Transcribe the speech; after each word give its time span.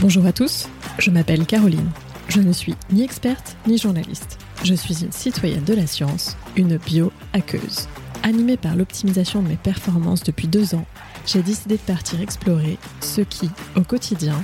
Bonjour 0.00 0.26
à 0.26 0.32
tous, 0.32 0.68
je 1.00 1.10
m'appelle 1.10 1.44
Caroline. 1.44 1.90
Je 2.28 2.40
ne 2.40 2.52
suis 2.52 2.76
ni 2.92 3.02
experte 3.02 3.56
ni 3.66 3.78
journaliste. 3.78 4.38
Je 4.62 4.74
suis 4.74 5.02
une 5.02 5.10
citoyenne 5.10 5.64
de 5.64 5.74
la 5.74 5.88
science, 5.88 6.36
une 6.54 6.76
bio-hackeuse. 6.76 7.88
Animée 8.22 8.56
par 8.56 8.76
l'optimisation 8.76 9.42
de 9.42 9.48
mes 9.48 9.56
performances 9.56 10.22
depuis 10.22 10.46
deux 10.46 10.76
ans, 10.76 10.86
j'ai 11.26 11.42
décidé 11.42 11.78
de 11.78 11.82
partir 11.82 12.20
explorer 12.20 12.78
ce 13.00 13.22
qui, 13.22 13.50
au 13.74 13.80
quotidien, 13.80 14.40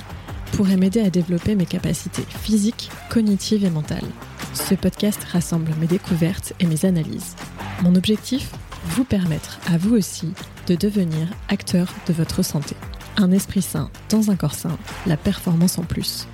pourrait 0.51 0.75
m'aider 0.75 0.99
à 0.99 1.09
développer 1.09 1.55
mes 1.55 1.65
capacités 1.65 2.25
physiques, 2.27 2.91
cognitives 3.09 3.63
et 3.63 3.69
mentales. 3.69 4.11
Ce 4.53 4.75
podcast 4.75 5.23
rassemble 5.23 5.71
mes 5.79 5.87
découvertes 5.87 6.51
et 6.59 6.65
mes 6.65 6.83
analyses. 6.83 7.37
Mon 7.81 7.95
objectif 7.95 8.51
Vous 8.89 9.05
permettre 9.05 9.59
à 9.71 9.77
vous 9.77 9.95
aussi 9.95 10.33
de 10.67 10.75
devenir 10.75 11.29
acteur 11.47 11.93
de 12.09 12.13
votre 12.13 12.43
santé. 12.43 12.75
Un 13.17 13.31
esprit 13.31 13.61
sain 13.61 13.89
dans 14.09 14.29
un 14.29 14.35
corps 14.35 14.53
sain, 14.53 14.77
la 15.05 15.15
performance 15.15 15.77
en 15.77 15.83
plus. 15.83 16.27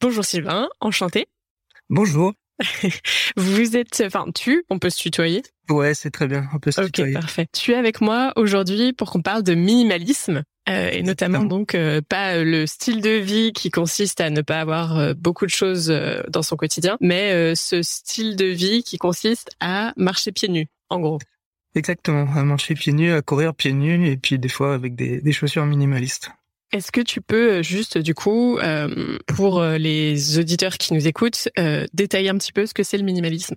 Bonjour 0.00 0.24
Sylvain, 0.24 0.68
enchanté. 0.80 1.26
Bonjour. 1.88 2.32
Vous 3.36 3.76
êtes, 3.76 4.02
enfin 4.04 4.26
tu, 4.34 4.64
on 4.70 4.80
peut 4.80 4.90
se 4.90 4.98
tutoyer. 4.98 5.42
Ouais, 5.68 5.94
c'est 5.94 6.10
très 6.10 6.26
bien, 6.26 6.48
on 6.52 6.58
peut 6.58 6.72
se 6.72 6.80
tutoyer. 6.80 7.14
Ok, 7.14 7.20
parfait. 7.20 7.46
Tu 7.52 7.72
es 7.72 7.76
avec 7.76 8.00
moi 8.00 8.32
aujourd'hui 8.34 8.92
pour 8.92 9.12
qu'on 9.12 9.22
parle 9.22 9.44
de 9.44 9.54
minimalisme. 9.54 10.42
Euh, 10.68 10.90
et 10.90 11.02
notamment 11.02 11.44
donc 11.44 11.74
euh, 11.76 12.00
pas 12.00 12.42
le 12.42 12.66
style 12.66 13.00
de 13.00 13.10
vie 13.10 13.52
qui 13.52 13.70
consiste 13.70 14.20
à 14.20 14.30
ne 14.30 14.40
pas 14.40 14.60
avoir 14.60 14.98
euh, 14.98 15.14
beaucoup 15.14 15.46
de 15.46 15.50
choses 15.50 15.88
dans 16.28 16.42
son 16.42 16.56
quotidien, 16.56 16.96
mais 17.00 17.54
ce 17.54 17.82
style 17.82 18.36
de 18.36 18.46
vie 18.46 18.82
qui 18.82 18.98
consiste 18.98 19.50
à 19.60 19.92
marcher 19.96 20.32
pieds 20.32 20.48
nus, 20.48 20.66
en 20.90 21.00
gros. 21.00 21.18
Exactement, 21.74 22.26
à 22.34 22.42
marcher 22.42 22.74
pieds 22.74 22.92
nus, 22.92 23.12
à 23.12 23.22
courir 23.22 23.54
pieds 23.54 23.72
nus, 23.72 24.08
et 24.08 24.16
puis 24.16 24.38
des 24.38 24.48
fois 24.48 24.74
avec 24.74 24.94
des, 24.94 25.20
des 25.20 25.32
chaussures 25.32 25.66
minimalistes. 25.66 26.30
Est-ce 26.72 26.90
que 26.90 27.00
tu 27.00 27.20
peux 27.20 27.62
juste, 27.62 27.96
du 27.98 28.14
coup, 28.14 28.58
pour 29.26 29.62
les 29.62 30.38
auditeurs 30.38 30.78
qui 30.78 30.94
nous 30.94 31.06
écoutent, 31.06 31.48
détailler 31.92 32.30
un 32.30 32.38
petit 32.38 32.52
peu 32.52 32.66
ce 32.66 32.74
que 32.74 32.82
c'est 32.82 32.98
le 32.98 33.04
minimalisme? 33.04 33.56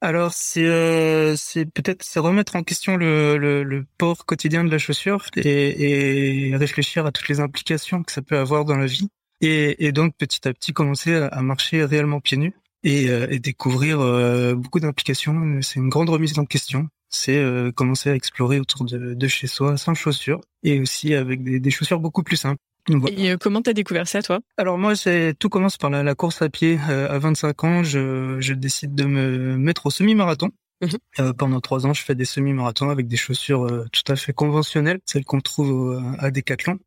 Alors 0.00 0.32
c'est 0.34 0.66
euh, 0.66 1.34
c'est 1.36 1.64
peut-être 1.64 2.02
c'est 2.02 2.20
remettre 2.20 2.56
en 2.56 2.62
question 2.62 2.96
le, 2.96 3.38
le, 3.38 3.62
le, 3.62 3.86
port 3.96 4.26
quotidien 4.26 4.62
de 4.62 4.70
la 4.70 4.78
chaussure 4.78 5.24
et, 5.36 6.52
réfléchir 6.54 7.06
à 7.06 7.12
toutes 7.12 7.28
les 7.28 7.40
implications 7.40 8.02
que 8.02 8.12
ça 8.12 8.20
peut 8.20 8.36
avoir 8.36 8.64
dans 8.64 8.76
la 8.76 8.86
vie 8.86 9.08
et, 9.40 9.92
donc 9.92 10.14
petit 10.16 10.46
à 10.46 10.52
petit 10.52 10.72
commencer 10.72 11.14
à, 11.14 11.42
marcher 11.42 11.84
réellement 11.84 12.20
pieds 12.20 12.36
nus 12.36 12.54
et, 12.82 13.08
euh, 13.08 13.38
découvrir 13.38 14.00
euh, 14.00 14.54
beaucoup 14.54 14.80
d'implications. 14.80 15.60
C'est 15.62 15.80
une 15.80 15.88
grande 15.88 16.10
remise 16.10 16.38
en 16.38 16.44
question. 16.44 16.88
C'est 17.08 17.44
commencer 17.76 18.10
à 18.10 18.14
explorer 18.16 18.58
autour 18.58 18.84
de, 18.84 19.28
chez 19.28 19.46
soi 19.46 19.76
sans 19.76 19.94
chaussures 19.94 20.40
et 20.64 20.80
aussi 20.80 21.14
avec 21.14 21.44
des 21.44 21.70
chaussures 21.70 22.00
beaucoup 22.00 22.24
plus 22.24 22.36
simples. 22.36 22.60
Et 22.88 23.30
euh, 23.30 23.36
comment 23.38 23.62
t'as 23.62 23.72
découvert 23.72 24.06
ça, 24.06 24.22
toi? 24.22 24.40
Alors 24.56 24.78
moi, 24.78 24.94
c'est 24.94 25.34
tout 25.38 25.48
commence 25.48 25.76
par 25.76 25.90
la, 25.90 26.14
course 26.14 26.42
à 26.42 26.48
pied. 26.48 26.78
Euh, 26.88 27.10
à 27.10 27.18
25 27.18 27.64
ans, 27.64 27.82
je, 27.82 28.36
je, 28.40 28.52
décide 28.52 28.94
de 28.94 29.04
me 29.04 29.56
mettre 29.56 29.86
au 29.86 29.90
semi-marathon. 29.90 30.50
Mhm. 30.82 30.90
Euh, 31.20 31.32
pendant 31.32 31.60
trois 31.60 31.86
ans, 31.86 31.94
je 31.94 32.02
fais 32.02 32.14
des 32.14 32.24
semi-marathons 32.24 32.90
avec 32.90 33.08
des 33.08 33.16
chaussures 33.16 33.66
tout 33.92 34.12
à 34.12 34.16
fait 34.16 34.32
conventionnelles, 34.32 35.00
celles 35.06 35.24
qu'on 35.24 35.40
trouve 35.40 36.02
à 36.18 36.30
Decathlon. 36.30 36.78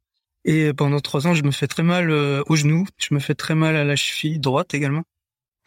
Et 0.45 0.71
pendant 0.73 0.99
trois 0.99 1.27
ans, 1.27 1.33
je 1.33 1.43
me 1.43 1.51
fais 1.51 1.67
très 1.67 1.83
mal 1.83 2.11
au 2.11 2.55
genou, 2.55 2.85
je 2.97 3.13
me 3.13 3.19
fais 3.19 3.35
très 3.35 3.55
mal 3.55 3.75
à 3.75 3.83
la 3.83 3.95
cheville 3.95 4.39
droite 4.39 4.73
également. 4.73 5.03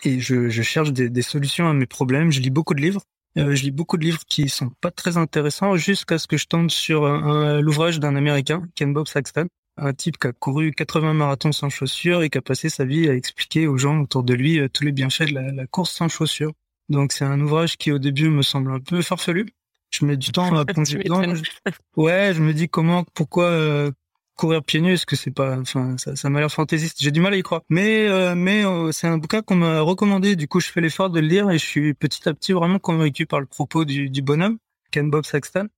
Et 0.04 0.20
je, 0.20 0.48
je 0.48 0.62
cherche 0.62 0.92
des, 0.92 1.10
des, 1.10 1.22
solutions 1.22 1.68
à 1.68 1.74
mes 1.74 1.84
problèmes. 1.84 2.30
Je 2.30 2.40
lis 2.40 2.48
beaucoup 2.48 2.72
de 2.72 2.80
livres. 2.80 3.02
je 3.36 3.62
lis 3.62 3.72
beaucoup 3.72 3.98
de 3.98 4.04
livres 4.04 4.22
qui 4.26 4.48
sont 4.48 4.70
pas 4.80 4.90
très 4.90 5.18
intéressants 5.18 5.76
jusqu'à 5.76 6.16
ce 6.18 6.26
que 6.26 6.38
je 6.38 6.46
tombe 6.46 6.70
sur 6.70 7.06
l'ouvrage 7.60 7.98
d'un 7.98 8.16
Américain, 8.16 8.62
Ken 8.76 8.94
Bob 8.94 9.08
Saxton, 9.08 9.48
un 9.80 9.92
type 9.92 10.18
qui 10.18 10.26
a 10.26 10.32
couru 10.32 10.72
80 10.72 11.14
marathons 11.14 11.52
sans 11.52 11.70
chaussures 11.70 12.22
et 12.22 12.30
qui 12.30 12.38
a 12.38 12.42
passé 12.42 12.68
sa 12.68 12.84
vie 12.84 13.08
à 13.08 13.14
expliquer 13.14 13.66
aux 13.66 13.78
gens 13.78 14.00
autour 14.00 14.22
de 14.22 14.34
lui 14.34 14.60
euh, 14.60 14.68
tous 14.68 14.84
les 14.84 14.92
bienfaits 14.92 15.30
de 15.30 15.56
la, 15.56 15.66
course 15.66 15.92
sans 15.92 16.08
chaussures. 16.08 16.52
Donc 16.88 17.12
c'est 17.12 17.24
un 17.24 17.40
ouvrage 17.40 17.76
qui 17.76 17.90
au 17.92 17.98
début 17.98 18.28
me 18.28 18.42
semble 18.42 18.72
un 18.72 18.80
peu 18.80 19.02
farfelu. 19.02 19.46
Je 19.90 20.04
mets 20.04 20.16
du 20.16 20.32
temps 20.32 20.54
à 20.54 20.64
plonger 20.66 20.98
dedans. 20.98 21.22
Ouais, 21.96 22.32
je 22.34 22.42
me 22.42 22.52
dis 22.52 22.68
comment, 22.68 23.04
pourquoi 23.14 23.44
euh, 23.44 23.90
courir 24.36 24.62
pieds 24.62 24.80
nus? 24.80 24.92
Est-ce 24.92 25.06
que 25.06 25.16
c'est 25.16 25.30
pas, 25.30 25.58
enfin, 25.58 25.96
ça, 25.98 26.14
ça 26.14 26.30
m'a 26.30 26.40
l'air 26.40 26.52
fantaisiste. 26.52 26.98
J'ai 27.00 27.10
du 27.10 27.20
mal 27.20 27.32
à 27.32 27.36
y 27.36 27.42
croire. 27.42 27.62
Mais 27.68 28.06
euh, 28.06 28.34
mais 28.34 28.62
c'est 28.92 29.06
un 29.06 29.18
bouquin 29.18 29.42
qu'on 29.42 29.56
m'a 29.56 29.80
recommandé. 29.80 30.36
Du 30.36 30.46
coup, 30.46 30.60
je 30.60 30.70
fais 30.70 30.80
l'effort 30.80 31.10
de 31.10 31.20
le 31.20 31.26
lire 31.26 31.50
et 31.50 31.58
je 31.58 31.64
suis 31.64 31.94
petit 31.94 32.28
à 32.28 32.34
petit 32.34 32.52
vraiment 32.52 32.78
convaincu 32.78 33.26
par 33.26 33.40
le 33.40 33.46
propos 33.46 33.84
du, 33.84 34.10
du 34.10 34.22
bonhomme, 34.22 34.58
Ken 34.90 35.10
Bob 35.10 35.24
Saxton. 35.24 35.68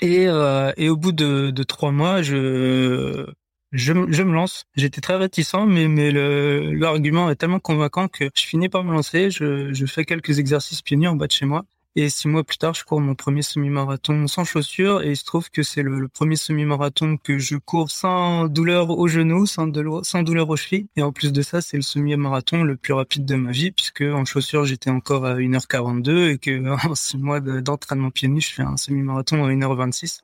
Et, 0.00 0.26
euh, 0.28 0.72
et 0.76 0.88
au 0.88 0.96
bout 0.96 1.12
de, 1.12 1.62
trois 1.62 1.92
mois, 1.92 2.22
je, 2.22 3.26
je, 3.72 3.92
me 3.92 4.32
lance. 4.32 4.64
J'étais 4.76 5.00
très 5.00 5.16
réticent, 5.16 5.54
mais, 5.66 5.88
mais 5.88 6.10
l'argument 6.10 7.30
est 7.30 7.36
tellement 7.36 7.60
convaincant 7.60 8.08
que 8.08 8.24
je 8.34 8.42
finis 8.42 8.68
par 8.68 8.84
me 8.84 8.92
lancer. 8.92 9.30
Je, 9.30 9.72
je 9.72 9.86
fais 9.86 10.04
quelques 10.04 10.38
exercices 10.38 10.82
nus 10.90 11.08
en 11.08 11.16
bas 11.16 11.26
de 11.26 11.32
chez 11.32 11.46
moi. 11.46 11.64
Et 11.96 12.08
six 12.08 12.26
mois 12.26 12.42
plus 12.42 12.58
tard, 12.58 12.74
je 12.74 12.84
cours 12.84 13.00
mon 13.00 13.14
premier 13.14 13.42
semi-marathon 13.42 14.26
sans 14.26 14.44
chaussures 14.44 15.02
et 15.02 15.10
il 15.10 15.16
se 15.16 15.24
trouve 15.24 15.48
que 15.48 15.62
c'est 15.62 15.82
le, 15.82 16.08
premier 16.08 16.34
semi-marathon 16.34 17.16
que 17.16 17.38
je 17.38 17.56
cours 17.56 17.88
sans 17.88 18.48
douleur 18.48 18.90
au 18.90 19.06
genou, 19.06 19.46
sans, 19.46 19.68
douleur, 19.68 20.48
aux 20.50 20.56
chevilles. 20.56 20.88
Et 20.96 21.02
en 21.02 21.12
plus 21.12 21.32
de 21.32 21.40
ça, 21.42 21.60
c'est 21.60 21.76
le 21.76 21.84
semi-marathon 21.84 22.64
le 22.64 22.76
plus 22.76 22.94
rapide 22.94 23.24
de 23.24 23.36
ma 23.36 23.52
vie 23.52 23.70
puisque 23.70 24.02
en 24.02 24.24
chaussures, 24.24 24.64
j'étais 24.64 24.90
encore 24.90 25.24
à 25.24 25.36
1h42 25.36 26.30
et 26.30 26.38
que 26.38 26.74
six 26.94 27.16
mois 27.16 27.38
d'entraînement 27.38 28.10
pieds 28.10 28.26
nus, 28.26 28.40
je 28.40 28.54
fais 28.54 28.62
un 28.62 28.76
semi-marathon 28.76 29.44
à 29.44 29.48
1h26. 29.50 30.22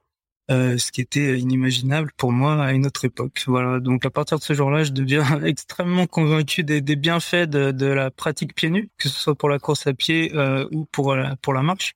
Euh, 0.50 0.78
ce 0.78 0.90
qui 0.90 1.00
était 1.00 1.38
inimaginable 1.38 2.10
pour 2.16 2.32
moi 2.32 2.60
à 2.60 2.72
une 2.72 2.84
autre 2.84 3.04
époque. 3.04 3.44
Voilà, 3.46 3.78
donc 3.78 4.04
à 4.04 4.10
partir 4.10 4.36
de 4.36 4.42
ce 4.42 4.52
jour-là, 4.52 4.82
je 4.82 4.90
deviens 4.90 5.22
extrêmement 5.44 6.08
convaincu 6.08 6.64
des, 6.64 6.80
des 6.80 6.96
bienfaits 6.96 7.48
de, 7.48 7.70
de, 7.70 7.86
la 7.86 8.10
pratique 8.10 8.56
pieds 8.56 8.70
nus, 8.70 8.90
que 8.98 9.08
ce 9.08 9.20
soit 9.20 9.36
pour 9.36 9.48
la 9.48 9.60
course 9.60 9.86
à 9.86 9.94
pied 9.94 10.32
euh, 10.34 10.66
ou 10.72 10.86
pour 10.86 11.14
la, 11.14 11.36
pour 11.36 11.54
la 11.54 11.62
marche. 11.62 11.94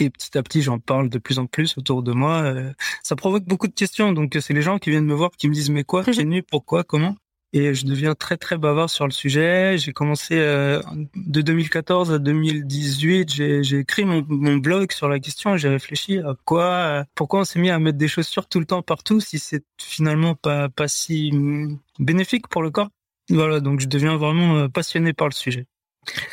Et 0.00 0.10
petit 0.10 0.36
à 0.36 0.42
petit, 0.42 0.62
j'en 0.62 0.80
parle 0.80 1.08
de 1.08 1.18
plus 1.18 1.38
en 1.38 1.46
plus 1.46 1.78
autour 1.78 2.02
de 2.02 2.12
moi. 2.12 2.42
Euh, 2.42 2.72
ça 3.04 3.14
provoque 3.14 3.44
beaucoup 3.44 3.68
de 3.68 3.74
questions. 3.74 4.12
Donc, 4.12 4.36
c'est 4.40 4.54
les 4.54 4.62
gens 4.62 4.78
qui 4.78 4.90
viennent 4.90 5.04
me 5.04 5.14
voir 5.14 5.30
qui 5.30 5.48
me 5.48 5.54
disent 5.54 5.70
mais 5.70 5.84
quoi, 5.84 6.02
pieds 6.10 6.24
nus, 6.24 6.42
pourquoi, 6.42 6.82
comment? 6.82 7.16
Et 7.52 7.74
je 7.74 7.86
deviens 7.86 8.14
très 8.14 8.36
très 8.36 8.58
bavard 8.58 8.90
sur 8.90 9.06
le 9.06 9.12
sujet. 9.12 9.78
J'ai 9.78 9.92
commencé 9.92 10.34
euh, 10.34 10.82
de 11.14 11.40
2014 11.40 12.12
à 12.12 12.18
2018, 12.18 13.32
j'ai 13.32 13.78
écrit 13.78 14.04
mon, 14.04 14.24
mon, 14.28 14.56
blog 14.56 14.92
sur 14.92 15.08
la 15.08 15.18
question. 15.18 15.56
J'ai 15.56 15.68
réfléchi 15.68 16.18
à 16.18 16.34
quoi, 16.44 16.64
euh, 16.64 17.04
pourquoi 17.14 17.40
on 17.40 17.44
s'est 17.44 17.58
mis 17.58 17.70
à 17.70 17.78
mettre 17.78 17.98
des 17.98 18.08
chaussures 18.08 18.46
tout 18.46 18.60
le 18.60 18.66
temps 18.66 18.82
partout 18.82 19.20
si 19.20 19.38
c'est 19.38 19.64
finalement 19.80 20.34
pas 20.34 20.68
pas 20.68 20.88
si 20.88 21.32
mm, 21.32 21.78
bénéfique 21.98 22.48
pour 22.48 22.62
le 22.62 22.70
corps. 22.70 22.88
Voilà, 23.30 23.60
donc 23.60 23.80
je 23.80 23.86
deviens 23.86 24.16
vraiment 24.16 24.56
euh, 24.56 24.68
passionné 24.68 25.12
par 25.12 25.28
le 25.28 25.34
sujet. 25.34 25.66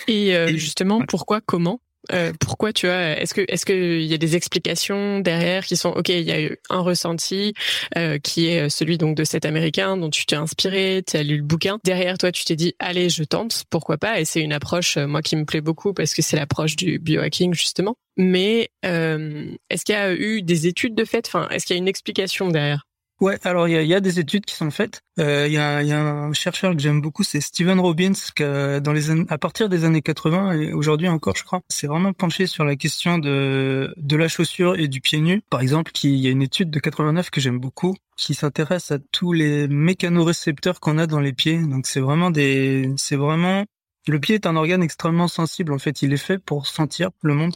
Et, 0.08 0.30
Et 0.30 0.58
justement, 0.58 1.02
pourquoi, 1.06 1.42
comment 1.42 1.82
euh, 2.12 2.34
pourquoi 2.40 2.74
tu 2.74 2.88
vois 2.88 3.12
Est-ce 3.20 3.34
que 3.34 3.42
est-ce 3.48 3.66
qu'il 3.66 4.04
y 4.04 4.14
a 4.14 4.18
des 4.18 4.36
explications 4.36 5.20
derrière 5.20 5.66
qui 5.66 5.78
sont 5.78 5.90
ok 5.90 6.10
Il 6.10 6.22
y 6.22 6.32
a 6.32 6.42
eu 6.42 6.58
un 6.70 6.80
ressenti 6.80 7.54
euh, 7.98 8.18
qui 8.20 8.48
est 8.48 8.70
celui 8.70 8.98
donc 8.98 9.16
de 9.16 9.24
cet 9.24 9.46
Américain 9.46 9.98
dont 9.98 10.10
tu 10.10 10.26
t'es 10.26 10.36
inspiré, 10.36 11.04
tu 11.06 11.18
as 11.18 11.24
lu 11.24 11.38
le 11.38 11.44
bouquin. 11.44 11.80
Derrière 11.84 12.18
toi, 12.18 12.32
tu 12.32 12.44
t'es 12.44 12.56
dit 12.56 12.76
allez, 12.80 13.10
je 13.10 13.24
tente, 13.24 13.64
pourquoi 13.70 13.98
pas 13.98 14.20
Et 14.20 14.26
c'est 14.26 14.42
une 14.42 14.54
approche 14.54 14.98
euh, 14.98 15.08
moi 15.08 15.22
qui 15.22 15.36
me 15.36 15.46
plaît 15.46 15.62
beaucoup 15.62 15.94
parce 15.94 16.14
que 16.14 16.22
c'est 16.22 16.36
l'approche 16.36 16.76
du 16.76 17.00
biohacking 17.00 17.54
justement. 17.54 17.96
Mais 18.18 18.70
euh, 18.86 19.52
est-ce 19.70 19.84
qu'il 19.84 19.96
y 19.96 19.98
a 19.98 20.14
eu 20.14 20.42
des 20.42 20.68
études 20.68 20.96
de 20.96 21.06
fait? 21.06 21.28
Enfin, 21.28 21.48
est-ce 21.50 21.66
qu'il 21.66 21.76
y 21.76 21.80
a 21.80 21.82
une 21.82 21.88
explication 21.88 22.50
derrière? 22.50 22.88
Ouais, 23.22 23.38
alors 23.44 23.70
il 23.70 23.72
y 23.72 23.78
a, 23.78 23.82
y 23.82 23.94
a, 23.94 24.02
des 24.02 24.20
études 24.20 24.44
qui 24.44 24.56
sont 24.56 24.72
faites. 24.72 25.02
Euh, 25.20 25.48
il 25.48 25.54
y, 25.54 25.58
a, 25.58 25.82
y, 25.82 25.94
a, 25.94 26.00
un 26.02 26.34
chercheur 26.34 26.74
que 26.74 26.82
j'aime 26.82 27.00
beaucoup, 27.00 27.24
c'est 27.24 27.40
Stephen 27.40 27.80
Robbins, 27.80 28.12
qui 28.12 28.44
dans 28.44 28.92
les 28.94 29.10
à 29.30 29.38
partir 29.38 29.70
des 29.70 29.86
années 29.86 30.02
80 30.02 30.52
et 30.54 30.74
aujourd'hui 30.74 31.08
encore, 31.08 31.36
je 31.38 31.46
crois, 31.46 31.62
c'est 31.70 31.88
vraiment 31.88 32.12
penché 32.12 32.46
sur 32.46 32.66
la 32.66 32.76
question 32.76 33.18
de 33.18 33.94
de 33.96 34.16
la 34.18 34.28
chaussure 34.28 34.76
et 34.76 34.90
du 34.90 35.00
pied 35.00 35.20
nu. 35.20 35.42
Par 35.50 35.62
exemple, 35.62 35.94
il 36.04 36.18
y 36.18 36.28
a 36.28 36.30
une 36.30 36.42
étude 36.42 36.70
de 36.70 36.80
89 36.80 37.30
que 37.30 37.40
j'aime 37.40 37.60
beaucoup, 37.60 37.96
qui 38.18 38.34
s'intéresse 38.34 38.92
à 38.92 39.00
tous 39.00 39.32
les 39.32 39.70
mécanorécepteurs 39.70 40.82
qu'on 40.82 40.98
a 40.98 41.08
dans 41.08 41.22
les 41.22 41.34
pieds. 41.34 41.58
Donc 41.60 41.88
c'est 41.88 42.02
vraiment 42.02 42.32
des, 42.32 42.92
c'est 42.98 43.16
vraiment 43.16 43.64
le 44.08 44.20
pied 44.20 44.36
est 44.36 44.46
un 44.46 44.56
organe 44.56 44.84
extrêmement 44.84 45.28
sensible. 45.28 45.74
En 45.74 45.80
fait, 45.80 46.02
il 46.02 46.14
est 46.14 46.18
fait 46.18 46.38
pour 46.38 46.68
sentir 46.68 47.10
le 47.22 47.34
monde 47.34 47.56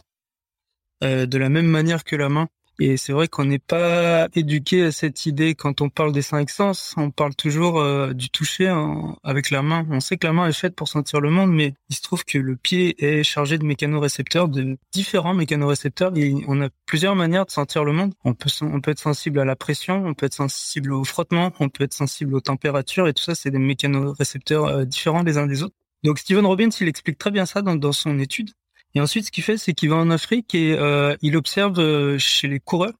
euh, 1.04 1.26
de 1.26 1.38
la 1.38 1.48
même 1.48 1.66
manière 1.66 2.04
que 2.04 2.16
la 2.16 2.28
main. 2.28 2.48
Et 2.82 2.96
c'est 2.96 3.12
vrai 3.12 3.28
qu'on 3.28 3.44
n'est 3.44 3.58
pas 3.58 4.28
éduqué 4.34 4.84
à 4.84 4.90
cette 4.90 5.26
idée 5.26 5.54
quand 5.54 5.82
on 5.82 5.90
parle 5.90 6.12
des 6.12 6.22
cinq 6.22 6.48
sens. 6.48 6.94
On 6.96 7.10
parle 7.10 7.34
toujours 7.34 7.78
euh, 7.78 8.14
du 8.14 8.30
toucher 8.30 8.74
avec 9.22 9.50
la 9.50 9.60
main. 9.60 9.86
On 9.90 10.00
sait 10.00 10.16
que 10.16 10.26
la 10.26 10.32
main 10.32 10.48
est 10.48 10.54
faite 10.54 10.74
pour 10.74 10.88
sentir 10.88 11.20
le 11.20 11.28
monde, 11.28 11.52
mais 11.52 11.74
il 11.90 11.96
se 11.96 12.00
trouve 12.00 12.24
que 12.24 12.38
le 12.38 12.56
pied 12.56 12.96
est 13.04 13.22
chargé 13.22 13.58
de 13.58 13.66
mécanorécepteurs, 13.66 14.48
de 14.48 14.78
différents 14.92 15.34
mécanorécepteurs. 15.34 16.16
Et 16.16 16.34
on 16.48 16.62
a 16.62 16.70
plusieurs 16.86 17.14
manières 17.14 17.44
de 17.44 17.50
sentir 17.50 17.84
le 17.84 17.92
monde. 17.92 18.14
On 18.24 18.32
peut, 18.32 18.48
être 18.90 18.98
sensible 18.98 19.40
à 19.40 19.44
la 19.44 19.56
pression, 19.56 20.02
on 20.06 20.14
peut 20.14 20.24
être 20.24 20.34
sensible 20.34 20.94
au 20.94 21.04
frottement, 21.04 21.52
on 21.60 21.68
peut 21.68 21.84
être 21.84 21.92
sensible 21.92 22.34
aux 22.34 22.40
températures, 22.40 23.08
et 23.08 23.12
tout 23.12 23.22
ça, 23.22 23.34
c'est 23.34 23.50
des 23.50 23.58
mécanorécepteurs 23.58 24.64
euh, 24.64 24.84
différents 24.86 25.22
les 25.22 25.36
uns 25.36 25.46
des 25.46 25.62
autres. 25.62 25.76
Donc 26.02 26.18
Stephen 26.18 26.46
Robbins, 26.46 26.70
il 26.80 26.88
explique 26.88 27.18
très 27.18 27.30
bien 27.30 27.44
ça 27.44 27.60
dans 27.60 27.92
son 27.92 28.18
étude. 28.18 28.52
Et 28.94 29.00
ensuite, 29.00 29.26
ce 29.26 29.30
qu'il 29.30 29.44
fait, 29.44 29.56
c'est 29.56 29.72
qu'il 29.72 29.90
va 29.90 29.96
en 29.96 30.10
Afrique 30.10 30.54
et 30.54 30.76
euh, 30.78 31.16
il 31.22 31.36
observe 31.36 32.18
chez 32.18 32.48
les 32.48 32.60
coureurs. 32.60 32.94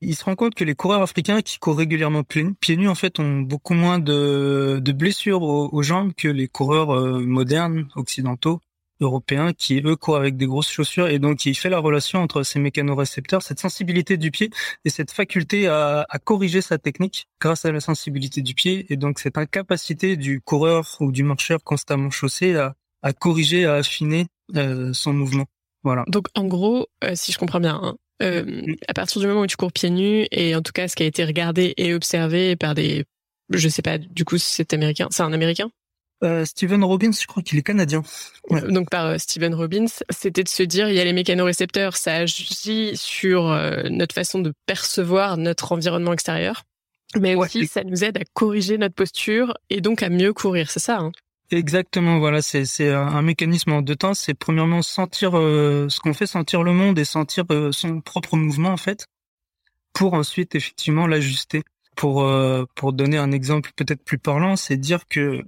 Il 0.00 0.14
se 0.14 0.24
rend 0.24 0.36
compte 0.36 0.54
que 0.54 0.64
les 0.64 0.74
coureurs 0.74 1.02
africains 1.02 1.42
qui 1.42 1.58
courent 1.58 1.78
régulièrement 1.78 2.22
pieds 2.22 2.76
nus, 2.76 2.88
en 2.88 2.94
fait, 2.94 3.18
ont 3.18 3.40
beaucoup 3.40 3.74
moins 3.74 3.98
de, 3.98 4.80
de 4.82 4.92
blessures 4.92 5.42
aux, 5.42 5.82
jambes 5.82 6.12
que 6.14 6.28
les 6.28 6.46
coureurs 6.46 7.20
modernes, 7.20 7.88
occidentaux, 7.96 8.60
européens, 9.00 9.52
qui 9.52 9.80
eux 9.84 9.96
courent 9.96 10.16
avec 10.16 10.36
des 10.36 10.46
grosses 10.46 10.70
chaussures. 10.70 11.08
Et 11.08 11.18
donc, 11.18 11.46
il 11.46 11.54
fait 11.54 11.68
la 11.68 11.78
relation 11.78 12.20
entre 12.20 12.42
ces 12.42 12.58
mécanorécepteurs, 12.60 13.42
cette 13.42 13.58
sensibilité 13.60 14.16
du 14.16 14.30
pied 14.30 14.50
et 14.84 14.90
cette 14.90 15.10
faculté 15.10 15.66
à, 15.66 16.06
à 16.08 16.18
corriger 16.18 16.60
sa 16.60 16.78
technique 16.78 17.26
grâce 17.40 17.64
à 17.64 17.72
la 17.72 17.80
sensibilité 17.80 18.40
du 18.42 18.54
pied. 18.54 18.86
Et 18.92 18.96
donc, 18.96 19.18
cette 19.18 19.38
incapacité 19.38 20.16
du 20.16 20.40
coureur 20.40 20.96
ou 21.00 21.12
du 21.12 21.22
marcheur 21.22 21.62
constamment 21.64 22.10
chaussé 22.10 22.56
à, 22.56 22.74
à 23.02 23.12
corriger, 23.12 23.64
à 23.64 23.74
affiner 23.74 24.26
euh, 24.56 24.92
son 24.92 25.12
mouvement. 25.12 25.46
Voilà. 25.82 26.04
Donc 26.08 26.26
en 26.34 26.44
gros, 26.44 26.88
euh, 27.04 27.12
si 27.14 27.32
je 27.32 27.38
comprends 27.38 27.60
bien, 27.60 27.80
hein, 27.82 27.96
euh, 28.22 28.44
mm. 28.44 28.76
à 28.88 28.94
partir 28.94 29.20
du 29.20 29.26
moment 29.26 29.42
où 29.42 29.46
tu 29.46 29.56
cours 29.56 29.72
pieds 29.72 29.90
nus 29.90 30.26
et 30.30 30.54
en 30.54 30.62
tout 30.62 30.72
cas 30.72 30.88
ce 30.88 30.96
qui 30.96 31.02
a 31.02 31.06
été 31.06 31.24
regardé 31.24 31.74
et 31.76 31.94
observé 31.94 32.56
par 32.56 32.74
des, 32.74 33.04
je 33.50 33.68
sais 33.68 33.82
pas, 33.82 33.98
du 33.98 34.24
coup 34.24 34.38
c'est 34.38 34.72
américain, 34.72 35.08
c'est 35.10 35.22
un 35.22 35.32
américain? 35.32 35.70
Euh, 36.24 36.44
Steven 36.44 36.82
Robbins, 36.82 37.12
je 37.12 37.26
crois 37.28 37.44
qu'il 37.44 37.58
est 37.58 37.62
canadien. 37.62 38.02
Donc 38.70 38.90
par 38.90 39.20
Steven 39.20 39.54
Robbins, 39.54 39.86
c'était 40.10 40.42
de 40.42 40.48
se 40.48 40.64
dire 40.64 40.88
il 40.88 40.96
y 40.96 41.00
a 41.00 41.04
les 41.04 41.12
mécanorécepteurs, 41.12 41.96
ça 41.96 42.14
agit 42.14 42.96
sur 42.96 43.44
notre 43.88 44.16
façon 44.16 44.40
de 44.40 44.52
percevoir 44.66 45.36
notre 45.36 45.70
environnement 45.70 46.12
extérieur, 46.12 46.64
mais 47.16 47.36
aussi 47.36 47.68
ça 47.68 47.84
nous 47.84 48.02
aide 48.02 48.16
à 48.18 48.24
corriger 48.34 48.78
notre 48.78 48.96
posture 48.96 49.54
et 49.70 49.80
donc 49.80 50.02
à 50.02 50.08
mieux 50.08 50.32
courir, 50.32 50.72
c'est 50.72 50.80
ça 50.80 50.98
hein? 50.98 51.12
Exactement, 51.50 52.18
voilà, 52.18 52.42
c'est 52.42 52.66
c'est 52.66 52.92
un 52.92 53.22
mécanisme 53.22 53.72
en 53.72 53.80
deux 53.80 53.96
temps. 53.96 54.12
C'est 54.12 54.34
premièrement 54.34 54.82
sentir 54.82 55.38
euh, 55.38 55.88
ce 55.88 55.98
qu'on 55.98 56.12
fait 56.12 56.26
sentir 56.26 56.62
le 56.62 56.74
monde 56.74 56.98
et 56.98 57.06
sentir 57.06 57.44
euh, 57.50 57.72
son 57.72 58.02
propre 58.02 58.36
mouvement 58.36 58.68
en 58.70 58.76
fait, 58.76 59.06
pour 59.94 60.14
ensuite 60.14 60.54
effectivement 60.54 61.06
l'ajuster. 61.06 61.62
Pour 61.96 62.22
euh, 62.22 62.64
pour 62.74 62.92
donner 62.92 63.16
un 63.18 63.32
exemple 63.32 63.72
peut-être 63.76 64.04
plus 64.04 64.18
parlant, 64.18 64.56
c'est 64.56 64.76
dire 64.76 65.08
que 65.08 65.42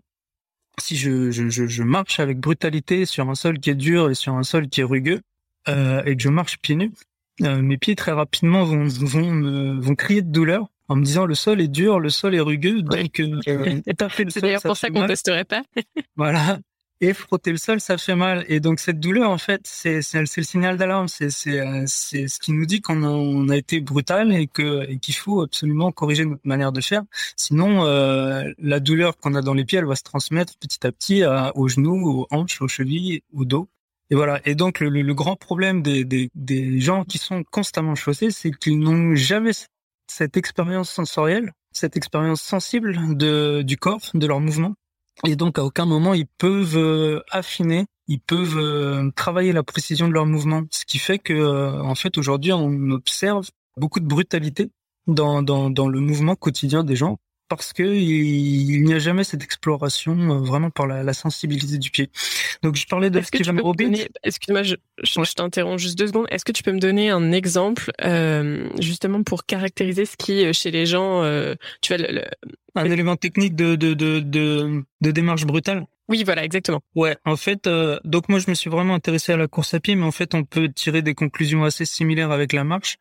si 0.79 0.97
je, 0.97 1.31
je, 1.31 1.49
je, 1.51 1.83
marche 1.83 2.19
avec 2.19 2.39
brutalité 2.41 3.05
sur 3.05 3.29
un 3.29 3.35
sol 3.35 3.59
qui 3.61 3.71
est 3.71 3.75
dur 3.75 4.11
et 4.11 4.15
sur 4.15 4.35
un 4.35 4.43
sol 4.43 4.69
qui 4.69 4.81
est 4.81 4.85
rugueux 4.85 5.21
et 5.69 6.17
que 6.17 6.23
je 6.23 6.29
marche 6.31 6.59
pieds 6.59 6.77
nus, 6.77 6.93
mes 7.41 7.77
pieds 7.79 7.95
très 7.95 8.13
rapidement 8.13 8.65
vont 8.65 8.87
vont 8.89 9.79
vont 9.81 9.95
crier 9.95 10.23
de 10.23 10.33
douleur 10.33 10.69
en 10.91 10.97
me 10.97 11.05
disant 11.05 11.25
le 11.25 11.37
sol 11.37 11.61
est 11.61 11.69
dur, 11.69 12.01
le 12.01 12.11
sol 12.11 12.35
est 12.35 12.41
rugueux, 12.41 12.83
donc 12.83 13.21
euh, 13.21 13.41
C'est 14.29 14.41
d'ailleurs 14.41 14.61
pour 14.61 14.77
ça 14.77 14.91
qu'on 14.91 15.07
testerait 15.07 15.45
pas. 15.45 15.63
voilà. 16.17 16.59
Et 17.01 17.15
frotter 17.15 17.53
le 17.53 17.59
sol, 17.59 17.81
ça 17.81 17.97
fait 17.97 18.17
mal. 18.17 18.45
Et 18.49 18.59
donc 18.59 18.81
cette 18.81 18.99
douleur, 18.99 19.31
en 19.31 19.39
fait, 19.39 19.61
c'est 19.65 20.03
c'est 20.03 20.19
le 20.21 20.43
signal 20.43 20.77
d'alarme. 20.77 21.07
C'est 21.07 21.31
c'est 21.31 21.61
euh, 21.61 21.85
c'est 21.87 22.27
ce 22.27 22.41
qui 22.41 22.53
nous 22.53 22.67
dit 22.67 22.81
qu'on 22.81 23.05
a, 23.05 23.09
on 23.09 23.49
a 23.51 23.57
été 23.57 23.81
brutal 23.81 24.33
et 24.33 24.49
que 24.49 24.85
et 24.91 24.99
qu'il 24.99 25.15
faut 25.15 25.43
absolument 25.43 25.93
corriger 25.93 26.25
notre 26.25 26.43
manière 26.45 26.73
de 26.73 26.81
faire. 26.81 27.03
Sinon, 27.37 27.85
euh, 27.85 28.53
la 28.59 28.81
douleur 28.81 29.17
qu'on 29.17 29.37
a 29.37 29.43
dans 29.43 29.55
les 29.55 29.65
pieds, 29.65 29.79
elle 29.79 29.87
va 29.87 29.95
se 29.95 30.03
transmettre 30.03 30.59
petit 30.59 30.85
à 30.85 30.91
petit 30.91 31.23
à, 31.23 31.57
aux 31.57 31.69
genoux, 31.69 32.05
aux 32.05 32.27
hanches, 32.33 32.61
aux 32.61 32.69
chevilles, 32.69 33.23
au 33.33 33.45
dos. 33.45 33.69
Et 34.11 34.17
voilà. 34.17 34.41
Et 34.45 34.57
donc 34.57 34.81
le, 34.81 34.89
le, 34.89 35.15
grand 35.15 35.37
problème 35.37 35.83
des, 35.83 36.05
des, 36.05 36.31
des 36.35 36.81
gens 36.81 37.05
qui 37.05 37.19
sont 37.19 37.45
constamment 37.45 37.95
chaussés, 37.95 38.33
c'est 38.33 38.51
qu'ils 38.51 38.81
n'ont 38.81 39.15
jamais 39.15 39.53
cette 40.11 40.37
expérience 40.37 40.91
sensorielle, 40.91 41.53
cette 41.73 41.97
expérience 41.97 42.43
sensible 42.43 43.17
du 43.17 43.77
corps, 43.77 44.11
de 44.15 44.27
leur 44.27 44.41
mouvement. 44.41 44.75
Et 45.27 45.37
donc, 45.37 45.59
à 45.59 45.65
aucun 45.65 45.87
moment, 45.87 46.15
ils 46.15 46.27
peuvent 46.27 46.77
euh, 46.77 47.21
affiner, 47.31 47.87
ils 48.09 48.21
peuvent 48.21 48.59
euh, 48.59 49.11
travailler 49.15 49.53
la 49.53 49.63
précision 49.63 50.09
de 50.09 50.13
leur 50.13 50.27
mouvement. 50.27 50.63
Ce 50.71 50.85
qui 50.85 50.99
fait 50.99 51.19
que, 51.19 51.33
euh, 51.33 51.83
en 51.83 51.95
fait, 51.95 52.17
aujourd'hui, 52.19 52.53
on 52.53 52.91
observe 52.91 53.49
beaucoup 53.77 54.01
de 54.01 54.07
brutalité 54.07 54.71
dans 55.07 55.41
le 55.41 56.01
mouvement 56.01 56.37
quotidien 56.37 56.85
des 56.85 56.97
gens 56.97 57.19
parce 57.51 57.73
que 57.73 57.83
il, 57.83 58.85
n'y 58.85 58.95
a 58.95 59.01
jamais 59.01 59.25
cette 59.25 59.43
exploration 59.43 60.17
euh, 60.17 60.39
vraiment 60.39 60.71
par 60.71 60.87
la, 60.87 61.13
sensibilité 61.13 61.79
du 61.79 61.91
pied. 61.91 62.09
Donc 62.63 62.77
je 62.77 62.87
parlais 62.87 63.11
de 63.11 63.21
Steven 63.21 63.61
Robbins. 63.61 63.93
Excuse-moi, 64.23 64.63
je, 64.63 64.77
je, 65.03 65.35
t'interromps 65.35 65.83
juste 65.83 65.99
deux 65.99 66.07
secondes. 66.07 66.27
Est-ce 66.31 66.45
que 66.45 66.53
tu 66.53 66.63
peux 66.63 66.71
me 66.71 66.79
donner 66.79 67.11
un 67.11 67.33
exemple 67.33 67.91
euh, 68.05 68.69
justement 68.79 69.25
pour 69.25 69.45
caractériser 69.45 70.05
ce 70.05 70.17
qui 70.17 70.47
euh, 70.47 70.53
chez 70.53 70.71
les 70.71 70.87
gens, 70.87 71.23
tu 71.83 71.93
vois, 71.93 72.07
le, 72.07 72.23
un 72.77 72.85
élément 72.85 73.17
technique 73.17 73.57
de 73.57 73.75
de, 73.75 73.95
de 73.95 74.21
de 74.21 74.85
de 75.01 75.11
démarche 75.11 75.45
brutale? 75.45 75.87
Oui, 76.09 76.23
voilà, 76.25 76.45
exactement. 76.45 76.81
Ouais, 76.95 77.17
en 77.25 77.37
fait, 77.37 77.69
donc 78.05 78.29
moi 78.29 78.39
je 78.39 78.49
me 78.49 78.55
suis 78.55 78.71
vraiment 78.71 78.95
intéressé 78.95 79.33
à 79.33 79.37
la 79.37 79.49
course 79.49 79.75
à 79.75 79.81
pied, 79.81 79.97
mais 79.97 80.07
en 80.07 80.13
fait 80.13 80.35
on 80.35 80.45
peut 80.45 80.69
tirer 80.69 81.03
des 81.03 81.15
conclusions 81.15 81.65
assez 81.65 81.85
similaires 81.85 82.31
avec 82.31 82.53
la 82.53 82.63
marche. 82.63 82.97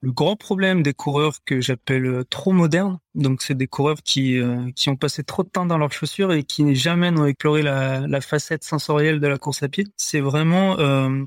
Le 0.00 0.12
grand 0.12 0.36
problème 0.36 0.84
des 0.84 0.94
coureurs 0.94 1.42
que 1.44 1.60
j'appelle 1.60 2.06
euh, 2.06 2.24
trop 2.24 2.52
modernes, 2.52 3.00
donc 3.16 3.42
c'est 3.42 3.56
des 3.56 3.66
coureurs 3.66 4.00
qui 4.04 4.38
euh, 4.38 4.70
qui 4.76 4.90
ont 4.90 4.96
passé 4.96 5.24
trop 5.24 5.42
de 5.42 5.48
temps 5.48 5.66
dans 5.66 5.76
leurs 5.76 5.92
chaussures 5.92 6.32
et 6.32 6.44
qui 6.44 6.76
jamais 6.76 7.10
n'ont 7.10 7.26
exploré 7.26 7.62
la, 7.62 8.06
la 8.06 8.20
facette 8.20 8.62
sensorielle 8.62 9.18
de 9.18 9.26
la 9.26 9.38
course 9.38 9.64
à 9.64 9.68
pied, 9.68 9.86
c'est 9.96 10.20
vraiment 10.20 10.78
euh, 10.78 11.24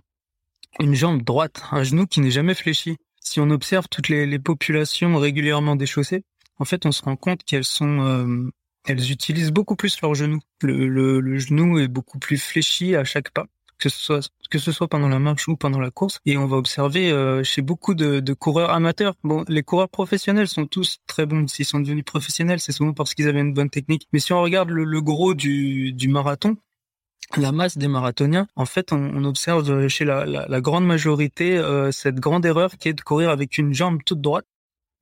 une 0.79 0.95
jambe 0.95 1.21
droite, 1.21 1.63
un 1.71 1.83
genou 1.83 2.07
qui 2.07 2.21
n'est 2.21 2.31
jamais 2.31 2.53
fléchi. 2.53 2.95
Si 3.19 3.41
on 3.41 3.49
observe 3.49 3.87
toutes 3.89 4.07
les, 4.07 4.39
populations 4.39 5.17
régulièrement 5.17 5.75
déchaussées, 5.75 6.23
en 6.57 6.65
fait, 6.65 6.85
on 6.85 6.91
se 6.91 7.03
rend 7.03 7.15
compte 7.17 7.43
qu'elles 7.43 7.65
sont 7.65 8.51
elles 8.87 9.11
utilisent 9.11 9.51
beaucoup 9.51 9.75
plus 9.75 10.01
leur 10.01 10.15
genou. 10.15 10.39
Le 10.63 11.37
genou 11.37 11.77
est 11.79 11.87
beaucoup 11.87 12.19
plus 12.19 12.37
fléchi 12.37 12.95
à 12.95 13.03
chaque 13.03 13.31
pas 13.31 13.45
que 13.81 13.89
ce 13.89 13.99
soit 13.99 14.29
que 14.49 14.59
ce 14.59 14.71
soit 14.71 14.87
pendant 14.87 15.07
la 15.07 15.19
marche 15.19 15.47
ou 15.47 15.55
pendant 15.55 15.79
la 15.79 15.91
course. 15.91 16.19
Et 16.25 16.37
on 16.37 16.45
va 16.45 16.57
observer 16.57 17.11
euh, 17.11 17.43
chez 17.43 17.61
beaucoup 17.61 17.93
de, 17.93 18.19
de, 18.19 18.33
coureurs 18.33 18.69
amateurs. 18.69 19.15
Bon, 19.23 19.45
les 19.47 19.63
coureurs 19.63 19.89
professionnels 19.89 20.47
sont 20.47 20.67
tous 20.67 20.99
très 21.07 21.25
bons. 21.25 21.47
S'ils 21.47 21.65
sont 21.65 21.79
devenus 21.79 22.05
professionnels, 22.05 22.59
c'est 22.59 22.73
souvent 22.73 22.93
parce 22.93 23.13
qu'ils 23.13 23.27
avaient 23.27 23.39
une 23.39 23.53
bonne 23.53 23.69
technique. 23.69 24.07
Mais 24.11 24.19
si 24.19 24.33
on 24.33 24.41
regarde 24.41 24.69
le, 24.69 25.01
gros 25.01 25.33
du, 25.33 25.93
du 25.93 26.09
marathon, 26.09 26.57
la 27.37 27.53
masse 27.53 27.77
des 27.77 27.87
marathoniens, 27.87 28.47
en 28.57 28.65
fait, 28.65 28.91
on, 28.91 28.97
on 29.15 29.23
observe 29.23 29.87
chez 29.87 30.03
la, 30.03 30.25
la, 30.25 30.45
la 30.47 30.61
grande 30.61 30.85
majorité 30.85 31.57
euh, 31.57 31.91
cette 31.91 32.19
grande 32.19 32.45
erreur 32.45 32.77
qui 32.77 32.89
est 32.89 32.93
de 32.93 33.01
courir 33.01 33.29
avec 33.29 33.57
une 33.57 33.73
jambe 33.73 33.99
toute 34.05 34.19
droite 34.21 34.45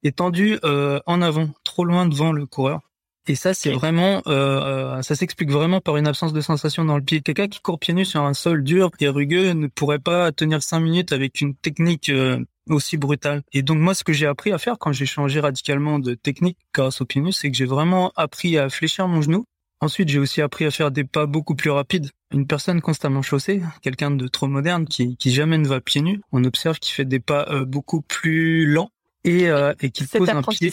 étendue 0.03 0.59
euh, 0.63 0.99
en 1.05 1.21
avant, 1.21 1.49
trop 1.63 1.85
loin 1.85 2.05
devant 2.05 2.31
le 2.31 2.45
coureur. 2.45 2.88
Et 3.29 3.35
ça, 3.35 3.53
c'est 3.53 3.71
vraiment, 3.71 4.23
euh, 4.25 4.97
euh, 4.97 5.01
ça 5.03 5.13
s'explique 5.13 5.51
vraiment 5.51 5.81
par 5.81 5.97
une 5.97 6.07
absence 6.07 6.33
de 6.33 6.41
sensation 6.41 6.83
dans 6.83 6.97
le 6.97 7.03
pied. 7.03 7.21
Quelqu'un 7.21 7.47
qui 7.47 7.59
court 7.59 7.77
pieds 7.77 7.93
nus 7.93 8.05
sur 8.05 8.23
un 8.23 8.33
sol 8.33 8.63
dur 8.63 8.89
et 8.99 9.07
rugueux 9.07 9.53
ne 9.53 9.67
pourrait 9.67 9.99
pas 9.99 10.31
tenir 10.31 10.63
cinq 10.63 10.79
minutes 10.79 11.11
avec 11.11 11.39
une 11.39 11.53
technique 11.53 12.09
euh, 12.09 12.43
aussi 12.69 12.97
brutale. 12.97 13.43
Et 13.53 13.61
donc 13.61 13.77
moi, 13.77 13.93
ce 13.93 14.03
que 14.03 14.13
j'ai 14.13 14.25
appris 14.25 14.51
à 14.51 14.57
faire 14.57 14.79
quand 14.79 14.93
j'ai 14.93 15.05
changé 15.05 15.39
radicalement 15.41 15.99
de 15.99 16.15
technique 16.15 16.57
grâce 16.73 17.01
aux 17.01 17.05
pieds 17.05 17.21
nus, 17.21 17.33
c'est 17.33 17.51
que 17.51 17.55
j'ai 17.55 17.67
vraiment 17.67 18.11
appris 18.15 18.57
à 18.57 18.67
fléchir 18.67 19.07
mon 19.07 19.21
genou. 19.21 19.45
Ensuite, 19.79 20.09
j'ai 20.09 20.17
aussi 20.17 20.41
appris 20.41 20.65
à 20.65 20.71
faire 20.71 20.89
des 20.89 21.03
pas 21.03 21.27
beaucoup 21.27 21.53
plus 21.53 21.69
rapides. 21.69 22.09
Une 22.33 22.47
personne 22.47 22.81
constamment 22.81 23.21
chaussée, 23.21 23.61
quelqu'un 23.83 24.09
de 24.09 24.27
trop 24.27 24.47
moderne 24.47 24.87
qui, 24.87 25.17
qui 25.17 25.31
jamais 25.31 25.59
ne 25.59 25.67
va 25.67 25.81
pieds 25.81 26.01
nus, 26.01 26.19
on 26.31 26.43
observe 26.45 26.79
qu'il 26.79 26.95
fait 26.95 27.05
des 27.05 27.19
pas 27.19 27.63
beaucoup 27.63 28.01
plus 28.01 28.65
lents 28.65 28.89
et, 29.23 29.49
et 29.81 29.91
qui 29.91 30.05
pose 30.05 30.29
un 30.29 30.41
pied 30.41 30.71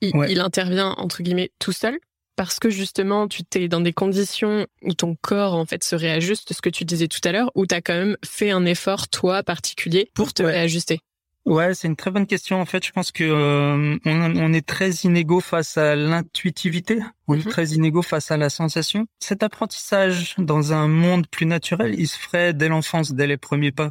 il, 0.00 0.40
intervient 0.40 0.94
entre 0.98 1.22
guillemets 1.22 1.50
tout 1.58 1.72
seul 1.72 1.98
parce 2.36 2.58
que 2.58 2.70
justement 2.70 3.28
tu 3.28 3.44
t'es 3.44 3.68
dans 3.68 3.80
des 3.80 3.92
conditions 3.92 4.66
où 4.82 4.94
ton 4.94 5.16
corps 5.20 5.54
en 5.54 5.66
fait 5.66 5.84
se 5.84 5.94
réajuste, 5.94 6.52
ce 6.52 6.62
que 6.62 6.70
tu 6.70 6.84
disais 6.84 7.08
tout 7.08 7.20
à 7.24 7.32
l'heure, 7.32 7.50
où 7.54 7.66
tu 7.66 7.74
as 7.74 7.82
quand 7.82 7.94
même 7.94 8.16
fait 8.24 8.50
un 8.50 8.64
effort 8.64 9.08
toi 9.08 9.42
particulier 9.42 10.10
pour 10.14 10.32
te 10.32 10.42
réajuster. 10.42 11.00
Ouais, 11.46 11.74
c'est 11.74 11.88
une 11.88 11.96
très 11.96 12.10
bonne 12.10 12.26
question. 12.26 12.60
En 12.60 12.66
fait, 12.66 12.84
je 12.84 12.92
pense 12.92 13.12
que 13.12 13.24
euh, 13.24 13.98
on, 14.04 14.52
est 14.52 14.66
très 14.66 14.90
inégaux 14.90 15.40
face 15.40 15.78
à 15.78 15.96
l'intuitivité, 15.96 17.00
on 17.28 17.34
est 17.34 17.44
mhm. 17.44 17.50
très 17.50 17.66
inégaux 17.68 18.02
face 18.02 18.30
à 18.30 18.36
la 18.36 18.50
sensation. 18.50 19.06
Cet 19.20 19.42
apprentissage 19.42 20.34
dans 20.36 20.74
un 20.74 20.86
monde 20.86 21.26
plus 21.28 21.46
naturel, 21.46 21.94
il 21.98 22.06
se 22.06 22.18
ferait 22.18 22.52
dès 22.52 22.68
l'enfance, 22.68 23.12
dès 23.12 23.26
les 23.26 23.38
premiers 23.38 23.72
pas. 23.72 23.90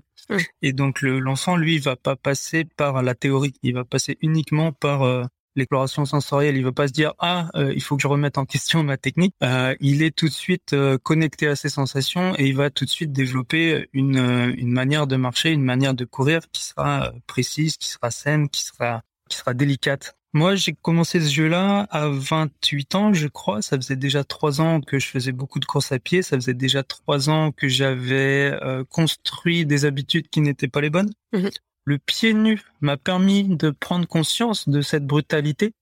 Et 0.62 0.74
donc 0.74 1.02
l'enfant, 1.02 1.56
lui, 1.56 1.76
il 1.76 1.82
va 1.82 1.96
pas 1.96 2.16
passer 2.16 2.66
par 2.78 3.02
la 3.02 3.16
théorie, 3.16 3.54
il 3.64 3.74
va 3.74 3.84
passer 3.84 4.18
uniquement 4.22 4.72
par 4.72 5.02
euh, 5.02 5.24
l'exploration 5.56 6.06
sensorielle, 6.06 6.58
il 6.58 6.64
veut 6.64 6.72
pas 6.72 6.88
se 6.88 6.94
dire 6.94 7.14
ah 7.20 7.50
euh, 7.56 7.74
il 7.74 7.82
faut 7.82 7.96
que 7.96 8.02
je 8.02 8.08
remette 8.08 8.38
en 8.38 8.46
question 8.46 8.84
ma 8.84 8.98
technique. 8.98 9.34
Euh, 9.44 9.76
il 9.80 10.02
est 10.04 10.16
tout 10.16 10.28
de 10.28 10.34
suite 10.34 10.74
euh, 10.74 10.98
connecté 10.98 11.48
à 11.48 11.56
ses 11.56 11.70
sensations 11.70 12.36
et 12.38 12.48
il 12.48 12.56
va 12.56 12.70
tout 12.70 12.86
de 12.86 12.90
suite 12.90 13.12
développer 13.12 13.90
une 13.94 14.20
une 14.58 14.72
manière 14.72 15.08
de 15.08 15.16
marcher, 15.16 15.52
une 15.52 15.64
manière 15.64 15.94
de 15.94 16.06
courir 16.06 16.42
qui 16.52 16.64
sera 16.64 17.12
précise, 17.28 17.78
qui 17.78 17.90
sera 17.90 18.12
saine, 18.12 18.50
qui 18.50 18.64
sera 18.64 19.04
qui 19.30 19.38
sera 19.38 19.54
délicate. 19.54 20.16
Moi, 20.34 20.54
j'ai 20.54 20.74
commencé 20.74 21.20
ce 21.20 21.34
jeu-là 21.34 21.88
à 21.90 22.08
28 22.08 22.94
ans, 22.94 23.14
je 23.14 23.28
crois. 23.28 23.64
Ça 23.64 23.78
faisait 23.78 23.96
déjà 23.96 24.24
trois 24.24 24.62
ans 24.62 24.80
que 24.80 25.00
je 25.00 25.08
faisais 25.08 25.32
beaucoup 25.32 25.60
de 25.60 25.66
courses 25.66 25.92
à 25.92 25.98
pied. 25.98 26.22
Ça 26.22 26.36
faisait 26.36 26.54
déjà 26.54 26.84
trois 26.84 27.32
ans 27.32 27.52
que 27.52 27.68
j'avais 27.68 28.56
construit 28.90 29.66
des 29.66 29.86
habitudes 29.86 30.30
qui 30.30 30.42
n'étaient 30.42 30.68
pas 30.68 30.82
les 30.82 30.92
bonnes. 30.92 31.12
Mmh 31.34 31.48
le 31.86 31.98
pied 31.98 32.34
nu 32.34 32.62
m'a 32.82 32.98
permis 32.98 33.48
de 33.48 33.72
prendre 33.72 34.08
conscience 34.08 34.70
de 34.70 34.82
cette 34.82 35.06
brutalité 35.06 35.74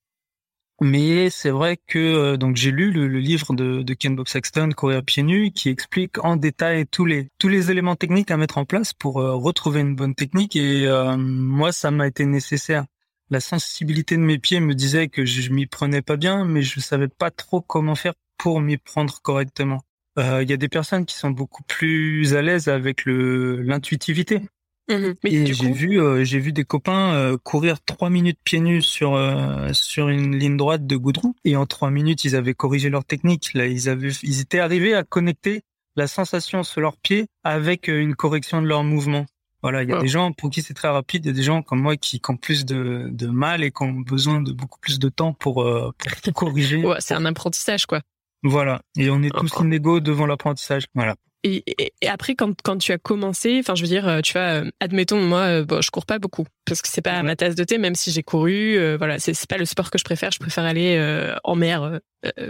Mais 0.79 1.29
c'est 1.29 1.49
vrai 1.49 1.77
que 1.87 1.99
euh, 1.99 2.37
donc 2.37 2.55
j'ai 2.55 2.71
lu 2.71 2.91
le, 2.91 3.07
livre 3.19 3.53
de, 3.53 3.93
Ken 3.93 4.15
Bob 4.15 4.27
Saxton, 4.27 4.69
Courir 4.71 5.03
pieds 5.03 5.23
nus, 5.23 5.51
qui 5.51 5.69
explique 5.69 6.23
en 6.23 6.35
détail 6.35 6.85
tous 6.87 7.05
les 7.05 7.29
tous 7.39 7.49
les 7.49 7.71
éléments 7.71 7.95
techniques 7.95 8.31
à 8.31 8.37
mettre 8.37 8.57
en 8.57 8.65
place 8.65 8.93
pour 8.93 9.19
euh, 9.19 9.35
retrouver 9.35 9.81
une 9.81 9.95
bonne 9.95 10.15
technique. 10.15 10.55
Et 10.55 10.87
euh, 10.87 11.17
moi, 11.17 11.71
ça 11.71 11.91
m'a 11.91 12.07
été 12.07 12.25
nécessaire. 12.25 12.85
La 13.29 13.39
sensibilité 13.41 14.15
de 14.15 14.21
mes 14.21 14.39
pieds 14.39 14.61
me 14.61 14.75
disait 14.75 15.09
que 15.09 15.25
je 15.25 15.51
m'y 15.51 15.65
prenais 15.65 16.01
pas 16.01 16.15
bien, 16.15 16.45
mais 16.45 16.61
je 16.61 16.79
savais 16.79 17.09
pas 17.09 17.31
trop 17.31 17.59
comment 17.61 17.95
faire 17.95 18.13
pour 18.37 18.61
m'y 18.61 18.77
prendre 18.77 19.21
correctement. 19.21 19.81
Il 20.17 20.49
y 20.49 20.53
a 20.53 20.57
des 20.57 20.69
personnes 20.69 21.05
qui 21.05 21.15
sont 21.15 21.29
beaucoup 21.29 21.63
plus 21.63 22.33
à 22.33 22.41
l'aise 22.41 22.69
avec 22.69 23.03
l'intuitivité. 23.05 24.41
Mmh 24.89 25.13
et 25.25 25.53
j'ai 25.53 25.71
vu, 25.71 26.01
euh, 26.01 26.23
j'ai 26.23 26.39
vu 26.39 26.53
des 26.53 26.63
copains 26.63 27.13
euh, 27.13 27.37
courir 27.37 27.83
trois 27.83 28.09
minutes 28.09 28.39
pieds 28.43 28.61
nus 28.61 28.81
sur 28.81 29.15
euh, 29.15 29.69
sur 29.73 30.07
une 30.07 30.37
ligne 30.37 30.55
droite 30.55 30.87
de 30.87 30.95
goudron, 30.95 31.33
et 31.43 31.57
en 31.57 31.65
trois 31.65 31.89
minutes 31.91 32.23
ils 32.23 32.37
avaient 32.37 32.53
corrigé 32.53 32.89
leur 32.89 33.03
technique. 33.03 33.53
Là, 33.53 33.65
ils 33.67 33.89
avaient, 33.89 34.11
ils 34.23 34.39
étaient 34.39 34.59
arrivés 34.59 34.93
à 34.93 35.03
connecter 35.03 35.63
la 35.97 36.07
sensation 36.07 36.63
sur 36.63 36.79
leurs 36.79 36.95
pieds 36.95 37.27
avec 37.43 37.89
une 37.89 38.15
correction 38.15 38.61
de 38.61 38.67
leur 38.67 38.83
mouvement. 38.83 39.25
Voilà, 39.61 39.83
il 39.83 39.89
y 39.89 39.93
a 39.93 39.99
des 39.99 40.07
gens 40.07 40.31
pour 40.31 40.51
qui 40.51 40.61
c'est 40.61 40.75
très 40.75 40.87
rapide, 40.87 41.25
il 41.25 41.29
y 41.29 41.31
a 41.31 41.33
des 41.33 41.43
gens 41.43 41.63
comme 41.63 41.81
moi 41.81 41.97
qui, 41.97 42.21
qui 42.21 42.31
ont 42.31 42.37
plus 42.37 42.63
de, 42.63 43.07
de 43.09 43.27
mal 43.27 43.63
et 43.63 43.71
qui 43.71 43.83
ont 43.83 43.91
besoin 43.91 44.39
de 44.39 44.53
beaucoup 44.53 44.79
plus 44.79 44.99
de 44.99 45.09
temps 45.09 45.33
pour, 45.33 45.55
pour 45.97 46.33
corriger. 46.33 46.85
Ouais, 46.85 46.97
c'est 46.99 47.15
un 47.15 47.25
apprentissage, 47.25 47.87
quoi. 47.87 48.01
Voilà, 48.43 48.81
et 48.95 49.09
on 49.09 49.23
est 49.23 49.35
tous 49.35 49.51
inégaux 49.59 49.99
devant 49.99 50.27
l'apprentissage. 50.27 50.85
Voilà. 50.93 51.15
Et, 51.43 51.63
et, 52.01 52.07
après, 52.07 52.35
quand, 52.35 52.59
quand 52.63 52.77
tu 52.77 52.91
as 52.91 52.97
commencé, 52.97 53.57
enfin, 53.59 53.75
je 53.75 53.81
veux 53.81 53.87
dire, 53.87 54.07
euh, 54.07 54.21
tu 54.21 54.33
vois, 54.33 54.63
euh, 54.63 54.71
admettons, 54.79 55.21
moi, 55.21 55.41
euh, 55.41 55.65
bon, 55.65 55.81
je 55.81 55.91
cours 55.91 56.05
pas 56.05 56.19
beaucoup 56.19 56.45
parce 56.65 56.81
que 56.81 56.89
c'est 56.89 57.01
pas 57.01 57.21
ma 57.23 57.35
tasse 57.35 57.55
de 57.55 57.63
thé, 57.63 57.77
même 57.77 57.95
si 57.95 58.11
j'ai 58.11 58.23
couru. 58.23 58.77
voilà, 58.97 59.19
c'est 59.19 59.47
pas 59.47 59.57
le 59.57 59.65
sport 59.65 59.89
que 59.89 59.97
je 59.97 60.03
préfère. 60.03 60.31
Je 60.31 60.39
préfère 60.39 60.65
aller 60.65 60.99
en 61.45 61.55
mer, 61.55 61.99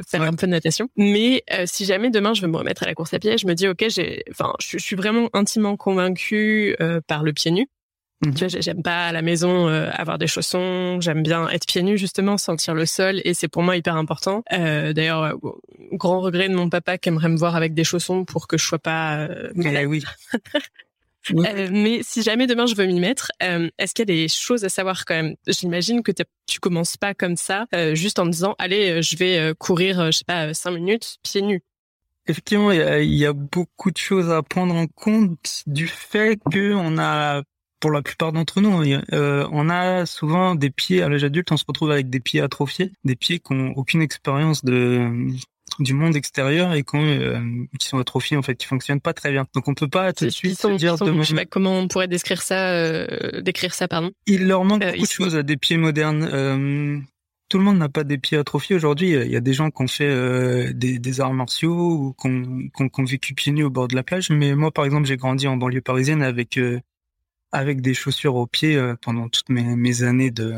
faire 0.07 0.23
un 0.23 0.33
peu 0.33 0.47
de 0.47 0.51
natation. 0.51 0.89
Mais 0.95 1.43
si 1.65 1.85
jamais 1.85 2.09
demain 2.09 2.33
je 2.33 2.41
veux 2.41 2.47
me 2.47 2.57
remettre 2.57 2.81
à 2.81 2.87
la 2.87 2.95
course 2.95 3.13
à 3.13 3.19
pied, 3.19 3.37
je 3.37 3.45
me 3.45 3.53
dis, 3.53 3.67
ok, 3.67 3.85
j'ai, 3.89 4.23
enfin, 4.31 4.53
je, 4.59 4.79
je, 4.79 4.83
suis 4.83 4.95
vraiment 4.95 5.29
intimement 5.33 5.77
convaincue 5.77 6.75
par 7.05 7.21
le 7.21 7.31
pied 7.31 7.51
nu. 7.51 7.67
Mmh. 8.25 8.33
Tu 8.33 8.47
vois, 8.47 8.61
j'aime 8.61 8.81
pas 8.81 9.07
à 9.07 9.11
la 9.11 9.21
maison 9.21 9.67
euh, 9.67 9.91
avoir 9.93 10.17
des 10.17 10.25
chaussons. 10.25 10.99
J'aime 11.01 11.21
bien 11.21 11.47
être 11.49 11.67
pieds 11.67 11.83
nus 11.83 11.97
justement, 11.97 12.37
sentir 12.37 12.73
le 12.73 12.85
sol, 12.85 13.21
et 13.23 13.33
c'est 13.33 13.47
pour 13.47 13.61
moi 13.61 13.77
hyper 13.77 13.95
important. 13.95 14.43
Euh, 14.53 14.91
D'ailleurs, 14.91 15.23
euh, 15.23 15.33
grand 15.91 16.21
regret 16.21 16.49
de 16.49 16.55
mon 16.55 16.69
papa 16.69 16.97
qui 16.97 17.09
aimerait 17.09 17.29
me 17.29 17.37
voir 17.37 17.55
avec 17.55 17.75
des 17.75 17.83
chaussons 17.83 18.25
pour 18.25 18.47
que 18.47 18.57
je 18.57 18.65
sois 18.65 18.79
pas. 18.79 19.27
Eh 19.55 19.85
oui. 19.85 20.03
Mais 21.33 21.99
si 22.03 22.23
jamais 22.23 22.47
demain 22.47 22.67
je 22.67 22.75
veux 22.75 22.85
m'y 22.85 23.01
mettre, 23.01 23.31
est-ce 23.41 23.93
qu'il 23.93 24.09
y 24.09 24.13
a 24.13 24.15
des 24.15 24.27
choses 24.29 24.63
à 24.63 24.69
savoir 24.69 25.03
quand 25.03 25.13
même? 25.13 25.35
J'imagine 25.45 26.01
que 26.01 26.13
tu 26.45 26.59
commences 26.61 26.95
pas 26.95 27.13
comme 27.13 27.35
ça, 27.35 27.65
juste 27.93 28.17
en 28.19 28.25
disant 28.25 28.55
allez, 28.59 29.01
je 29.01 29.17
vais 29.17 29.53
courir, 29.59 30.05
je 30.05 30.19
sais 30.19 30.23
pas, 30.25 30.53
cinq 30.53 30.71
minutes 30.71 31.17
pieds 31.23 31.41
nus. 31.41 31.61
Effectivement, 32.27 32.71
il 32.71 33.03
y, 33.03 33.17
y 33.17 33.25
a, 33.25 33.33
beaucoup 33.33 33.91
de 33.91 33.97
choses 33.97 34.31
à 34.31 34.41
prendre 34.41 34.73
en 34.73 34.87
compte 34.87 35.63
du 35.65 35.87
fait 35.87 36.39
que 36.49 36.73
on 36.73 36.97
a 36.97 37.41
pour 37.79 37.91
la 37.91 38.01
plupart 38.01 38.31
d'entre 38.31 38.61
nous, 38.61 38.81
euh, 39.13 39.47
on 39.51 39.69
a 39.69 40.05
souvent 40.05 40.55
des 40.55 40.69
pieds 40.69 41.01
à 41.01 41.09
l'âge 41.09 41.23
adulte, 41.23 41.51
on 41.51 41.57
se 41.57 41.65
retrouve 41.67 41.91
avec 41.91 42.09
des 42.09 42.19
pieds 42.19 42.41
atrophiés, 42.41 42.91
des 43.03 43.15
pieds 43.15 43.39
qui 43.39 43.53
n'ont 43.53 43.71
aucune 43.75 44.01
expérience 44.01 44.63
de 44.63 45.27
du 45.79 45.93
monde 45.93 46.15
extérieur 46.15 46.73
et 46.73 46.83
euh, 46.95 47.39
qui 47.79 47.87
sont 47.87 47.99
atrophiés 47.99 48.35
en 48.35 48.41
fait, 48.41 48.55
qui 48.55 48.65
fonctionnent 48.65 49.01
pas 49.01 49.13
très 49.13 49.31
bien. 49.31 49.45
Donc 49.53 49.67
on 49.67 49.75
peut 49.75 49.87
pas 49.87 50.11
tout 50.11 50.25
de 50.25 50.29
suite 50.31 50.59
sont, 50.59 50.75
dire 50.75 50.97
de 50.97 51.23
sais 51.23 51.35
pas 51.35 51.45
comment 51.45 51.77
on 51.77 51.87
pourrait 51.87 52.07
décrire 52.07 52.41
ça, 52.41 52.71
euh, 52.71 53.41
décrire 53.41 53.75
ça 53.75 53.87
pardon. 53.87 54.11
Il 54.25 54.47
leur 54.47 54.63
manque 54.63 54.83
beaucoup 54.83 55.05
de 55.05 55.11
choses 55.11 55.35
à 55.35 55.43
des 55.43 55.57
pieds 55.57 55.77
modernes. 55.77 57.03
tout 57.49 57.59
le 57.59 57.63
monde 57.63 57.77
n'a 57.77 57.89
pas 57.89 58.03
des 58.03 58.17
pieds 58.17 58.39
atrophiés 58.39 58.75
aujourd'hui. 58.75 59.11
Il 59.11 59.31
y 59.31 59.35
a 59.35 59.41
des 59.41 59.53
gens 59.53 59.69
qui 59.69 59.83
ont 59.83 59.87
fait 59.87 60.73
des, 60.73 61.21
arts 61.21 61.33
martiaux 61.33 61.75
ou 61.75 62.15
qui 62.19 62.27
ont, 62.27 63.05
vécu 63.05 63.35
pieds 63.35 63.51
nus 63.51 63.65
au 63.65 63.69
bord 63.69 63.87
de 63.87 63.95
la 63.95 64.01
plage. 64.01 64.31
Mais 64.31 64.55
moi, 64.55 64.71
par 64.71 64.85
exemple, 64.85 65.05
j'ai 65.05 65.17
grandi 65.17 65.47
en 65.47 65.57
banlieue 65.57 65.81
parisienne 65.81 66.23
avec 66.23 66.57
avec 67.51 67.81
des 67.81 67.93
chaussures 67.93 68.35
aux 68.35 68.47
pieds 68.47 68.75
euh, 68.75 68.95
pendant 69.01 69.29
toutes 69.29 69.49
mes, 69.49 69.75
mes 69.75 70.03
années 70.03 70.31
de, 70.31 70.53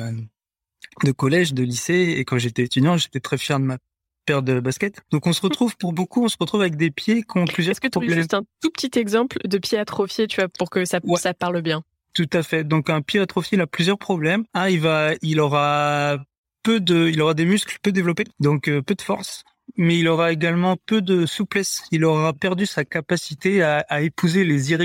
de 1.04 1.12
collège, 1.12 1.54
de 1.54 1.64
lycée. 1.64 2.16
Et 2.18 2.26
quand 2.26 2.38
j'étais 2.38 2.64
étudiant, 2.64 2.98
j'étais 2.98 3.20
très 3.20 3.38
fier 3.38 3.60
de 3.60 3.66
ma 3.66 3.78
paire 4.26 4.44
de 4.44 4.60
baskets. 4.60 5.02
Donc 5.12 5.28
on 5.28 5.34
se 5.34 5.42
retrouve 5.42 5.76
pour 5.78 5.94
beaucoup, 5.94 6.24
on 6.24 6.28
se 6.28 6.38
retrouve 6.40 6.62
avec 6.62 6.76
des 6.76 6.92
pieds 6.92 7.24
qui 7.24 7.38
ont 7.38 7.46
plusieurs 7.46 7.72
Est-ce 7.72 7.82
que 7.82 7.88
tu 7.88 8.12
as 8.12 8.16
juste 8.16 8.34
un 8.34 8.44
tout 8.62 8.70
petit 8.70 8.98
exemple 9.00 9.38
de 9.48 9.58
pied 9.58 9.78
atrophié, 9.78 10.28
tu 10.28 10.42
vois, 10.42 10.50
pour 10.50 10.70
que 10.70 10.86
ça, 10.86 11.00
ça 11.18 11.34
parle 11.34 11.62
bien? 11.62 11.84
Tout 12.14 12.30
à 12.34 12.44
fait. 12.44 12.64
Donc 12.64 12.90
un 12.90 13.02
pied 13.02 13.20
atrophié, 13.20 13.58
il 13.58 13.62
a 13.62 13.68
plusieurs 13.68 13.98
problèmes. 13.98 14.44
Un, 14.54 14.70
il 14.70 14.80
va, 14.82 15.12
il 15.22 15.40
aura 15.40 16.18
peu 16.64 16.80
de, 16.80 17.08
il 17.08 17.22
aura 17.22 17.34
des 17.34 17.46
muscles 17.46 17.78
peu 17.82 17.92
développés, 17.92 18.26
donc 18.40 18.68
euh, 18.68 18.82
peu 18.82 18.96
de 18.96 19.02
force 19.02 19.44
mais 19.78 19.98
il 19.98 20.08
aura 20.08 20.32
également 20.32 20.78
peu 20.86 21.02
de 21.02 21.26
souplesse. 21.26 21.84
Il 21.92 22.06
aura 22.06 22.34
perdu 22.34 22.66
sa 22.66 22.86
capacité 22.86 23.62
à, 23.62 23.86
à 23.90 24.02
épouser 24.02 24.44
les, 24.44 24.76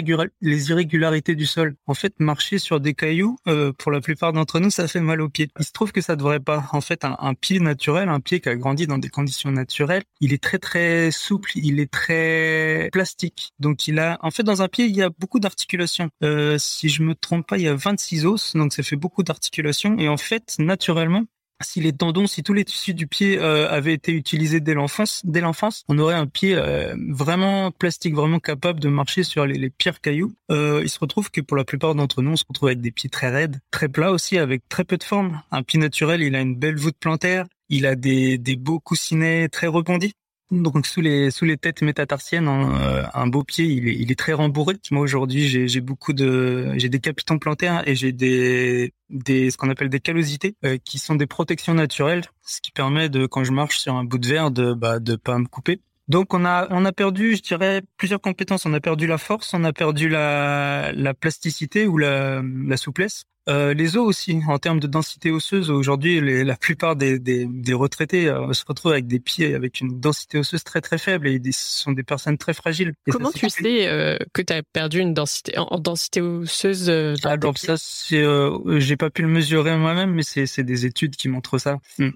les, 0.41 0.71
irrégularités 0.71 1.35
du 1.35 1.47
sol. 1.47 1.77
En 1.87 1.95
fait, 1.95 2.15
marcher 2.19 2.59
sur 2.59 2.81
des 2.81 2.95
cailloux, 2.95 3.37
euh, 3.49 3.73
pour 3.73 3.91
la 3.93 4.01
plupart 4.01 4.33
d'entre 4.33 4.61
nous, 4.61 4.71
ça 4.71 4.89
fait 4.89 5.01
mal 5.01 5.21
aux 5.21 5.29
pieds. 5.29 5.49
Il 5.59 5.65
se 5.65 5.73
trouve 5.73 5.93
que 5.93 6.01
ça 6.01 6.17
devrait 6.17 6.41
pas. 6.41 6.65
En 6.73 6.81
fait, 6.81 7.05
un, 7.05 7.17
un, 7.19 7.35
pied 7.35 7.61
naturel, 7.61 8.09
un 8.09 8.21
pied 8.21 8.41
qui 8.41 8.49
a 8.49 8.57
grandi 8.57 8.87
dans 8.87 8.99
des 8.99 9.09
conditions 9.09 9.51
naturelles, 9.51 10.03
il 10.21 10.33
est 10.33 10.43
très 10.43 10.59
très 10.59 11.11
souple, 11.11 11.51
il 11.55 11.81
est 11.81 11.91
très 11.91 12.89
plastique. 12.93 13.53
Donc 13.59 13.87
il 13.87 13.99
a, 13.99 14.19
en 14.23 14.31
fait, 14.31 14.43
dans 14.43 14.63
un 14.63 14.69
pied, 14.69 14.87
il 14.87 14.97
y 14.97 15.03
a 15.03 15.11
beaucoup 15.11 15.41
d'articulations. 15.41 16.11
Euh, 16.23 16.57
si 16.59 16.89
je 16.89 17.03
me 17.03 17.15
trompe 17.15 17.47
pas, 17.47 17.59
il 17.59 17.65
y 17.65 17.69
a 17.69 17.75
26 17.75 18.27
os, 18.27 18.57
donc 18.57 18.73
ça 18.73 18.83
fait 18.83 18.97
beaucoup 18.97 19.23
d'articulations. 19.23 19.99
Et 19.99 20.09
en 20.09 20.17
fait, 20.17 20.55
naturellement, 20.59 21.25
si 21.65 21.81
les 21.81 21.93
tendons, 21.93 22.27
si 22.27 22.43
tous 22.43 22.53
les 22.53 22.65
tissus 22.65 22.95
du 22.95 23.07
pied 23.07 23.39
euh, 23.39 23.69
avaient 23.69 23.95
été 23.95 24.13
utilisés 24.13 24.61
dès 24.61 24.75
l'enfance, 24.75 25.23
dès 25.25 25.41
l'enfance, 25.41 25.85
on 25.89 25.99
aurait 25.99 26.15
un 26.15 26.27
pied 26.27 26.55
euh, 26.55 26.95
vraiment 27.11 27.71
plastique, 27.71 28.15
vraiment 28.15 28.39
capable 28.39 28.81
de 28.81 28.89
marcher 28.89 29.25
sur 29.25 29.47
les, 29.47 29.71
pires 29.71 30.01
cailloux. 30.01 30.33
Euh, 30.51 30.81
il 30.83 30.89
se 30.89 30.99
retrouve 30.99 31.31
que 31.31 31.41
pour 31.41 31.57
la 31.57 31.65
plupart 31.65 31.95
d'entre 31.95 32.23
nous, 32.23 32.33
on 32.33 32.37
se 32.37 32.45
retrouve 32.49 32.69
avec 32.69 32.81
des 32.81 32.91
pieds 32.91 33.11
très 33.11 33.31
raides, 33.31 33.61
très 33.71 33.89
plats 33.89 34.13
aussi, 34.13 34.39
avec 34.39 34.69
très 34.69 34.85
peu 34.85 34.97
de 34.97 35.05
forme. 35.05 35.43
Un 35.51 35.63
pied 35.63 35.79
naturel, 35.81 36.23
il 36.23 36.37
a 36.37 36.41
une 36.41 36.55
belle 36.55 36.77
voûte 36.77 36.97
plantaire, 37.01 37.47
il 37.69 37.87
a 37.87 37.97
des, 37.97 38.39
des 38.39 38.57
beaux 38.57 38.81
coussinets 38.81 39.49
très 39.49 39.67
rebondis. 39.67 40.15
Donc 40.51 40.87
sous 40.87 41.01
les 41.01 41.31
sous 41.31 41.47
les 41.47 41.57
têtes 41.57 41.81
métatarsiennes, 41.83 42.49
hein, 42.49 42.79
euh, 42.81 43.05
un 43.15 43.27
beau 43.27 43.43
pied, 43.43 43.65
il 43.65 44.11
est, 44.11 44.19
très 44.19 44.35
rembourré. 44.35 44.77
Moi 44.91 45.03
aujourd'hui, 45.03 45.49
j'ai 45.49 45.81
beaucoup 45.81 46.13
de 46.13 46.75
j'ai 46.77 46.89
des 46.91 47.01
capitons 47.01 47.39
plantaires 47.39 47.87
et 47.89 47.95
j'ai 47.95 48.13
des 48.13 48.93
des 49.09 49.51
ce 49.51 49.57
qu'on 49.57 49.71
appelle 49.71 49.89
des 49.89 50.01
callosités 50.01 50.55
euh, 50.65 50.77
qui 50.85 50.99
sont 50.99 51.15
des 51.15 51.27
protections 51.27 51.75
naturelles, 51.75 52.25
ce 52.43 52.61
qui 52.61 52.73
permet 52.73 53.09
de 53.09 53.27
quand 53.27 53.43
je 53.43 53.53
marche 53.53 53.79
sur 53.79 53.95
un 53.95 54.05
bout 54.05 54.19
de 54.19 54.29
verre 54.29 54.51
de 54.51 54.75
bah 54.75 55.01
de 55.01 55.17
pas 55.17 55.39
me 55.39 55.47
couper. 55.47 55.81
Donc 56.09 56.35
on 56.35 56.45
a 56.45 56.67
on 56.71 56.85
a 56.85 56.93
perdu, 56.93 57.37
je 57.37 57.43
dirais, 57.43 57.83
plusieurs 57.97 58.21
compétences. 58.21 58.67
On 58.67 58.75
a 58.75 58.81
perdu 58.81 59.07
la 59.07 59.19
force, 59.19 59.55
on 59.55 59.65
a 59.65 59.73
perdu 59.73 60.09
la 60.09 60.93
la 60.93 61.15
plasticité 61.15 61.87
ou 61.87 61.99
la 61.99 62.43
la 62.43 62.77
souplesse. 62.77 63.25
Euh, 63.47 63.75
les 63.75 63.99
os 63.99 64.07
aussi, 64.07 64.41
en 64.49 64.59
termes 64.59 64.81
de 64.81 64.87
densité 64.87 65.31
osseuse, 65.31 65.71
aujourd'hui, 65.71 66.19
la 66.45 66.57
plupart 66.57 66.97
des, 66.97 67.19
des, 67.19 67.47
des 67.47 67.75
retraités 67.75 68.27
euh, 68.27 68.55
se 68.55 68.65
retrouvent 68.67 68.93
avec 68.93 69.07
des 69.07 69.21
pieds 69.21 69.55
avec 69.55 69.81
une 69.81 70.01
densité 70.01 70.39
osseuse 70.39 70.65
très 70.65 70.81
très 70.81 70.97
faible 70.97 71.29
et 71.29 71.39
ce 71.53 71.83
sont 71.83 71.93
des 71.93 72.05
personnes 72.05 72.39
très 72.39 72.55
fragiles. 72.55 72.95
Comment 73.11 73.31
tu 73.31 73.51
sais 73.51 73.87
euh, 73.87 74.17
que 74.33 74.41
tu 74.41 74.53
as 74.55 74.63
perdu 74.63 75.01
une 75.01 75.13
densité 75.13 75.59
en, 75.59 75.79
densité 75.79 76.23
osseuse 76.23 76.89
Alors 77.25 77.59
ça, 77.59 77.77
c'est, 77.77 78.25
j'ai 78.79 78.97
pas 78.97 79.11
pu 79.11 79.21
le 79.23 79.29
mesurer 79.29 79.77
moi-même, 79.77 80.13
mais 80.13 80.23
c'est 80.23 80.65
des 80.65 80.87
études 80.87 81.17
qui 81.17 81.29
montrent 81.29 81.59
ça. 81.59 81.79
Hmm. 81.99 82.11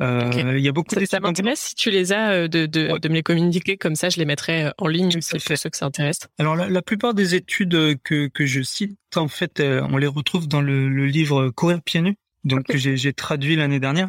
Euh, 0.00 0.54
il 0.56 0.64
y 0.64 0.68
a 0.68 0.72
beaucoup 0.72 0.94
ça, 0.94 1.04
ça 1.04 1.20
m'intéresse 1.20 1.60
si 1.60 1.74
tu 1.74 1.90
les 1.90 2.12
as 2.12 2.48
de, 2.48 2.66
de, 2.66 2.98
de 2.98 3.08
me 3.08 3.14
les 3.14 3.22
communiquer 3.22 3.76
comme 3.76 3.94
ça, 3.94 4.08
je 4.08 4.18
les 4.18 4.24
mettrai 4.24 4.70
en 4.78 4.88
ligne 4.88 5.12
pour 5.12 5.40
ceux 5.40 5.70
que 5.70 5.76
ça 5.76 5.86
intéresse. 5.86 6.20
Alors 6.38 6.56
la, 6.56 6.68
la, 6.68 6.82
plupart 6.82 7.12
des 7.14 7.34
études 7.34 7.98
que, 8.02 8.28
que 8.28 8.46
je 8.46 8.62
cite, 8.62 8.98
en 9.14 9.28
fait, 9.28 9.60
on 9.60 9.96
les 9.96 10.06
retrouve 10.06 10.48
dans 10.48 10.62
le, 10.62 10.88
le 10.88 11.06
livre 11.06 11.50
Courir 11.50 11.82
pieds 11.82 12.00
nus, 12.00 12.16
donc 12.44 12.64
que 12.64 12.78
j'ai 12.78 13.12
traduit 13.12 13.56
l'année 13.56 13.80
dernière 13.80 14.08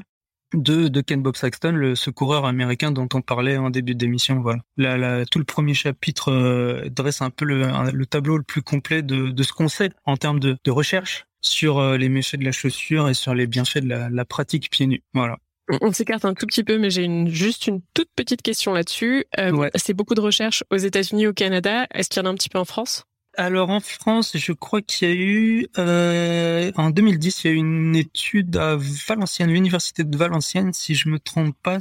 de, 0.54 0.88
de 0.88 1.02
Ken 1.02 1.22
Bob 1.22 1.36
Saxton, 1.36 1.72
le, 1.72 1.96
ce 1.96 2.10
coureur 2.10 2.46
américain 2.46 2.92
dont 2.92 3.08
on 3.14 3.22
parlait 3.22 3.58
en 3.58 3.70
début 3.70 3.96
d'émission. 3.96 4.42
Voilà. 4.42 5.26
Tout 5.26 5.40
le 5.40 5.46
premier 5.46 5.74
chapitre 5.74 6.88
dresse 6.90 7.22
un 7.22 7.30
peu 7.30 7.46
le, 7.46 7.68
le, 7.92 8.06
tableau 8.06 8.38
le 8.38 8.44
plus 8.44 8.62
complet 8.62 9.02
de, 9.02 9.30
de 9.30 9.44
ce 9.44 9.54
qu'on 9.54 9.68
sait 9.68 9.92
en 10.06 10.18
termes 10.18 10.40
de, 10.40 10.58
de 10.64 10.72
recherche 10.72 11.26
sur 11.42 11.98
les 11.98 12.10
méfaits 12.10 12.38
de 12.38 12.46
la 12.46 12.52
chaussure 12.52 13.10
et 13.10 13.14
sur 13.14 13.34
les 13.34 13.48
bienfaits 13.48 13.80
de 13.80 13.90
la, 13.90 14.10
la 14.10 14.26
pratique 14.26 14.70
pieds 14.70 14.88
nus. 14.88 15.04
Voilà 15.14 15.38
on 15.82 15.92
s'écarte 15.92 16.26
un 16.26 16.34
tout 16.34 16.46
petit 16.46 16.64
peu, 16.64 16.78
mais 16.78 16.90
j'ai 16.90 17.04
une, 17.04 17.30
juste 17.30 17.68
une 17.68 17.82
toute 17.94 18.10
petite 18.16 18.42
question 18.42 18.74
là-dessus. 18.74 19.26
Euh, 19.40 19.70
c'est 19.76 19.94
beaucoup 19.94 20.16
de 20.16 20.22
recherches 20.22 20.64
aux 20.72 20.78
États-Unis, 20.78 21.28
au 21.28 21.34
Canada. 21.34 21.88
Est-ce 21.94 22.10
qu'il 22.10 22.22
y 22.22 22.26
en 22.26 22.30
a 22.30 22.32
un 22.32 22.36
petit 22.36 22.50
peu 22.50 22.60
en 22.60 22.66
France? 22.66 23.04
Alors 23.38 23.70
en 23.70 23.80
France, 23.80 24.36
je 24.36 24.52
crois 24.52 24.82
qu'il 24.82 25.08
y 25.08 25.12
a 25.12 25.16
eu 25.16 25.68
euh, 25.78 26.72
en 26.76 26.90
2010, 26.90 27.44
il 27.44 27.48
y 27.48 27.50
a 27.50 27.54
eu 27.54 27.58
une 27.60 27.96
étude 27.96 28.58
à 28.58 28.76
Valenciennes, 29.08 29.52
l'université 29.52 30.04
de 30.04 30.18
Valenciennes, 30.18 30.74
si 30.74 30.96
je 30.96 31.08
me 31.08 31.18
trompe 31.18 31.56
pas, 31.64 31.80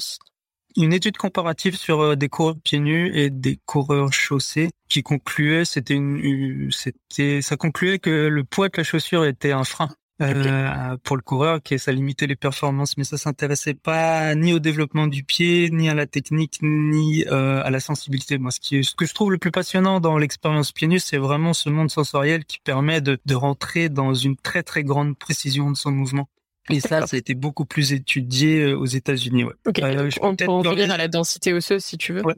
une 0.76 0.92
étude 0.92 1.16
comparative 1.16 1.76
sur 1.76 2.00
euh, 2.00 2.14
des 2.14 2.28
coureurs 2.28 2.56
pieds 2.62 2.78
nus 2.78 3.10
et 3.16 3.30
des 3.30 3.58
coureurs 3.66 4.12
chaussés 4.12 4.70
qui 4.88 5.02
concluait, 5.02 5.64
c'était 5.64 5.94
une, 5.94 6.70
c'était, 6.70 7.42
ça 7.42 7.56
concluait 7.56 7.98
que 7.98 8.28
le 8.28 8.44
poids 8.44 8.68
de 8.68 8.76
la 8.76 8.84
chaussure 8.84 9.24
était 9.24 9.52
un 9.52 9.64
frein 9.64 9.88
euh, 10.20 10.96
pour 11.02 11.16
le 11.16 11.22
coureur, 11.22 11.62
qui 11.62 11.78
ça 11.78 11.92
limitait 11.92 12.26
les 12.26 12.36
performances, 12.36 12.96
mais 12.96 13.04
ça 13.04 13.16
s'intéressait 13.16 13.74
pas 13.74 14.34
ni 14.34 14.52
au 14.52 14.58
développement 14.58 15.06
du 15.06 15.24
pied, 15.24 15.70
ni 15.70 15.88
à 15.88 15.94
la 15.94 16.06
technique, 16.06 16.58
ni 16.62 17.24
euh, 17.26 17.62
à 17.64 17.70
la 17.70 17.80
sensibilité. 17.80 18.38
Moi, 18.38 18.50
ce 18.50 18.60
qui 18.60 18.78
est, 18.78 18.82
ce 18.82 18.94
que 18.94 19.06
je 19.06 19.14
trouve 19.14 19.32
le 19.32 19.38
plus 19.38 19.50
passionnant 19.50 20.00
dans 20.00 20.18
l'expérience 20.18 20.72
pieds 20.72 20.88
nus, 20.88 21.00
c'est 21.00 21.18
vraiment 21.18 21.52
ce 21.52 21.70
monde 21.70 21.90
sensoriel 21.90 22.44
qui 22.44 22.58
permet 22.58 23.00
de, 23.00 23.18
de 23.24 23.34
rentrer 23.34 23.88
dans 23.88 24.14
une 24.14 24.36
très 24.36 24.62
très 24.62 24.84
grande 24.84 25.16
précision 25.16 25.70
de 25.70 25.76
son 25.76 25.90
mouvement. 25.90 26.28
Et 26.68 26.80
ça, 26.80 27.06
ça 27.06 27.16
a 27.16 27.18
été 27.18 27.34
beaucoup 27.34 27.64
plus 27.64 27.92
étudié 27.92 28.60
euh, 28.60 28.78
aux 28.78 28.86
États-Unis. 28.86 29.44
Ouais. 29.44 29.54
Euh, 29.82 30.10
on 30.20 30.36
peut 30.36 30.46
en 30.46 30.62
à 30.62 30.96
la 30.96 31.08
densité 31.08 31.52
osseuse 31.52 31.82
si 31.82 31.98
tu 31.98 32.12
veux. 32.12 32.22
Ouais. 32.24 32.34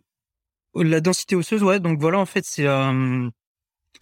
La 0.75 1.01
densité 1.01 1.37
osseuse, 1.37 1.63
ouais. 1.63 1.81
Donc 1.81 2.01
voilà, 2.01 2.19
en 2.19 2.27
fait, 2.27 2.45
c'est 2.47 2.67
euh, 2.67 3.29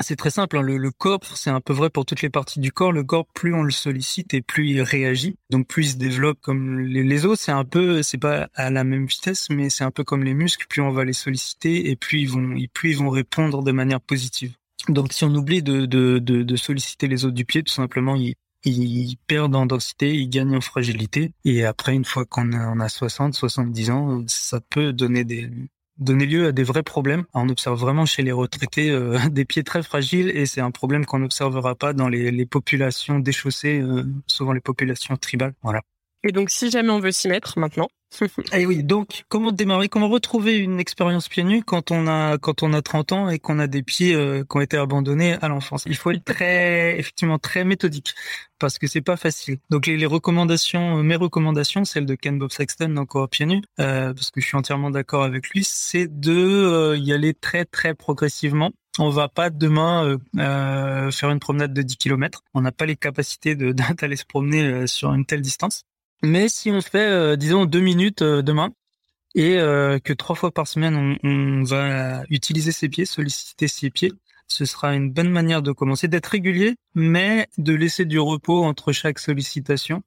c'est 0.01 0.17
très 0.17 0.31
simple. 0.31 0.59
Hein. 0.59 0.63
Le, 0.63 0.77
le, 0.77 0.91
corps, 0.91 1.21
c'est 1.37 1.51
un 1.51 1.61
peu 1.61 1.73
vrai 1.73 1.91
pour 1.91 2.07
toutes 2.07 2.23
les 2.23 2.31
parties 2.31 2.61
du 2.61 2.73
corps. 2.73 2.93
Le 2.93 3.05
corps, 3.05 3.27
plus 3.35 3.55
on 3.55 3.63
le 3.63 3.71
sollicite 3.71 4.35
et 4.35 4.43
plus 4.43 4.69
il 4.69 4.83
réagit. 4.83 5.37
Donc 5.51 5.67
plus 5.67 5.87
il 5.87 5.91
se 5.93 5.97
développe 5.97 6.39
comme 6.41 6.81
les, 6.81 7.03
les 7.03 7.27
os. 7.27 7.39
C'est 7.39 7.53
un 7.53 7.65
peu, 7.65 8.03
c'est 8.03 8.19
pas 8.19 8.49
à 8.55 8.71
la 8.71 8.85
même 8.85 9.07
vitesse, 9.07 9.49
mais 9.51 9.71
c'est 9.71 9.85
un 9.85 9.91
peu 9.91 10.05
comme 10.05 10.25
les 10.25 10.35
muscles. 10.35 10.67
Plus 10.69 10.83
on 10.83 10.91
va 10.91 11.05
les 11.05 11.13
solliciter 11.13 11.91
et 11.91 11.97
plus 11.97 12.21
ils 12.21 12.31
vont, 12.31 12.57
plus 12.73 12.91
ils 12.91 12.99
vont 12.99 13.11
répondre 13.11 13.63
de 13.63 13.73
manière 13.73 14.01
positive. 14.01 14.55
Donc 14.89 15.13
si 15.13 15.25
on 15.25 15.35
oublie 15.35 15.63
de, 15.63 15.85
de, 15.87 16.19
de, 16.19 16.43
de 16.43 16.57
solliciter 16.57 17.07
les 17.07 17.25
os 17.27 17.33
du 17.33 17.45
pied, 17.45 17.63
tout 17.63 17.73
simplement, 17.73 18.17
ils, 18.17 18.35
ils 18.65 19.17
perdent 19.27 19.57
en 19.57 19.67
densité, 19.67 20.15
ils 20.15 20.29
gagnent 20.29 20.57
en 20.57 20.61
fragilité. 20.61 21.33
Et 21.45 21.65
après, 21.65 21.95
une 21.95 22.05
fois 22.05 22.25
qu'on 22.25 22.53
a, 22.53 22.69
on 22.69 22.81
a 22.81 22.89
60, 22.89 23.35
70 23.35 23.91
ans, 23.91 24.25
ça 24.27 24.61
peut 24.61 24.93
donner 24.93 25.25
des, 25.25 25.51
donner 26.01 26.27
lieu 26.27 26.47
à 26.47 26.53
des 26.53 26.65
vrais 26.65 26.83
problèmes. 26.83 27.25
On 27.35 27.49
observe 27.49 27.79
vraiment 27.79 28.07
chez 28.07 28.23
les 28.23 28.33
retraités 28.33 28.91
euh, 28.91 29.19
des 29.31 29.45
pieds 29.45 29.63
très 29.63 29.83
fragiles 29.83 30.31
et 30.31 30.47
c'est 30.47 30.61
un 30.61 30.71
problème 30.71 31.07
qu'on 31.07 31.21
n'observera 31.21 31.75
pas 31.75 31.93
dans 31.93 32.09
les, 32.09 32.47
populations 32.47 33.19
déchaussées, 33.19 33.81
euh, 33.81 34.05
souvent 34.27 34.53
les 34.53 34.61
populations 34.61 35.17
tribales. 35.17 35.55
Voilà. 35.63 35.83
Et 36.23 36.33
donc, 36.33 36.51
si 36.51 36.71
jamais 36.71 36.91
on 36.91 37.01
veut 37.01 37.13
s'y 37.13 37.29
mettre 37.29 37.59
maintenant. 37.59 37.89
et 38.21 38.27
eh 38.61 38.67
oui, 38.67 38.83
donc 38.83 39.25
comment 39.29 39.53
démarrer, 39.53 39.89
comment 39.89 40.09
retrouver 40.09 40.59
une 40.59 40.79
expérience 40.79 41.29
pieds 41.29 41.45
nus 41.45 41.63
quand 41.63 41.91
on 41.91 42.07
a 42.07 42.37
quand 42.39 42.63
on 42.63 42.73
a 42.73 42.83
30 42.83 43.13
ans 43.13 43.29
et 43.31 43.39
qu'on 43.39 43.59
a 43.59 43.67
des 43.67 43.83
pieds 43.83 44.15
euh, 44.15 44.45
qui 44.45 44.57
ont 44.57 44.61
été 44.61 44.77
abandonnés 44.77 45.35
à 45.41 45.49
l'enfance? 45.49 45.85
Il 45.87 45.97
faut 45.97 46.11
être 46.11 46.25
très 46.25 46.99
effectivement 46.99 47.39
très 47.39 47.65
méthodique 47.65 48.15
parce 48.61 48.79
que 48.79 48.87
c'est 48.87 49.01
pas 49.01 49.17
facile. 49.17 49.59
Donc 49.71 49.87
les, 49.87 50.07
recommandations, 50.07 51.03
mes 51.03 51.17
recommandations, 51.17 51.85
celles 51.85 52.07
de 52.07 52.15
Ken 52.15 52.39
Bob 52.39 52.53
Sexton 52.53 52.97
encore 52.99 53.29
pieds 53.29 53.47
nus, 53.47 53.63
euh, 53.81 54.13
parce 54.15 54.31
que 54.31 54.41
je 54.41 54.47
suis 54.47 54.57
entièrement 54.57 54.91
d'accord 54.91 55.25
avec 55.25 55.49
lui, 55.49 55.65
c'est 55.65 56.07
de 56.07 56.33
euh, 56.33 56.97
y 56.97 57.13
aller 57.13 57.35
très 57.35 57.65
très 57.65 57.95
progressivement. 57.95 58.71
On 58.99 59.09
va 59.09 59.29
pas 59.29 59.51
demain 59.51 60.19
euh, 60.37 61.11
faire 61.11 61.31
une 61.31 61.41
promenade 61.41 61.73
de 61.73 61.83
10 61.83 61.97
km. 61.97 62.43
On 62.55 62.61
n'a 62.61 62.73
pas 62.73 62.87
les 62.87 62.97
capacités 62.97 63.55
d'aller 64.01 64.17
se 64.17 64.27
promener 64.27 64.87
sur 64.87 65.13
une 65.15 65.25
telle 65.25 65.41
distance. 65.41 65.85
Mais 66.23 66.49
si 66.49 66.71
on 66.71 66.81
fait, 66.81 66.99
euh, 66.99 67.37
disons, 67.37 67.65
deux 67.65 67.81
minutes 67.81 68.23
euh, 68.23 68.43
demain, 68.43 68.71
et 69.35 69.59
euh, 69.59 69.99
que 69.99 70.13
trois 70.13 70.37
fois 70.37 70.51
par 70.51 70.67
semaine, 70.67 71.19
on, 71.23 71.63
va 71.65 72.23
utiliser 72.31 72.73
ses 72.73 72.89
pieds, 72.89 73.07
solliciter 73.07 73.69
ses 73.69 73.91
pieds, 73.91 74.13
ce 74.49 74.65
sera 74.65 74.95
une 74.95 75.11
bonne 75.11 75.31
manière 75.31 75.63
de 75.63 75.73
commencer, 75.73 76.09
d'être 76.09 76.27
régulier, 76.27 76.75
mais 76.95 77.49
de 77.57 77.73
laisser 77.73 78.05
du 78.05 78.19
repos 78.19 78.65
entre 78.65 78.93
chaque 78.93 79.19
sollicitation. 79.19 80.03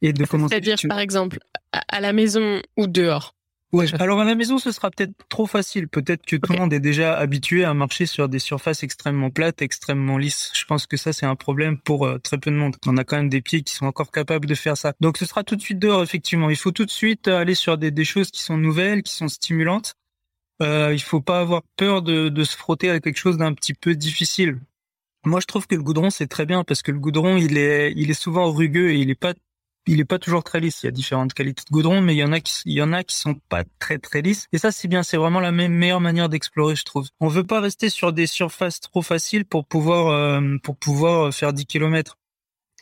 Et 0.00 0.12
de 0.12 0.24
commencer. 0.24 0.54
C'est-à-dire, 0.54 0.76
par 0.88 1.00
exemple, 1.00 1.40
à 1.72 2.00
la 2.00 2.12
maison 2.12 2.62
ou 2.76 2.86
dehors? 2.86 3.34
Ouais, 3.70 3.84
alors 4.00 4.18
à 4.20 4.24
la 4.24 4.34
maison, 4.34 4.58
ce 4.58 4.72
sera 4.72 4.90
peut-être 4.90 5.12
trop 5.28 5.46
facile. 5.46 5.88
Peut-être 5.88 6.24
que 6.24 6.36
tout 6.36 6.52
le 6.52 6.58
monde 6.58 6.72
est 6.72 6.80
déjà 6.80 7.18
habitué 7.18 7.64
à 7.64 7.74
marcher 7.74 8.06
sur 8.06 8.26
des 8.26 8.38
surfaces 8.38 8.82
extrêmement 8.82 9.30
plates, 9.30 9.60
extrêmement 9.60 10.16
lisses. 10.16 10.50
Je 10.54 10.64
pense 10.64 10.86
que 10.86 10.96
ça, 10.96 11.12
c'est 11.12 11.26
un 11.26 11.36
problème 11.36 11.78
pour 11.78 12.06
euh, 12.06 12.18
très 12.18 12.38
peu 12.38 12.50
de 12.50 12.56
monde. 12.56 12.76
On 12.86 12.96
a 12.96 13.04
quand 13.04 13.16
même 13.18 13.28
des 13.28 13.42
pieds 13.42 13.62
qui 13.62 13.74
sont 13.74 13.84
encore 13.84 14.10
capables 14.10 14.46
de 14.46 14.54
faire 14.54 14.78
ça. 14.78 14.94
Donc 15.00 15.18
ce 15.18 15.26
sera 15.26 15.44
tout 15.44 15.54
de 15.54 15.60
suite 15.60 15.78
dehors, 15.78 16.02
effectivement. 16.02 16.48
Il 16.48 16.56
faut 16.56 16.72
tout 16.72 16.86
de 16.86 16.90
suite 16.90 17.28
aller 17.28 17.54
sur 17.54 17.76
des, 17.76 17.90
des 17.90 18.06
choses 18.06 18.30
qui 18.30 18.42
sont 18.42 18.56
nouvelles, 18.56 19.02
qui 19.02 19.14
sont 19.14 19.28
stimulantes. 19.28 19.94
Euh, 20.62 20.94
il 20.94 21.02
faut 21.02 21.20
pas 21.20 21.40
avoir 21.40 21.62
peur 21.76 22.00
de, 22.00 22.30
de 22.30 22.44
se 22.44 22.56
frotter 22.56 22.90
à 22.90 23.00
quelque 23.00 23.18
chose 23.18 23.36
d'un 23.36 23.52
petit 23.52 23.74
peu 23.74 23.94
difficile. 23.94 24.58
Moi, 25.26 25.40
je 25.40 25.46
trouve 25.46 25.66
que 25.66 25.74
le 25.74 25.82
goudron, 25.82 26.08
c'est 26.08 26.26
très 26.26 26.46
bien 26.46 26.64
parce 26.64 26.80
que 26.80 26.90
le 26.90 26.98
goudron, 26.98 27.36
il 27.36 27.58
est, 27.58 27.92
il 27.96 28.10
est 28.10 28.20
souvent 28.20 28.50
rugueux 28.50 28.90
et 28.92 28.98
il 28.98 29.10
est 29.10 29.14
pas 29.14 29.34
il 29.88 30.00
est 30.00 30.04
pas 30.04 30.18
toujours 30.18 30.44
très 30.44 30.60
lisse. 30.60 30.82
Il 30.82 30.86
y 30.86 30.88
a 30.88 30.92
différentes 30.92 31.34
qualités 31.34 31.62
de 31.66 31.72
goudron, 31.72 32.00
mais 32.00 32.14
il 32.14 32.18
y 32.18 32.24
en 32.24 32.32
a 32.32 32.40
qui, 32.40 32.62
il 32.66 32.74
y 32.74 32.82
en 32.82 32.92
a 32.92 33.02
qui 33.02 33.16
sont 33.16 33.34
pas 33.34 33.64
très 33.78 33.98
très 33.98 34.20
lisses. 34.22 34.46
Et 34.52 34.58
ça, 34.58 34.70
c'est 34.70 34.86
bien. 34.86 35.02
C'est 35.02 35.16
vraiment 35.16 35.40
la 35.40 35.50
meilleure 35.50 36.00
manière 36.00 36.28
d'explorer, 36.28 36.76
je 36.76 36.84
trouve. 36.84 37.08
On 37.20 37.28
veut 37.28 37.44
pas 37.44 37.60
rester 37.60 37.88
sur 37.88 38.12
des 38.12 38.26
surfaces 38.26 38.80
trop 38.80 39.02
faciles 39.02 39.44
pour 39.44 39.66
pouvoir 39.66 40.08
euh, 40.08 40.56
pour 40.62 40.76
pouvoir 40.76 41.32
faire 41.32 41.52
10 41.52 41.66
km. 41.66 42.16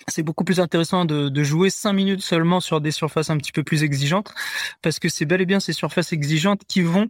C'est 0.09 0.23
beaucoup 0.23 0.45
plus 0.45 0.61
intéressant 0.61 1.05
de, 1.05 1.29
de 1.29 1.43
jouer 1.43 1.71
5 1.71 1.93
minutes 1.93 2.23
seulement 2.23 2.61
sur 2.61 2.81
des 2.81 2.91
surfaces 2.91 3.31
un 3.31 3.39
petit 3.39 3.53
peu 3.53 3.63
plus 3.65 3.83
exigeantes, 3.83 4.33
parce 4.83 4.99
que 4.99 5.09
c'est 5.09 5.25
bel 5.25 5.41
et 5.41 5.47
bien 5.47 5.59
ces 5.59 5.73
surfaces 5.73 6.13
exigeantes 6.13 6.63
qui 6.69 6.83
vont 6.83 7.09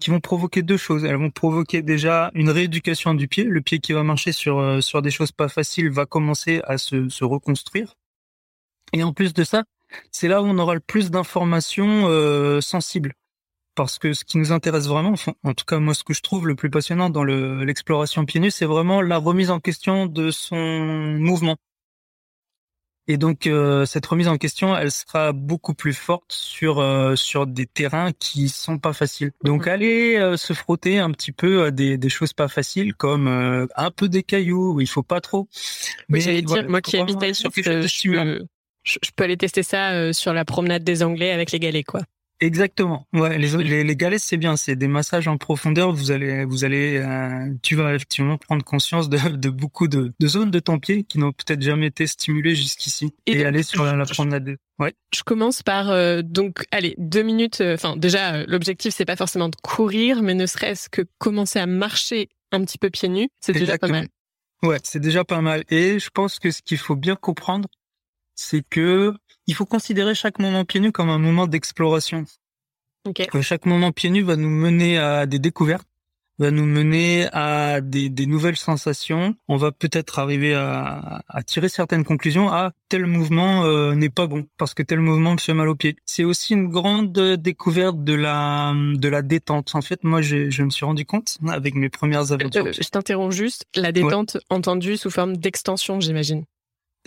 qui 0.00 0.10
vont 0.10 0.20
provoquer 0.20 0.62
deux 0.62 0.76
choses. 0.76 1.04
Elles 1.04 1.16
vont 1.16 1.30
provoquer 1.30 1.82
déjà 1.82 2.30
une 2.34 2.50
rééducation 2.50 3.14
du 3.14 3.28
pied. 3.28 3.44
Le 3.44 3.60
pied 3.60 3.78
qui 3.78 3.92
va 3.92 4.02
marcher 4.02 4.32
sur 4.32 4.58
euh, 4.58 4.80
sur 4.80 5.02
des 5.02 5.10
choses 5.10 5.32
pas 5.32 5.48
faciles 5.48 5.90
va 5.90 6.06
commencer 6.06 6.60
à 6.64 6.78
se, 6.78 7.08
se 7.08 7.24
reconstruire 7.24 7.94
et 8.92 9.02
en 9.02 9.12
plus 9.12 9.32
de 9.32 9.44
ça, 9.44 9.64
c'est 10.10 10.28
là 10.28 10.42
où 10.42 10.46
on 10.46 10.58
aura 10.58 10.74
le 10.74 10.80
plus 10.80 11.10
d'informations 11.10 12.08
euh, 12.08 12.60
sensibles. 12.60 13.14
Parce 13.74 13.98
que 13.98 14.12
ce 14.12 14.24
qui 14.24 14.36
nous 14.36 14.52
intéresse 14.52 14.88
vraiment, 14.88 15.14
en 15.44 15.54
tout 15.54 15.64
cas 15.64 15.78
moi 15.78 15.94
ce 15.94 16.04
que 16.04 16.12
je 16.12 16.22
trouve 16.22 16.46
le 16.46 16.54
plus 16.54 16.70
passionnant 16.70 17.08
dans 17.08 17.24
l'exploration 17.24 18.24
pieds 18.24 18.40
nus, 18.40 18.50
c'est 18.50 18.66
vraiment 18.66 19.00
la 19.00 19.16
remise 19.16 19.50
en 19.50 19.60
question 19.60 20.06
de 20.06 20.30
son 20.30 20.56
mouvement. 21.18 21.56
Et 23.06 23.16
donc 23.16 23.46
euh, 23.46 23.86
cette 23.86 24.04
remise 24.06 24.28
en 24.28 24.38
question, 24.38 24.76
elle 24.76 24.90
sera 24.90 25.32
beaucoup 25.32 25.72
plus 25.72 25.94
forte 25.94 26.32
sur 26.32 26.80
euh, 26.80 27.16
sur 27.16 27.46
des 27.46 27.66
terrains 27.66 28.10
qui 28.12 28.48
sont 28.48 28.78
pas 28.78 28.92
faciles. 28.92 29.30
Donc 29.44 29.66
aller 29.66 30.34
se 30.36 30.52
frotter 30.52 30.98
un 30.98 31.12
petit 31.12 31.32
peu 31.32 31.64
à 31.64 31.70
des, 31.70 31.96
des 31.96 32.08
choses 32.08 32.32
pas 32.32 32.48
faciles 32.48 32.94
comme 32.94 33.28
un 33.28 33.90
peu 33.92 34.08
des 34.08 34.24
cailloux, 34.24 34.74
où 34.74 34.80
il 34.80 34.88
faut 34.88 35.04
pas 35.04 35.20
trop. 35.20 35.48
Mais 36.08 36.20
j'allais 36.20 36.42
dire 36.42 36.68
moi 36.68 36.82
qui 36.82 36.98
habitais 36.98 37.34
sur 37.34 37.52
ce, 37.54 37.62
je, 37.62 38.10
peux 38.10 38.46
aller 39.18 39.36
tester 39.36 39.62
ça 39.62 39.92
euh, 39.92 40.12
sur 40.12 40.32
la 40.32 40.44
promenade 40.44 40.84
des 40.84 41.02
Anglais 41.02 41.32
avec 41.32 41.52
les 41.52 41.58
galets, 41.58 41.84
quoi. 41.84 42.00
Exactement. 42.42 43.06
Ouais, 43.12 43.36
les, 43.36 43.84
les, 43.84 43.96
galets 43.96 44.18
c'est 44.18 44.38
bien, 44.38 44.56
c'est 44.56 44.74
des 44.74 44.88
massages 44.88 45.28
en 45.28 45.36
profondeur. 45.36 45.92
Vous 45.92 46.10
allez, 46.10 46.46
vous 46.46 46.64
allez, 46.64 46.96
euh, 46.96 47.52
tu 47.62 47.74
vas 47.74 47.94
effectivement 47.94 48.38
prendre 48.38 48.64
conscience 48.64 49.10
de, 49.10 49.18
de 49.36 49.50
beaucoup 49.50 49.88
de, 49.88 50.14
de, 50.18 50.26
zones 50.26 50.50
de 50.50 50.58
ton 50.58 50.78
pied 50.78 51.04
qui 51.04 51.18
n'ont 51.18 51.32
peut-être 51.32 51.60
jamais 51.60 51.88
été 51.88 52.06
stimulées 52.06 52.54
jusqu'ici 52.54 53.12
et, 53.26 53.44
aller 53.44 53.62
sur 53.62 53.84
la, 53.84 54.06
promenade. 54.06 54.56
Ouais. 54.78 54.94
Je 55.14 55.22
commence 55.22 55.62
par 55.62 55.90
euh, 55.90 56.22
donc, 56.22 56.64
allez, 56.70 56.94
deux 56.96 57.22
minutes. 57.22 57.60
Enfin, 57.60 57.94
déjà, 57.98 58.46
l'objectif 58.46 58.94
c'est 58.94 59.04
pas 59.04 59.16
forcément 59.16 59.50
de 59.50 59.56
courir, 59.62 60.22
mais 60.22 60.32
ne 60.32 60.46
serait-ce 60.46 60.88
que 60.88 61.02
commencer 61.18 61.58
à 61.58 61.66
marcher 61.66 62.30
un 62.52 62.64
petit 62.64 62.78
peu 62.78 62.88
pieds 62.88 63.10
nus, 63.10 63.28
c'est 63.40 63.52
déjà 63.52 63.76
pas 63.76 63.88
mal. 63.88 64.08
Ouais, 64.62 64.78
c'est 64.82 65.00
déjà 65.00 65.24
pas 65.24 65.40
mal. 65.40 65.64
Et 65.70 65.98
je 65.98 66.10
pense 66.10 66.38
que 66.38 66.50
ce 66.50 66.62
qu'il 66.62 66.78
faut 66.78 66.96
bien 66.96 67.16
comprendre, 67.16 67.68
c'est 68.40 68.62
que 68.68 69.12
il 69.46 69.54
faut 69.54 69.66
considérer 69.66 70.14
chaque 70.14 70.38
moment 70.38 70.64
pieds 70.64 70.80
nus 70.80 70.92
comme 70.92 71.10
un 71.10 71.18
moment 71.18 71.46
d'exploration. 71.46 72.24
Okay. 73.06 73.28
Chaque 73.42 73.66
moment 73.66 73.92
pieds 73.92 74.10
nus 74.10 74.22
va 74.22 74.36
nous 74.36 74.48
mener 74.48 74.98
à 74.98 75.26
des 75.26 75.38
découvertes, 75.38 75.86
va 76.38 76.50
nous 76.50 76.64
mener 76.64 77.28
à 77.32 77.82
des, 77.82 78.08
des 78.08 78.26
nouvelles 78.26 78.56
sensations. 78.56 79.34
On 79.48 79.56
va 79.56 79.72
peut-être 79.72 80.18
arriver 80.18 80.54
à, 80.54 81.22
à, 81.28 81.42
tirer 81.42 81.68
certaines 81.68 82.04
conclusions. 82.04 82.48
Ah, 82.50 82.72
tel 82.88 83.04
mouvement 83.06 83.64
euh, 83.64 83.94
n'est 83.94 84.10
pas 84.10 84.26
bon 84.26 84.46
parce 84.56 84.72
que 84.72 84.82
tel 84.82 85.00
mouvement 85.00 85.32
me 85.32 85.38
fait 85.38 85.54
mal 85.54 85.68
aux 85.68 85.74
pieds. 85.74 85.96
C'est 86.06 86.24
aussi 86.24 86.54
une 86.54 86.68
grande 86.68 87.12
découverte 87.12 88.02
de 88.02 88.14
la 88.14 88.72
de 88.74 89.08
la 89.08 89.20
détente. 89.20 89.74
En 89.74 89.82
fait, 89.82 90.02
moi, 90.02 90.22
je, 90.22 90.48
je 90.50 90.62
me 90.62 90.70
suis 90.70 90.86
rendu 90.86 91.04
compte 91.04 91.36
avec 91.46 91.74
mes 91.74 91.90
premières 91.90 92.32
aventures. 92.32 92.66
Euh, 92.66 92.72
je 92.72 92.88
t'interromps 92.88 93.34
juste. 93.36 93.64
La 93.76 93.92
détente 93.92 94.38
entendue 94.48 94.96
sous 94.96 95.10
forme 95.10 95.36
d'extension, 95.36 96.00
j'imagine. 96.00 96.44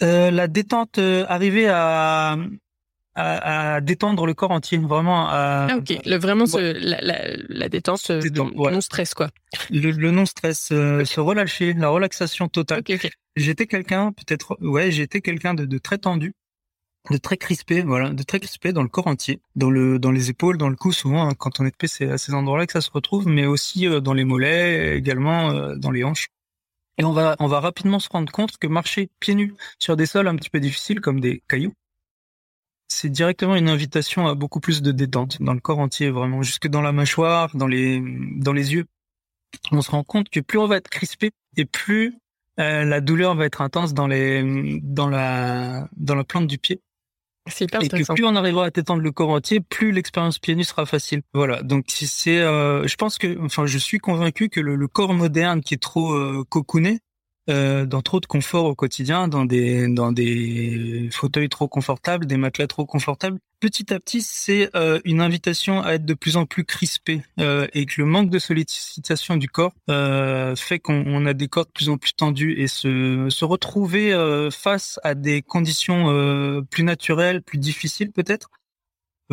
Euh, 0.01 0.31
la 0.31 0.47
détente, 0.47 0.97
euh, 0.97 1.25
arriver 1.27 1.67
à, 1.69 2.35
à, 3.15 3.79
détendre 3.81 4.25
le 4.25 4.33
corps 4.33 4.51
entier, 4.51 4.79
vraiment. 4.79 5.27
ah 5.29 5.67
ok, 5.77 5.99
le, 6.05 6.17
vraiment 6.17 6.45
la, 6.55 7.01
la, 7.01 7.37
la, 7.47 7.69
détente, 7.69 8.09
euh, 8.09 8.21
non 8.31 8.81
stress 8.81 9.13
quoi. 9.13 9.29
Le, 9.69 9.91
le 9.91 10.11
non 10.11 10.25
stress, 10.25 10.69
se 10.69 11.19
relâcher, 11.19 11.73
la 11.73 11.89
relaxation 11.89 12.47
totale. 12.47 12.83
J'étais 13.35 13.67
quelqu'un, 13.67 14.11
peut-être, 14.13 14.57
ouais, 14.61 14.91
j'étais 14.91 15.21
quelqu'un 15.21 15.53
de, 15.53 15.65
de, 15.65 15.77
très 15.77 15.99
tendu, 15.99 16.33
de 17.11 17.17
très 17.17 17.37
crispé, 17.37 17.81
voilà, 17.81 18.09
de 18.09 18.23
très 18.23 18.39
crispé 18.39 18.73
dans 18.73 18.83
le 18.83 18.89
corps 18.89 19.07
entier, 19.07 19.41
dans 19.55 19.69
le, 19.69 19.99
dans 19.99 20.11
les 20.11 20.31
épaules, 20.31 20.57
dans 20.57 20.69
le 20.69 20.75
cou. 20.75 20.91
Souvent, 20.91 21.29
hein, 21.29 21.33
quand 21.37 21.59
on 21.59 21.65
est 21.65 21.69
de 21.79 21.87
c'est 21.87 22.09
à 22.09 22.17
ces 22.17 22.33
endroits-là 22.33 22.65
que 22.65 22.73
ça 22.73 22.81
se 22.81 22.91
retrouve, 22.91 23.27
mais 23.27 23.45
aussi 23.45 23.87
dans 24.01 24.13
les 24.13 24.23
mollets, 24.23 24.97
également 24.97 25.75
dans 25.75 25.91
les 25.91 26.03
hanches. 26.03 26.29
Et 26.97 27.03
on 27.03 27.11
va, 27.11 27.35
on 27.39 27.47
va 27.47 27.59
rapidement 27.59 27.99
se 27.99 28.09
rendre 28.09 28.31
compte 28.31 28.57
que 28.57 28.67
marcher 28.67 29.09
pieds 29.19 29.35
nus 29.35 29.53
sur 29.79 29.95
des 29.95 30.05
sols 30.05 30.27
un 30.27 30.35
petit 30.35 30.49
peu 30.49 30.59
difficiles 30.59 31.01
comme 31.01 31.19
des 31.19 31.41
cailloux, 31.47 31.73
c'est 32.87 33.09
directement 33.09 33.55
une 33.55 33.69
invitation 33.69 34.27
à 34.27 34.35
beaucoup 34.35 34.59
plus 34.59 34.81
de 34.81 34.91
détente 34.91 35.41
dans 35.41 35.53
le 35.53 35.59
corps 35.59 35.79
entier, 35.79 36.11
vraiment 36.11 36.43
jusque 36.43 36.67
dans 36.67 36.81
la 36.81 36.91
mâchoire, 36.91 37.55
dans 37.55 37.67
les, 37.67 38.01
dans 38.37 38.53
les 38.53 38.73
yeux. 38.73 38.85
On 39.71 39.81
se 39.81 39.91
rend 39.91 40.03
compte 40.03 40.29
que 40.29 40.39
plus 40.39 40.59
on 40.59 40.67
va 40.67 40.77
être 40.77 40.89
crispé 40.89 41.31
et 41.57 41.65
plus 41.65 42.17
la 42.57 43.01
douleur 43.01 43.35
va 43.35 43.45
être 43.45 43.61
intense 43.61 43.93
dans 43.93 44.07
les 44.07 44.79
dans 44.83 45.09
la 45.09 45.89
dans 45.97 46.15
la 46.15 46.23
plante 46.23 46.47
du 46.47 46.57
pied. 46.59 46.81
C'est 47.47 47.65
hyper 47.65 47.83
et 47.83 47.89
que 47.89 48.13
plus 48.13 48.25
on 48.25 48.35
arrivera 48.35 48.65
à 48.65 48.71
t'étendre 48.71 49.01
le 49.01 49.11
corps 49.11 49.29
entier, 49.29 49.59
plus 49.59 49.91
l'expérience 49.91 50.39
pieds 50.39 50.55
nus 50.55 50.63
sera 50.63 50.85
facile. 50.85 51.23
Voilà. 51.33 51.61
Donc 51.61 51.85
c'est, 51.89 52.39
euh, 52.39 52.87
je 52.87 52.95
pense 52.95 53.17
que, 53.17 53.37
enfin, 53.43 53.65
je 53.65 53.77
suis 53.77 53.99
convaincu 53.99 54.49
que 54.49 54.61
le, 54.61 54.87
corps 54.87 55.13
moderne 55.13 55.61
qui 55.61 55.73
est 55.73 55.81
trop 55.81 56.13
euh, 56.13 56.43
cocooné, 56.47 56.99
euh, 57.49 57.85
dans 57.85 58.01
trop 58.01 58.21
de 58.21 58.25
confort 58.25 58.65
au 58.65 58.75
quotidien, 58.75 59.27
dans 59.27 59.43
des 59.43 59.87
dans 59.87 60.11
des 60.13 61.09
fauteuils 61.11 61.49
trop 61.49 61.67
confortables, 61.67 62.25
des 62.25 62.37
matelas 62.37 62.67
trop 62.67 62.85
confortables. 62.85 63.37
Petit 63.59 63.93
à 63.93 63.99
petit, 63.99 64.21
c'est 64.21 64.69
euh, 64.75 64.99
une 65.03 65.21
invitation 65.21 65.81
à 65.81 65.93
être 65.93 66.05
de 66.05 66.13
plus 66.13 66.37
en 66.37 66.45
plus 66.45 66.63
crispé 66.63 67.21
euh, 67.39 67.67
et 67.73 67.85
que 67.85 67.95
le 67.97 68.05
manque 68.05 68.29
de 68.29 68.39
sollicitation 68.39 69.35
du 69.35 69.49
corps 69.49 69.73
fait 70.55 70.79
qu'on 70.79 71.25
a 71.25 71.33
des 71.33 71.47
corps 71.47 71.65
de 71.65 71.71
plus 71.71 71.89
en 71.89 71.97
plus 71.97 72.13
tendus 72.13 72.59
et 72.59 72.67
se 72.67 73.27
se 73.29 73.45
retrouver 73.45 74.13
face 74.51 74.99
à 75.03 75.15
des 75.15 75.41
conditions 75.41 76.63
plus 76.69 76.83
naturelles, 76.83 77.41
plus 77.41 77.57
difficiles 77.57 78.11
peut-être 78.11 78.49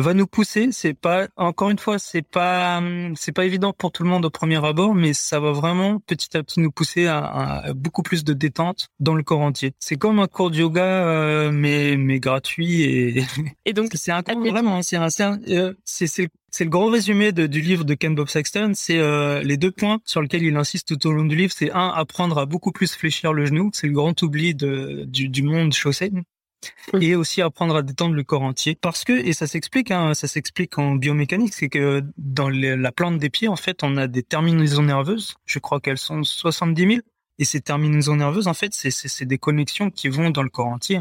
va 0.01 0.13
nous 0.13 0.27
pousser. 0.27 0.69
C'est 0.71 0.93
pas 0.93 1.27
encore 1.37 1.69
une 1.69 1.79
fois, 1.79 1.99
c'est 1.99 2.21
pas 2.21 2.81
c'est 3.15 3.31
pas 3.31 3.45
évident 3.45 3.73
pour 3.73 3.91
tout 3.91 4.03
le 4.03 4.09
monde 4.09 4.25
au 4.25 4.29
premier 4.29 4.63
abord, 4.63 4.93
mais 4.95 5.13
ça 5.13 5.39
va 5.39 5.51
vraiment 5.51 5.99
petit 5.99 6.35
à 6.37 6.43
petit 6.43 6.59
nous 6.59 6.71
pousser 6.71 7.07
à, 7.07 7.63
beaucoup 7.75 8.03
plus 8.03 8.23
de 8.23 8.33
détente 8.33 8.89
dans 8.99 9.15
le 9.15 9.23
corps 9.23 9.41
entier. 9.41 9.73
C'est 9.79 9.95
comme 9.95 10.19
un 10.19 10.27
cours 10.27 10.51
de 10.51 10.57
yoga, 10.57 10.83
euh, 10.83 11.51
mais 11.51 11.97
mais 11.97 12.19
gratuit 12.19 12.81
et 12.83 13.23
et 13.65 13.73
donc 13.73 13.91
c'est 13.93 14.11
un 14.11 14.23
cours 14.23 14.39
vraiment. 14.41 14.81
C'est 14.81 14.97
euh, 14.97 15.73
c'est 15.85 16.07
c'est 16.07 16.29
c'est 16.51 16.65
le 16.65 16.69
grand 16.69 16.87
résumé 16.87 17.31
de, 17.31 17.47
du 17.47 17.61
livre 17.61 17.85
de 17.85 17.93
Ken 17.93 18.13
Bob 18.13 18.27
Sexton. 18.27 18.73
C'est 18.75 18.99
euh, 18.99 19.41
les 19.41 19.55
deux 19.55 19.71
points 19.71 19.99
sur 20.05 20.21
lesquels 20.21 20.43
il 20.43 20.55
insiste 20.57 20.87
tout 20.87 21.07
au 21.07 21.13
long 21.13 21.23
du 21.25 21.35
livre. 21.35 21.53
C'est 21.55 21.71
un, 21.71 21.87
apprendre 21.87 22.37
à 22.37 22.45
beaucoup 22.45 22.73
plus 22.73 22.93
fléchir 22.93 23.31
le 23.31 23.45
genou. 23.45 23.71
C'est 23.73 23.87
le 23.87 23.93
grand 23.93 24.21
oubli 24.21 24.53
de, 24.53 25.05
du, 25.07 25.29
du 25.29 25.43
monde 25.43 25.73
chaussé 25.73 26.11
et 26.99 27.15
aussi 27.15 27.41
apprendre 27.41 27.75
à 27.75 27.81
détendre 27.81 28.15
le 28.15 28.23
corps 28.23 28.41
entier. 28.41 28.75
Parce 28.75 29.03
que 29.03 29.13
et 29.13 29.33
ça 29.33 29.47
s'explique 29.47 29.91
hein, 29.91 30.13
ça 30.13 30.27
s'explique 30.27 30.77
en 30.77 30.95
biomécanique 30.95 31.53
c'est 31.53 31.69
que 31.69 32.03
dans 32.17 32.49
la 32.49 32.91
plante 32.91 33.17
des 33.17 33.29
pieds 33.29 33.47
en 33.47 33.55
fait 33.55 33.83
on 33.83 33.97
a 33.97 34.07
des 34.07 34.23
terminaisons 34.23 34.83
nerveuses. 34.83 35.35
Je 35.45 35.59
crois 35.59 35.79
qu'elles 35.79 35.97
sont 35.97 36.23
70 36.23 36.87
000 36.87 36.99
et 37.39 37.45
ces 37.45 37.61
terminaisons 37.61 38.15
nerveuses 38.15 38.47
en 38.47 38.53
fait 38.53 38.73
c'est 38.73 39.25
des 39.25 39.37
connexions 39.37 39.89
qui 39.89 40.09
vont 40.09 40.29
dans 40.29 40.43
le 40.43 40.49
corps 40.49 40.67
entier 40.67 40.99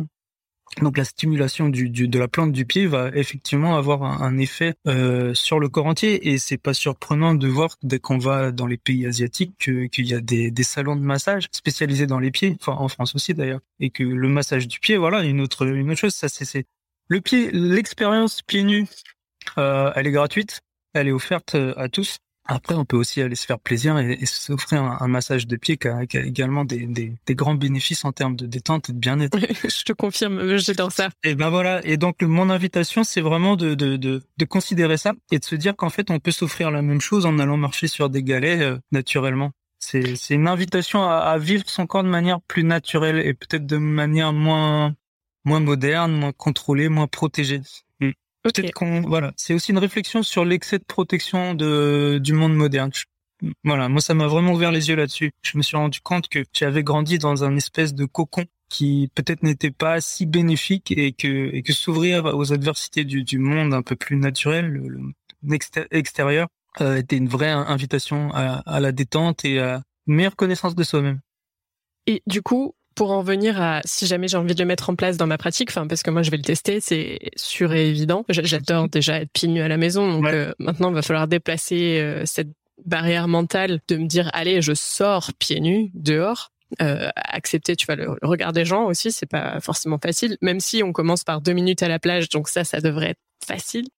donc 0.81 0.97
la 0.97 1.05
stimulation 1.05 1.69
de 1.69 2.19
la 2.19 2.29
plante 2.29 2.53
du 2.53 2.65
pied 2.65 2.87
va 2.87 3.11
effectivement 3.15 3.77
avoir 3.77 4.03
un, 4.03 4.39
effet 4.39 4.75
euh, 4.87 5.35
sur 5.35 5.59
le 5.59 5.69
corps 5.69 5.87
entier 5.87 6.31
et 6.31 6.39
c'est 6.39 6.59
pas 6.59 6.75
surprenant 6.75 7.35
de 7.35 7.49
voir 7.49 7.77
dès 7.83 7.99
qu'on 7.99 8.19
va 8.19 8.53
dans 8.53 8.67
les 8.67 8.77
pays 8.77 9.07
asiatiques 9.07 9.53
qu'il 9.59 10.07
y 10.07 10.15
a 10.15 10.21
des, 10.21 10.63
salons 10.63 10.97
de 10.97 11.03
massage 11.03 11.49
spécialisés 11.53 12.07
dans 12.07 12.21
les 12.21 12.31
pieds, 12.31 12.57
en 12.67 12.89
France 12.89 13.15
aussi 13.15 13.35
d'ailleurs, 13.35 13.61
et 13.81 13.91
que 13.91 14.05
le 14.05 14.29
massage 14.29 14.69
du 14.69 14.79
pied, 14.79 14.97
voilà, 14.97 15.25
une 15.25 15.41
autre 15.41 15.67
une 15.67 15.91
autre 15.91 16.01
chose, 16.01 16.15
ça 16.15 16.29
c'est 16.29 16.67
le 17.09 17.21
pied, 17.21 17.51
l'expérience 17.51 18.41
pieds 18.43 18.63
nus, 18.63 18.87
euh, 19.59 19.91
elle 19.97 20.07
est 20.07 20.13
gratuite, 20.13 20.61
elle 20.95 21.09
est 21.09 21.13
offerte 21.13 21.57
euh, 21.57 21.75
à 21.77 21.89
tous. 21.89 22.19
Après, 22.53 22.75
on 22.75 22.85
peut 22.85 22.97
aussi 22.97 23.23
aller 23.23 23.37
se 23.37 23.47
faire 23.47 23.61
plaisir 23.61 23.97
et, 23.99 24.27
s'offrir 24.27 24.83
un, 24.83 25.07
massage 25.07 25.47
de 25.47 25.57
pied 25.57 25.77
qui 25.77 25.87
a, 25.87 26.03
également 26.03 26.65
des, 26.65 27.15
grands 27.31 27.55
bénéfices 27.55 28.05
en 28.05 28.11
termes 28.11 28.35
de 28.35 28.47
détente 28.47 28.91
et 28.91 28.93
de 28.93 28.99
bien-être. 28.99 29.39
Je 29.69 29.85
te 29.85 29.93
confirme, 29.93 30.57
j'adore 30.57 30.91
ça. 30.91 31.11
Et 31.23 31.37
ben 31.37 31.49
voilà. 31.49 31.81
Et 31.85 31.97
donc, 31.97 32.23
mon 32.23 32.51
invitation, 32.51 33.05
c'est 33.05 33.21
vraiment 33.21 33.55
de, 33.55 33.75
de, 33.75 34.45
considérer 34.49 34.97
ça 34.97 35.13
et 35.31 35.39
de 35.39 35.45
se 35.45 35.55
dire 35.55 35.77
qu'en 35.77 35.91
fait, 35.91 36.11
on 36.11 36.19
peut 36.19 36.33
s'offrir 36.33 36.73
la 36.73 36.83
même 36.83 37.01
chose 37.01 37.25
en 37.25 37.39
allant 37.39 37.57
marcher 37.57 37.87
sur 37.87 38.11
des 38.11 38.25
galets 38.25 38.61
euh, 38.61 38.79
naturellement. 38.91 39.53
C'est 39.79 40.17
une 40.31 40.49
invitation 40.49 41.03
à, 41.05 41.39
vivre 41.39 41.65
son 41.67 41.87
corps 41.87 42.03
de 42.03 42.09
manière 42.09 42.41
plus 42.43 42.65
naturelle 42.65 43.19
et 43.19 43.33
peut-être 43.33 43.67
de 43.67 43.77
manière 43.77 44.33
moins 44.33 44.95
moins 45.45 45.61
moderne, 45.61 46.13
moins 46.13 46.33
contrôlée, 46.33 46.89
moins 46.89 47.07
protégée. 47.07 47.63
Peut-être 48.43 48.73
qu'on 48.73 49.03
voilà, 49.03 49.33
c'est 49.37 49.55
aussi 49.55 49.73
une 49.73 49.79
réflexion 49.79 50.23
sur 50.23 50.45
l'excès 50.45 50.79
de 50.79 50.85
protection 50.85 51.55
de 51.55 52.19
du 52.23 52.33
monde 52.33 52.55
moderne. 52.55 52.91
Voilà, 53.65 53.89
moi 53.89 54.01
ça 54.01 54.15
m'a 54.15 54.27
vraiment 54.27 54.53
ouvert 54.53 54.73
les 54.73 54.89
yeux 54.89 54.97
là-dessus. 54.97 55.33
Je 55.43 55.59
me 55.59 55.63
suis 55.63 55.77
rendu 55.77 56.01
compte 56.01 56.29
que 56.29 56.45
j'avais 56.53 56.83
grandi 56.83 57.19
dans 57.19 57.45
un 57.45 57.57
espèce 57.57 57.95
de 57.95 58.05
cocon 58.07 58.45
qui 58.71 59.11
peut-être 59.15 59.43
n'était 59.43 59.71
pas 59.71 60.01
si 60.01 60.27
bénéfique 60.27 60.93
et 60.93 61.13
que 61.13 61.55
et 61.55 61.63
que 61.63 61.73
s'ouvrir 61.73 62.25
aux 62.27 62.53
adversités 62.53 63.05
du, 63.05 63.25
du 63.25 63.39
monde 63.39 63.75
un 63.75 63.83
peu 63.83 63.97
plus 63.97 64.17
naturel, 64.17 64.67
le, 64.67 65.01
extérieur, 65.91 66.49
euh, 66.81 66.97
était 66.97 67.17
une 67.17 67.29
vraie 67.29 67.51
invitation 67.51 68.31
à, 68.33 68.63
à 68.67 68.81
la 68.81 68.93
détente 68.93 69.45
et 69.45 69.59
à 69.59 69.83
une 70.07 70.15
meilleure 70.15 70.37
connaissance 70.37 70.75
de 70.75 70.83
soi-même. 70.83 71.21
Et 72.07 72.23
du 72.27 72.43
coup, 72.43 72.75
pour 73.01 73.13
en 73.13 73.23
venir 73.23 73.63
à 73.63 73.81
si 73.87 74.07
jamais 74.07 74.29
j'ai 74.29 74.37
envie 74.37 74.55
de 74.55 74.59
le 74.61 74.67
mettre 74.67 74.91
en 74.91 74.95
place 74.95 75.17
dans 75.17 75.27
ma 75.27 75.39
pratique, 75.39 75.71
enfin 75.71 75.87
parce 75.87 76.03
que 76.03 76.11
moi 76.11 76.21
je 76.21 76.31
vais 76.31 76.37
le 76.37 76.43
tester, 76.43 76.81
c'est 76.83 77.19
sûr 77.35 77.73
et 77.73 77.89
évident. 77.89 78.27
J'adore 78.29 78.91
déjà 78.91 79.23
être 79.23 79.31
pieds 79.33 79.59
à 79.63 79.69
la 79.69 79.79
maison, 79.79 80.07
donc 80.13 80.27
euh, 80.27 80.53
maintenant 80.59 80.91
il 80.91 80.95
va 80.95 81.01
falloir 81.01 81.27
déplacer 81.27 81.99
euh, 81.99 82.25
cette 82.27 82.51
barrière 82.85 83.27
mentale 83.27 83.81
de 83.89 83.97
me 83.97 84.05
dire 84.05 84.29
allez 84.35 84.61
je 84.61 84.75
sors 84.75 85.31
pieds 85.39 85.61
nus 85.61 85.91
dehors. 85.95 86.51
Euh, 86.83 87.09
accepter 87.17 87.75
tu 87.75 87.87
vois 87.87 87.97
le, 87.97 88.17
regard 88.23 88.53
des 88.53 88.65
gens 88.67 88.85
aussi 88.85 89.11
c'est 89.11 89.27
pas 89.27 89.59
forcément 89.61 89.99
facile 89.99 90.37
même 90.41 90.61
si 90.61 90.85
on 90.85 90.93
commence 90.93 91.25
par 91.25 91.41
deux 91.41 91.53
minutes 91.53 91.83
à 91.83 91.89
la 91.89 91.99
plage 91.99 92.29
donc 92.29 92.49
ça 92.49 92.63
ça 92.63 92.81
devrait 92.81 93.11
être 93.11 93.21
facile 93.45 93.89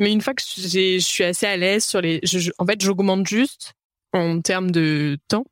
mais 0.00 0.10
une 0.10 0.20
fois 0.20 0.34
que 0.34 0.42
je 0.42 0.98
suis 0.98 1.22
assez 1.22 1.46
à 1.46 1.56
l'aise 1.56 1.84
sur 1.84 2.00
les 2.00 2.18
je, 2.24 2.50
en 2.58 2.66
fait 2.66 2.82
j'augmente 2.82 3.28
juste 3.28 3.74
en 4.12 4.40
termes 4.40 4.72
de 4.72 5.18
temps 5.28 5.44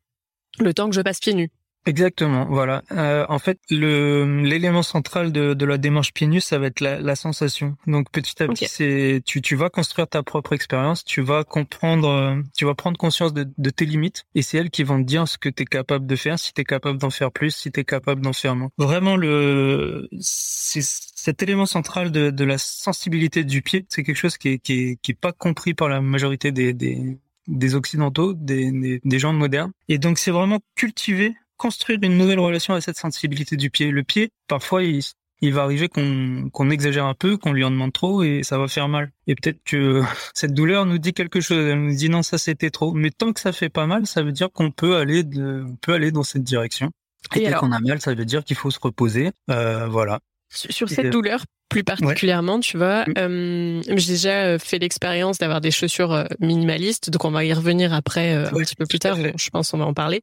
le 0.59 0.73
temps 0.73 0.89
que 0.89 0.95
je 0.97 1.01
passe 1.01 1.21
pieds 1.21 1.33
nus 1.33 1.49
Exactement, 1.87 2.45
voilà. 2.45 2.81
Euh, 2.91 3.25
en 3.29 3.37
fait, 3.37 3.59
le 3.69 4.41
l'élément 4.41 4.81
central 4.81 5.31
de, 5.31 5.53
de 5.53 5.65
la 5.65 5.77
démarche 5.77 6.13
pieds 6.13 6.25
nus, 6.25 6.41
ça 6.41 6.57
va 6.57 6.67
être 6.67 6.79
la, 6.79 6.99
la 6.99 7.15
sensation. 7.15 7.77
Donc 7.85 8.09
petit 8.11 8.41
à 8.41 8.47
petit, 8.47 8.67
c'est 8.67 9.21
tu 9.23 9.39
tu 9.41 9.55
vas 9.55 9.69
construire 9.69 10.07
ta 10.07 10.23
propre 10.23 10.53
expérience, 10.53 11.03
tu 11.03 11.21
vas 11.21 11.43
comprendre, 11.43 12.41
tu 12.57 12.65
vas 12.65 12.73
prendre 12.73 12.97
conscience 12.97 13.33
de, 13.33 13.47
de 13.57 13.69
tes 13.69 13.85
limites, 13.85 14.23
et 14.33 14.41
c'est 14.41 14.57
elles 14.57 14.71
qui 14.71 14.83
vont 14.83 14.99
te 14.99 15.05
dire 15.05 15.27
ce 15.27 15.37
que 15.37 15.47
tu 15.47 15.61
es 15.61 15.65
capable 15.65 16.07
de 16.07 16.15
faire, 16.15 16.39
si 16.39 16.53
tu 16.53 16.61
es 16.61 16.63
capable 16.63 16.97
d'en 16.97 17.11
faire 17.11 17.31
plus, 17.31 17.51
si 17.55 17.71
tu 17.71 17.81
es 17.81 17.83
capable 17.83 18.21
d'en 18.21 18.33
faire 18.33 18.55
moins. 18.55 18.69
Vraiment, 18.79 19.15
le 19.15 20.07
c'est 20.19 20.81
cet 20.81 21.43
élément 21.43 21.67
central 21.67 22.11
de, 22.11 22.31
de 22.31 22.43
la 22.45 22.57
sensibilité 22.57 23.43
du 23.43 23.61
pied, 23.61 23.85
c'est 23.89 24.03
quelque 24.03 24.17
chose 24.17 24.37
qui 24.37 24.49
est, 24.49 24.57
qui 24.59 24.73
est 24.73 24.99
qui 25.03 25.11
est 25.11 25.19
pas 25.19 25.33
compris 25.33 25.75
par 25.75 25.89
la 25.89 26.01
majorité 26.01 26.51
des, 26.51 26.73
des 26.73 27.19
des 27.47 27.75
occidentaux, 27.75 28.33
des, 28.33 28.71
des, 28.71 29.01
des 29.03 29.19
gens 29.19 29.31
modernes. 29.33 29.71
Et 29.87 29.99
donc 29.99 30.17
c'est 30.17 30.31
vraiment 30.31 30.61
cultiver 30.75 31.35
construire 31.57 31.99
une 32.01 32.17
nouvelle 32.17 32.39
relation 32.39 32.73
à 32.73 32.81
cette 32.81 32.97
sensibilité 32.97 33.55
du 33.55 33.69
pied. 33.69 33.91
Le 33.91 34.03
pied, 34.03 34.31
parfois, 34.47 34.83
il, 34.83 35.01
il 35.41 35.53
va 35.53 35.63
arriver 35.63 35.89
qu'on 35.89 36.69
exagère 36.69 37.05
un 37.05 37.13
peu, 37.13 37.37
qu'on 37.37 37.53
lui 37.53 37.63
en 37.63 37.71
demande 37.71 37.93
trop 37.93 38.23
et 38.23 38.41
ça 38.43 38.57
va 38.57 38.67
faire 38.67 38.87
mal. 38.87 39.11
Et 39.27 39.35
peut-être 39.35 39.63
que 39.63 40.01
cette 40.33 40.53
douleur 40.53 40.85
nous 40.85 40.97
dit 40.97 41.13
quelque 41.13 41.41
chose. 41.41 41.65
Elle 41.67 41.83
nous 41.83 41.95
dit 41.95 42.09
non, 42.09 42.23
ça 42.23 42.37
c'était 42.37 42.69
trop. 42.69 42.93
Mais 42.93 43.11
tant 43.11 43.33
que 43.33 43.39
ça 43.39 43.51
fait 43.51 43.69
pas 43.69 43.85
mal, 43.85 44.05
ça 44.07 44.23
veut 44.23 44.31
dire 44.31 44.51
qu'on 44.51 44.71
peut 44.71 44.97
aller 44.97 45.23
de, 45.23 45.65
on 45.67 45.75
peut 45.75 45.93
aller 45.93 46.11
dans 46.11 46.23
cette 46.23 46.43
direction. 46.43 46.91
Et, 47.35 47.43
et 47.43 47.47
dès 47.47 47.53
qu'on 47.53 47.71
a 47.71 47.79
mal, 47.79 48.01
ça 48.01 48.13
veut 48.13 48.25
dire 48.25 48.43
qu'il 48.43 48.55
faut 48.55 48.71
se 48.71 48.79
reposer. 48.79 49.31
Euh, 49.49 49.87
voilà. 49.87 50.19
Sur 50.49 50.89
cette 50.89 51.09
douleur, 51.09 51.43
plus 51.75 51.83
particulièrement, 51.83 52.61
tu 52.61 52.77
vois. 52.77 53.03
Euh, 53.17 53.81
j'ai 53.97 54.13
déjà 54.13 54.45
euh, 54.45 54.59
fait 54.59 54.79
l'expérience 54.79 55.39
d'avoir 55.39 55.59
des 55.59 55.71
chaussures 55.71 56.13
euh, 56.13 56.23
minimalistes, 56.39 57.09
donc 57.09 57.25
on 57.25 57.31
va 57.31 57.43
y 57.43 57.51
revenir 57.51 57.93
après 57.93 58.31
un 58.31 58.49
petit 58.49 58.75
peu 58.75 58.85
plus 58.85 58.99
tard. 58.99 59.17
Je 59.17 59.49
pense 59.49 59.73
on 59.73 59.77
va 59.77 59.85
en 59.85 59.93
parler. 59.93 60.21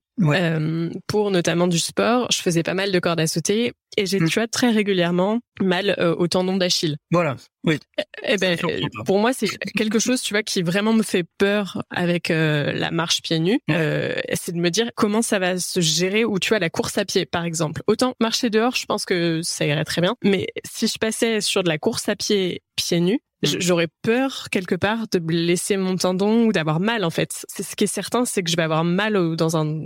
pour 1.06 1.30
notamment 1.30 1.66
du 1.66 1.78
sport, 1.78 2.28
je 2.32 2.38
faisais 2.40 2.62
pas 2.62 2.72
mal 2.72 2.90
de 2.90 2.98
cordes 2.98 3.20
à 3.20 3.26
sauter 3.26 3.72
et 3.98 4.06
j'ai, 4.06 4.20
mm. 4.20 4.28
tu 4.30 4.40
vois, 4.40 4.48
très 4.48 4.70
régulièrement 4.70 5.40
mal 5.60 5.94
au 6.18 6.26
tendon 6.26 6.56
d'Achille. 6.56 6.96
Voilà. 7.10 7.36
Oui. 7.64 7.78
Eh, 7.98 8.02
eh 8.24 8.36
ben, 8.38 8.56
pour 9.04 9.18
moi, 9.18 9.32
c'est 9.34 9.46
quelque 9.76 9.98
chose, 9.98 10.22
tu 10.22 10.32
vois, 10.32 10.42
qui 10.42 10.62
vraiment 10.62 10.94
me 10.94 11.02
fait 11.02 11.24
peur 11.36 11.82
avec 11.90 12.30
la 12.30 12.90
marche 12.90 13.20
pieds 13.20 13.38
nus. 13.38 13.60
c'est 13.68 14.52
de 14.52 14.58
me 14.58 14.70
dire 14.70 14.90
comment 14.96 15.20
ça 15.20 15.38
va 15.38 15.58
se 15.58 15.80
gérer 15.80 16.24
ou 16.24 16.38
tu 16.38 16.48
vois 16.48 16.58
la 16.58 16.70
course 16.70 16.96
à 16.96 17.04
pied, 17.04 17.26
par 17.26 17.44
exemple. 17.44 17.82
Autant 17.86 18.14
marcher 18.18 18.48
dehors, 18.48 18.74
je 18.74 18.86
pense 18.86 19.04
que 19.04 19.42
ça 19.42 19.66
irait 19.66 19.84
très 19.84 20.00
bien, 20.00 20.16
mais 20.24 20.46
si 20.64 20.86
je 20.86 20.96
passais 20.98 21.41
sur 21.42 21.62
de 21.62 21.68
la 21.68 21.78
course 21.78 22.08
à 22.08 22.16
pied 22.16 22.62
pieds 22.76 23.00
nus, 23.00 23.20
mm. 23.42 23.60
j'aurais 23.60 23.88
peur 24.02 24.48
quelque 24.50 24.74
part 24.74 25.08
de 25.08 25.18
blesser 25.18 25.76
mon 25.76 25.96
tendon 25.96 26.46
ou 26.46 26.52
d'avoir 26.52 26.80
mal 26.80 27.04
en 27.04 27.10
fait. 27.10 27.44
C'est 27.48 27.62
ce 27.62 27.76
qui 27.76 27.84
est 27.84 27.88
certain, 27.88 28.24
c'est 28.24 28.42
que 28.42 28.50
je 28.50 28.56
vais 28.56 28.62
avoir 28.62 28.84
mal 28.84 29.36
dans 29.36 29.56
un 29.56 29.80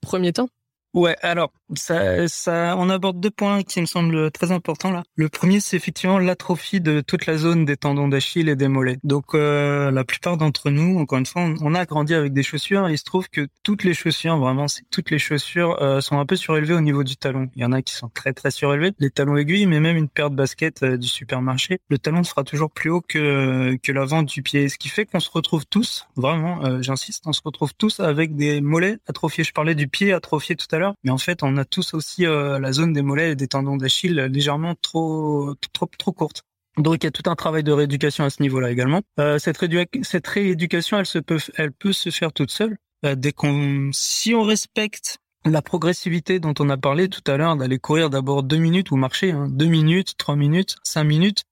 premier 0.00 0.32
temps. 0.32 0.48
Ouais, 0.94 1.16
alors 1.20 1.52
ça, 1.76 2.26
ça, 2.28 2.74
on 2.78 2.88
aborde 2.88 3.20
deux 3.20 3.30
points 3.30 3.62
qui 3.62 3.80
me 3.80 3.86
semblent 3.86 4.30
très 4.30 4.52
importants 4.52 4.90
là. 4.90 5.02
Le 5.16 5.28
premier, 5.28 5.60
c'est 5.60 5.76
effectivement 5.76 6.18
l'atrophie 6.18 6.80
de 6.80 7.02
toute 7.02 7.26
la 7.26 7.36
zone 7.36 7.66
des 7.66 7.76
tendons 7.76 8.08
d'Achille 8.08 8.48
et 8.48 8.56
des 8.56 8.68
mollets. 8.68 8.98
Donc 9.04 9.34
euh, 9.34 9.90
la 9.90 10.04
plupart 10.04 10.38
d'entre 10.38 10.70
nous, 10.70 10.98
encore 10.98 11.18
une 11.18 11.26
fois, 11.26 11.46
on 11.60 11.74
a 11.74 11.84
grandi 11.84 12.14
avec 12.14 12.32
des 12.32 12.42
chaussures. 12.42 12.88
Et 12.88 12.92
il 12.92 12.98
se 12.98 13.04
trouve 13.04 13.28
que 13.28 13.48
toutes 13.62 13.84
les 13.84 13.92
chaussures, 13.92 14.38
vraiment, 14.38 14.64
toutes 14.90 15.10
les 15.10 15.18
chaussures 15.18 15.80
euh, 15.82 16.00
sont 16.00 16.18
un 16.18 16.24
peu 16.24 16.36
surélevées 16.36 16.72
au 16.72 16.80
niveau 16.80 17.04
du 17.04 17.18
talon. 17.18 17.50
Il 17.54 17.62
y 17.62 17.64
en 17.66 17.72
a 17.72 17.82
qui 17.82 17.94
sont 17.94 18.08
très 18.08 18.32
très 18.32 18.50
surélevées, 18.50 18.92
les 18.98 19.10
talons 19.10 19.36
aiguilles, 19.36 19.66
mais 19.66 19.80
même 19.80 19.98
une 19.98 20.08
paire 20.08 20.30
de 20.30 20.36
baskets 20.36 20.82
euh, 20.82 20.96
du 20.96 21.06
supermarché, 21.06 21.80
le 21.90 21.98
talon 21.98 22.24
sera 22.24 22.44
toujours 22.44 22.70
plus 22.70 22.88
haut 22.90 23.02
que 23.02 23.76
que 23.82 23.92
l'avant 23.92 24.22
du 24.22 24.42
pied. 24.42 24.70
Ce 24.70 24.78
qui 24.78 24.88
fait 24.88 25.04
qu'on 25.04 25.20
se 25.20 25.30
retrouve 25.30 25.66
tous, 25.66 26.08
vraiment, 26.16 26.80
j'insiste, 26.80 27.24
on 27.26 27.32
se 27.32 27.42
retrouve 27.44 27.74
tous 27.74 28.00
avec 28.00 28.36
des 28.36 28.60
mollets 28.62 28.98
atrophiés. 29.06 29.44
Je 29.44 29.52
parlais 29.52 29.74
du 29.74 29.88
pied 29.88 30.12
atrophié 30.12 30.56
tout 30.56 30.66
à 30.74 30.77
mais 31.04 31.10
en 31.10 31.18
fait, 31.18 31.42
on 31.42 31.56
a 31.56 31.64
tous 31.64 31.94
aussi 31.94 32.22
la 32.24 32.72
zone 32.72 32.92
des 32.92 33.02
mollets 33.02 33.32
et 33.32 33.36
des 33.36 33.48
tendons 33.48 33.76
d'Achille 33.76 34.14
légèrement 34.14 34.74
trop, 34.80 35.54
trop, 35.72 35.88
trop 35.98 36.12
courte. 36.12 36.42
Donc 36.76 37.02
il 37.02 37.04
y 37.04 37.08
a 37.08 37.10
tout 37.10 37.28
un 37.28 37.34
travail 37.34 37.64
de 37.64 37.72
rééducation 37.72 38.24
à 38.24 38.30
ce 38.30 38.42
niveau-là 38.42 38.70
également. 38.70 39.02
cette, 39.38 39.58
cette 40.02 40.26
rééducation, 40.26 40.98
elle 40.98 41.06
se 41.06 41.18
peut, 41.18 41.38
elle 41.56 41.72
peut 41.72 41.92
se 41.92 42.10
faire 42.10 42.32
toute 42.32 42.50
seule. 42.50 42.76
dès 43.02 43.32
qu'on, 43.32 43.90
si 43.92 44.34
on 44.34 44.42
respecte 44.42 45.18
la 45.44 45.62
progressivité 45.62 46.40
dont 46.40 46.54
on 46.58 46.68
a 46.68 46.76
parlé 46.76 47.08
tout 47.08 47.22
à 47.30 47.36
l'heure, 47.36 47.56
d'aller 47.56 47.78
courir 47.78 48.10
d'abord 48.10 48.42
deux 48.42 48.58
minutes 48.58 48.90
ou 48.90 48.96
marcher, 48.96 49.32
hein, 49.32 49.48
deux 49.48 49.66
minutes, 49.66 50.14
trois 50.18 50.36
minutes, 50.36 50.76
cinq 50.82 51.04
minutes, 51.04 51.44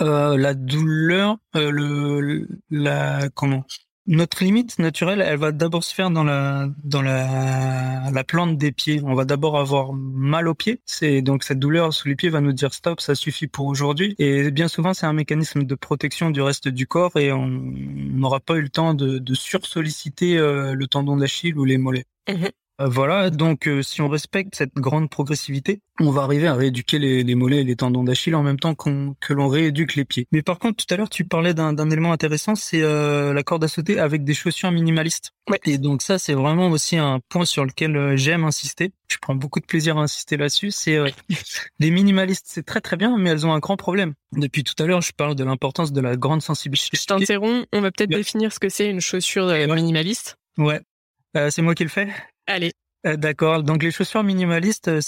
euh, 0.00 0.36
la 0.36 0.54
douleur, 0.54 1.36
euh, 1.56 1.70
le, 1.70 2.48
la 2.70 3.28
comment 3.34 3.64
notre 4.06 4.42
limite 4.42 4.78
naturelle, 4.78 5.20
elle 5.20 5.38
va 5.38 5.52
d'abord 5.52 5.84
se 5.84 5.94
faire 5.94 6.10
dans 6.10 6.24
la 6.24 6.68
dans 6.82 7.02
la, 7.02 8.10
la 8.10 8.24
plante 8.24 8.58
des 8.58 8.72
pieds. 8.72 9.00
On 9.04 9.14
va 9.14 9.24
d'abord 9.24 9.58
avoir 9.58 9.92
mal 9.92 10.48
aux 10.48 10.54
pieds. 10.54 10.80
C'est 10.86 11.22
donc 11.22 11.44
cette 11.44 11.58
douleur 11.58 11.92
sous 11.92 12.08
les 12.08 12.16
pieds 12.16 12.28
va 12.28 12.40
nous 12.40 12.52
dire 12.52 12.74
stop, 12.74 13.00
ça 13.00 13.14
suffit 13.14 13.46
pour 13.46 13.66
aujourd'hui. 13.66 14.14
Et 14.18 14.50
bien 14.50 14.68
souvent, 14.68 14.92
c'est 14.94 15.06
un 15.06 15.12
mécanisme 15.12 15.62
de 15.64 15.74
protection 15.74 16.30
du 16.30 16.42
reste 16.42 16.68
du 16.68 16.86
corps 16.86 17.16
et 17.16 17.32
on 17.32 17.46
n'aura 17.46 18.40
pas 18.40 18.54
eu 18.56 18.62
le 18.62 18.70
temps 18.70 18.94
de, 18.94 19.18
de 19.18 19.34
sursolliciter 19.34 20.36
euh, 20.36 20.74
le 20.74 20.86
tendon 20.86 21.16
d'Achille 21.16 21.56
ou 21.56 21.64
les 21.64 21.78
mollets. 21.78 22.06
Euh, 22.28 22.48
voilà, 22.86 23.30
donc 23.30 23.68
euh, 23.68 23.82
si 23.82 24.00
on 24.00 24.08
respecte 24.08 24.54
cette 24.54 24.74
grande 24.74 25.10
progressivité, 25.10 25.80
on 26.00 26.10
va 26.10 26.22
arriver 26.22 26.46
à 26.46 26.54
rééduquer 26.54 26.98
les, 26.98 27.34
mollets 27.34 27.60
et 27.60 27.64
les 27.64 27.76
tendons 27.76 28.02
d'Achille 28.02 28.34
en 28.34 28.42
même 28.42 28.58
temps 28.58 28.74
que 28.74 29.32
l'on 29.32 29.48
rééduque 29.48 29.94
les 29.94 30.04
pieds. 30.04 30.26
Mais 30.32 30.42
par 30.42 30.58
contre, 30.58 30.84
tout 30.84 30.92
à 30.92 30.96
l'heure, 30.96 31.10
tu 31.10 31.24
parlais 31.24 31.54
d'un 31.54 31.90
élément 31.90 32.12
intéressant, 32.12 32.54
c'est 32.54 32.82
euh, 32.82 33.32
la 33.32 33.42
corde 33.42 33.64
à 33.64 33.68
sauter 33.68 33.98
avec 33.98 34.24
des 34.24 34.34
chaussures 34.34 34.70
minimalistes. 34.70 35.32
Ouais. 35.50 35.60
Et 35.64 35.78
donc 35.78 36.02
ça, 36.02 36.18
c'est 36.18 36.34
vraiment 36.34 36.68
aussi 36.68 36.96
un 36.96 37.20
point 37.28 37.44
sur 37.44 37.64
lequel 37.64 38.16
j'aime 38.16 38.44
insister. 38.44 38.92
Je 39.08 39.18
prends 39.20 39.34
beaucoup 39.34 39.60
de 39.60 39.66
plaisir 39.66 39.98
à 39.98 40.02
insister 40.02 40.36
là-dessus. 40.36 40.70
C'est 40.70 40.98
les 41.78 41.90
minimalistes, 41.90 42.46
c'est 42.48 42.64
très 42.64 42.80
très 42.80 42.96
bien, 42.96 43.16
mais 43.18 43.30
elles 43.30 43.46
ont 43.46 43.52
un 43.52 43.58
grand 43.58 43.76
problème. 43.76 44.14
Depuis 44.32 44.64
tout 44.64 44.80
à 44.82 44.86
l'heure, 44.86 45.02
je 45.02 45.12
parle 45.12 45.34
de 45.34 45.44
l'importance 45.44 45.92
de 45.92 46.00
la 46.00 46.16
grande 46.16 46.42
sensibilité. 46.42 46.96
Je 46.96 47.04
t'interromps. 47.04 47.66
On 47.72 47.80
va 47.80 47.90
peut-être 47.90 48.10
définir 48.10 48.52
ce 48.52 48.58
que 48.58 48.68
c'est 48.68 48.88
une 48.88 49.00
chaussure 49.00 49.46
minimaliste. 49.68 50.36
Ouais. 50.56 50.80
c'est 51.50 51.62
moi 51.62 51.74
qui 51.74 51.82
le 51.82 51.90
fais. 51.90 52.08
Allez. 52.46 52.72
Euh, 53.06 53.16
d'accord. 53.16 53.62
Donc 53.62 53.82
les 53.82 53.90
chaussures 53.90 54.22
minimalistes, 54.22 54.88
euh, 54.88 55.00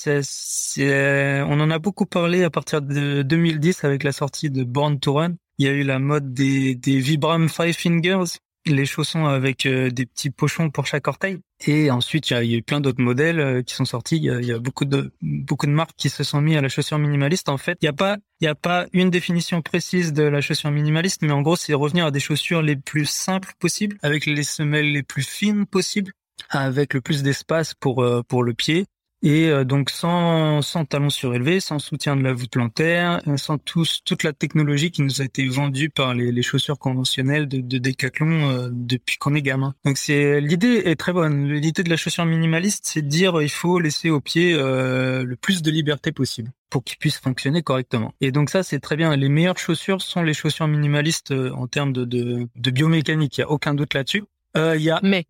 euh, 0.79 1.45
on 1.49 1.61
en 1.61 1.71
a 1.71 1.79
beaucoup 1.79 2.07
parlé 2.07 2.43
à 2.43 2.51
partir 2.51 2.83
de 2.83 3.23
2010 3.23 3.85
avec 3.85 4.03
la 4.03 4.13
sortie 4.13 4.51
de 4.51 4.65
Born 4.65 4.99
to 4.99 5.15
Run. 5.15 5.35
Il 5.59 5.67
y 5.67 5.69
a 5.69 5.73
eu 5.73 5.85
la 5.85 6.01
mode 6.01 6.35
des, 6.35 6.75
des 6.75 6.99
Vibram 6.99 7.49
Five 7.49 7.75
Fingers, 7.75 8.39
les 8.67 8.87
chaussons 8.87 9.27
avec 9.27 9.69
des 9.69 10.07
petits 10.07 10.31
pochons 10.31 10.71
pour 10.71 10.87
chaque 10.87 11.07
orteil. 11.07 11.39
Et 11.65 11.93
ensuite, 11.93 12.31
il 12.31 12.33
y 12.33 12.37
a, 12.37 12.45
eu 12.45 12.63
plein 12.63 12.81
d'autres 12.81 13.01
modèles 13.01 13.63
qui 13.63 13.77
sont 13.77 13.85
sortis. 13.85 14.17
Il 14.17 14.25
y, 14.25 14.53
a, 14.53 14.59
beaucoup 14.59 14.85
de 14.85 15.13
beaucoup 15.23 15.67
de 15.67 15.71
marques 15.71 15.95
qui 15.97 16.09
se 16.09 16.25
sont 16.25 16.41
mis 16.41 16.57
à 16.57 16.61
la 16.61 16.69
chaussure 16.69 16.99
minimaliste. 16.99 17.49
En 17.49 17.59
fait, 17.59 17.79
il 17.83 17.85
n'y 17.85 17.89
a 17.89 17.93
pas 17.93 18.17
il 18.41 18.47
y 18.47 18.49
a 18.49 18.57
pas 18.57 18.87
une 18.93 19.11
définition 19.11 19.63
précise 19.63 20.13
de 20.13 20.25
la 20.25 20.41
chaussure 20.41 20.73
minimaliste, 20.73 21.23
mais 21.23 21.31
en 21.31 21.43
gros, 21.43 21.55
c'est 21.55 21.75
revenir 21.75 22.07
à 22.07 22.11
des 22.11 22.21
chaussures 22.21 22.63
les 22.63 22.75
plus 22.75 23.07
simples 23.07 23.53
possibles, 23.61 23.97
avec 24.03 24.27
les 24.27 24.43
semelles 24.43 24.91
les 24.91 25.05
plus 25.05 25.23
fines 25.23 25.67
possibles, 25.67 26.11
avec 26.51 26.95
le 26.95 27.01
plus 27.01 27.23
d'espace 27.23 27.75
pour 27.75 28.03
euh, 28.03 28.23
pour 28.27 28.43
le 28.43 28.55
pied 28.55 28.87
et 29.23 29.49
euh, 29.49 29.65
donc 29.65 29.89
sans 29.89 30.61
sans 30.61 30.85
talons 30.85 31.09
surélevés, 31.09 31.59
sans 31.59 31.79
soutien 31.79 32.15
de 32.15 32.23
la 32.23 32.35
voûte 32.35 32.51
plantaire, 32.51 33.23
euh, 33.27 33.39
sans 33.39 33.57
tous 33.57 34.01
toute 34.05 34.23
la 34.23 34.35
technologie 34.35 34.91
qui 34.91 35.01
nous 35.01 35.23
a 35.23 35.25
été 35.25 35.47
vendue 35.49 35.89
par 35.89 36.13
les, 36.13 36.31
les 36.31 36.43
chaussures 36.43 36.79
conventionnelles 36.79 37.49
de, 37.49 37.61
de 37.61 37.79
Decathlon 37.79 38.69
depuis 38.71 39.17
qu'on 39.17 39.35
est 39.35 39.41
gamin. 39.41 39.75
Donc 39.85 39.97
c'est 39.97 40.41
l'idée 40.41 40.83
est 40.85 40.97
très 40.97 41.13
bonne. 41.15 41.51
L'idée 41.51 41.83
de 41.83 41.91
la 41.91 41.97
chaussure 41.97 42.27
minimaliste, 42.27 42.85
c'est 42.87 43.03
de 43.03 43.09
dire 43.09 43.41
il 43.41 43.49
faut 43.49 43.79
laisser 43.79 44.11
au 44.11 44.21
pied 44.21 44.53
le 44.55 45.35
plus 45.41 45.63
de 45.63 45.71
liberté 45.71 46.13
possible 46.13 46.51
pour 46.69 46.85
qu'il 46.85 46.99
puisse 46.99 47.19
fonctionner 47.19 47.63
correctement. 47.63 48.13
Et 48.21 48.31
donc 48.31 48.51
ça 48.51 48.63
c'est 48.63 48.81
très 48.81 48.97
bien. 48.97 49.17
Les 49.17 49.31
meilleures 49.31 49.59
chaussures 49.59 50.03
sont 50.03 50.23
les 50.23 50.35
chaussures 50.35 50.69
minimalistes 50.69 51.33
en 51.33 51.67
termes 51.67 51.95
de, 51.95 52.05
de, 52.05 52.47
de 52.55 52.71
biomécanique. 52.71 53.39
Il 53.39 53.41
y 53.41 53.45
a 53.45 53.51
aucun 53.51 53.73
doute 53.73 53.95
là-dessus. 53.95 54.25
Il 54.57 54.83
y 54.83 54.91
a 54.91 55.01
mais 55.03 55.25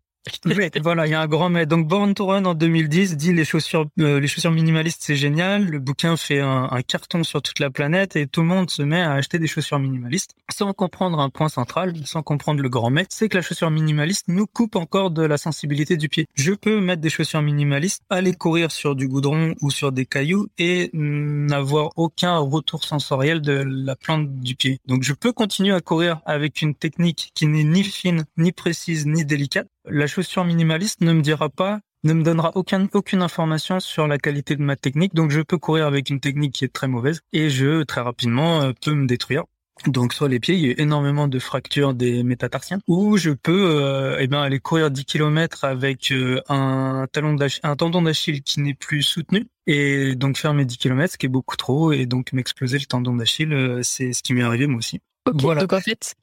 voilà, 0.82 1.06
il 1.06 1.10
y 1.10 1.14
a 1.14 1.20
un 1.20 1.26
grand 1.26 1.50
mais. 1.50 1.66
Donc 1.66 1.86
Born 1.86 2.14
to 2.14 2.26
Run 2.26 2.44
en 2.46 2.54
2010 2.54 3.16
dit 3.16 3.32
les 3.32 3.44
chaussures, 3.44 3.86
euh, 4.00 4.20
les 4.20 4.26
chaussures 4.26 4.50
minimalistes 4.50 5.02
c'est 5.02 5.16
génial. 5.16 5.66
Le 5.66 5.78
bouquin 5.78 6.16
fait 6.16 6.40
un, 6.40 6.68
carton 6.86 7.24
sur 7.24 7.42
toute 7.42 7.60
la 7.60 7.70
planète 7.70 8.16
et 8.16 8.26
tout 8.26 8.40
le 8.40 8.46
monde 8.46 8.70
se 8.70 8.82
met 8.82 9.00
à 9.00 9.12
acheter 9.12 9.38
des 9.38 9.46
chaussures 9.46 9.78
minimalistes 9.78 10.34
sans 10.52 10.72
comprendre 10.72 11.18
un 11.18 11.30
point 11.30 11.48
central, 11.48 11.94
sans 12.04 12.22
comprendre 12.22 12.62
le 12.62 12.68
grand 12.68 12.90
mais, 12.90 13.06
c'est 13.08 13.28
que 13.28 13.36
la 13.36 13.42
chaussure 13.42 13.70
minimaliste 13.70 14.26
nous 14.28 14.46
coupe 14.46 14.76
encore 14.76 15.10
de 15.10 15.22
la 15.22 15.36
sensibilité 15.36 15.96
du 15.96 16.08
pied. 16.08 16.26
Je 16.34 16.52
peux 16.52 16.80
mettre 16.80 17.00
des 17.00 17.10
chaussures 17.10 17.42
minimalistes, 17.42 18.02
aller 18.10 18.34
courir 18.34 18.70
sur 18.70 18.94
du 18.94 19.08
goudron 19.08 19.54
ou 19.60 19.70
sur 19.70 19.92
des 19.92 20.06
cailloux 20.06 20.48
et 20.58 20.90
n'avoir 20.92 21.90
aucun 21.96 22.38
retour 22.38 22.84
sensoriel 22.84 23.40
de 23.40 23.64
la 23.66 23.96
plante 23.96 24.40
du 24.40 24.54
pied. 24.54 24.78
Donc 24.86 25.02
je 25.02 25.12
peux 25.12 25.32
continuer 25.32 25.74
à 25.74 25.80
courir 25.80 26.20
avec 26.26 26.62
une 26.62 26.74
technique 26.74 27.32
qui 27.34 27.46
n'est 27.46 27.64
ni 27.64 27.82
fine, 27.82 28.24
ni 28.36 28.52
précise, 28.52 29.06
ni 29.06 29.24
délicate 29.24 29.68
la 29.86 30.06
chaussure 30.06 30.44
minimaliste 30.44 31.00
ne 31.00 31.12
me 31.12 31.22
dira 31.22 31.48
pas, 31.48 31.80
ne 32.04 32.12
me 32.12 32.22
donnera 32.22 32.52
aucun, 32.54 32.86
aucune 32.92 33.22
information 33.22 33.80
sur 33.80 34.06
la 34.06 34.18
qualité 34.18 34.56
de 34.56 34.62
ma 34.62 34.76
technique. 34.76 35.14
Donc 35.14 35.30
je 35.30 35.40
peux 35.40 35.58
courir 35.58 35.86
avec 35.86 36.10
une 36.10 36.20
technique 36.20 36.52
qui 36.52 36.64
est 36.64 36.72
très 36.72 36.88
mauvaise 36.88 37.20
et 37.32 37.50
je 37.50 37.82
très 37.82 38.00
rapidement 38.00 38.60
euh, 38.60 38.72
peux 38.80 38.94
me 38.94 39.06
détruire. 39.06 39.44
Donc 39.86 40.14
soit 40.14 40.28
les 40.28 40.38
pieds, 40.38 40.54
il 40.54 40.66
y 40.66 40.70
a 40.70 40.80
énormément 40.80 41.26
de 41.26 41.38
fractures 41.40 41.94
des 41.94 42.22
métatarsiens, 42.22 42.78
ou 42.86 43.16
je 43.16 43.30
peux 43.30 43.82
euh, 43.82 44.18
eh 44.20 44.28
ben, 44.28 44.40
aller 44.40 44.60
courir 44.60 44.88
10 44.88 45.04
km 45.04 45.64
avec 45.64 46.12
euh, 46.12 46.40
un 46.48 47.06
talon 47.10 47.36
un 47.64 47.76
tendon 47.76 48.02
d'Achille 48.02 48.42
qui 48.42 48.60
n'est 48.60 48.74
plus 48.74 49.02
soutenu, 49.02 49.48
et 49.66 50.14
donc 50.14 50.38
faire 50.38 50.54
mes 50.54 50.64
10 50.64 50.78
km, 50.78 51.12
ce 51.14 51.18
qui 51.18 51.26
est 51.26 51.28
beaucoup 51.28 51.56
trop, 51.56 51.90
et 51.90 52.06
donc 52.06 52.32
m'exploser 52.32 52.78
le 52.78 52.86
tendon 52.86 53.16
d'Achille, 53.16 53.80
c'est 53.82 54.12
ce 54.12 54.22
qui 54.22 54.32
m'est 54.32 54.44
arrivé 54.44 54.68
moi 54.68 54.78
aussi. 54.78 55.00
voilà. 55.26 55.62
donc 55.62 55.72
en 55.72 55.80
fait, 55.80 56.14